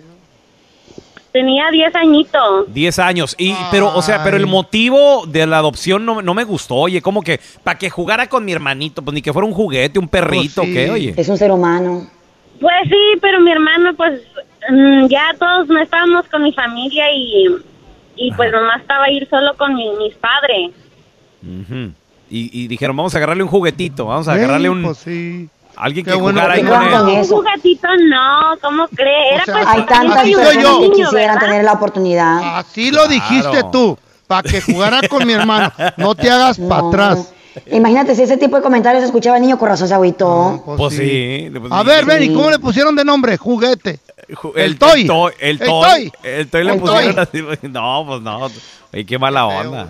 Tenía 1.32 1.68
10 1.70 1.94
añitos. 1.96 2.72
10 2.72 2.98
años. 3.00 3.34
Y, 3.38 3.54
pero, 3.72 3.92
o 3.94 4.02
sea, 4.02 4.22
pero 4.22 4.36
el 4.36 4.46
motivo 4.46 5.24
de 5.26 5.46
la 5.46 5.58
adopción 5.58 6.04
no, 6.06 6.22
no 6.22 6.32
me 6.32 6.44
gustó. 6.44 6.76
Oye, 6.76 7.02
como 7.02 7.22
que 7.22 7.40
para 7.64 7.76
que 7.78 7.90
jugara 7.90 8.28
con 8.28 8.44
mi 8.44 8.52
hermanito, 8.52 9.02
pues 9.02 9.14
ni 9.14 9.20
que 9.22 9.32
fuera 9.32 9.46
un 9.46 9.52
juguete, 9.54 9.98
un 9.98 10.06
perrito, 10.08 10.62
¿qué? 10.62 10.90
Oye. 10.90 11.14
Es 11.16 11.28
un 11.28 11.36
ser 11.36 11.50
humano. 11.50 12.08
Pues 12.60 12.74
sí, 12.84 13.18
pero 13.20 13.40
mi 13.40 13.50
hermano, 13.50 13.94
pues 13.96 14.20
mm, 14.70 15.06
ya 15.06 15.34
todos 15.38 15.66
no 15.66 15.80
estábamos 15.80 16.24
con 16.28 16.44
mi 16.44 16.52
familia 16.52 17.06
y, 17.12 17.46
y 18.14 18.32
pues 18.34 18.52
nomás 18.52 18.80
estaba 18.80 19.06
a 19.06 19.10
ir 19.10 19.28
solo 19.28 19.54
con 19.56 19.74
mi- 19.74 19.90
mis 19.98 20.14
padres. 20.14 20.70
Ujú. 21.42 21.90
Y, 22.30 22.50
y 22.64 22.68
dijeron, 22.68 22.96
vamos 22.96 23.14
a 23.14 23.18
agarrarle 23.18 23.42
un 23.42 23.48
juguetito, 23.48 24.06
vamos 24.06 24.28
a 24.28 24.32
agarrarle 24.32 24.68
un... 24.70 24.82
Pues 24.82 24.98
sí. 24.98 25.48
Alguien 25.76 26.04
Qué 26.04 26.12
que 26.12 26.16
bueno 26.16 26.40
jugara 26.40 26.54
ahí 26.54 26.62
con 26.62 26.82
él. 27.10 27.18
Un 27.20 27.24
juguetito 27.28 27.88
no, 28.08 28.54
¿cómo 28.62 28.86
cree? 28.94 29.34
Era 29.34 29.42
O 29.42 29.44
sea, 29.46 29.54
pues 29.54 29.66
Hay 29.66 29.86
tantas 29.86 30.22
personas 30.22 30.62
yo. 30.62 30.80
que 30.80 30.90
quisieran 30.90 31.14
¿verdad? 31.34 31.40
tener 31.40 31.64
la 31.64 31.72
oportunidad. 31.72 32.58
Así 32.58 32.90
lo 32.92 33.08
dijiste 33.08 33.64
tú, 33.72 33.98
para 34.28 34.48
que 34.48 34.60
jugara 34.60 35.00
con 35.08 35.26
mi 35.26 35.32
hermano. 35.32 35.72
No 35.96 36.14
te 36.14 36.30
hagas 36.30 36.58
para 36.68 36.86
atrás. 36.88 37.32
Imagínate 37.72 38.14
si 38.14 38.22
ese 38.22 38.36
tipo 38.36 38.56
de 38.56 38.62
comentarios 38.62 39.00
se 39.02 39.06
escuchaba 39.06 39.36
el 39.36 39.42
niño 39.42 39.58
con 39.58 39.68
razón 39.68 39.88
se 39.88 39.94
agüitó. 39.94 40.62
Pues 40.76 40.94
sí. 40.94 41.50
A 41.70 41.82
ver, 41.82 42.04
ven, 42.04 42.22
¿y 42.22 42.32
cómo 42.34 42.50
le 42.50 42.58
pusieron 42.60 42.94
de 42.94 43.04
nombre? 43.04 43.36
Juguete. 43.36 43.98
El 44.54 44.78
toy. 44.78 45.02
El 45.02 45.06
toy. 45.08 45.32
El 45.40 45.50
El 45.50 45.58
toy. 45.58 45.82
toy. 45.82 46.12
El 46.22 46.48
toy 46.50 46.64
le 46.64 46.72
El 46.72 46.78
pusieron 46.80 47.14
toy. 47.14 47.40
así. 47.50 47.68
No, 47.68 48.04
pues 48.06 48.22
no. 48.22 48.44
Oye, 48.92 49.04
qué 49.06 49.18
mala 49.18 49.46
onda. 49.46 49.88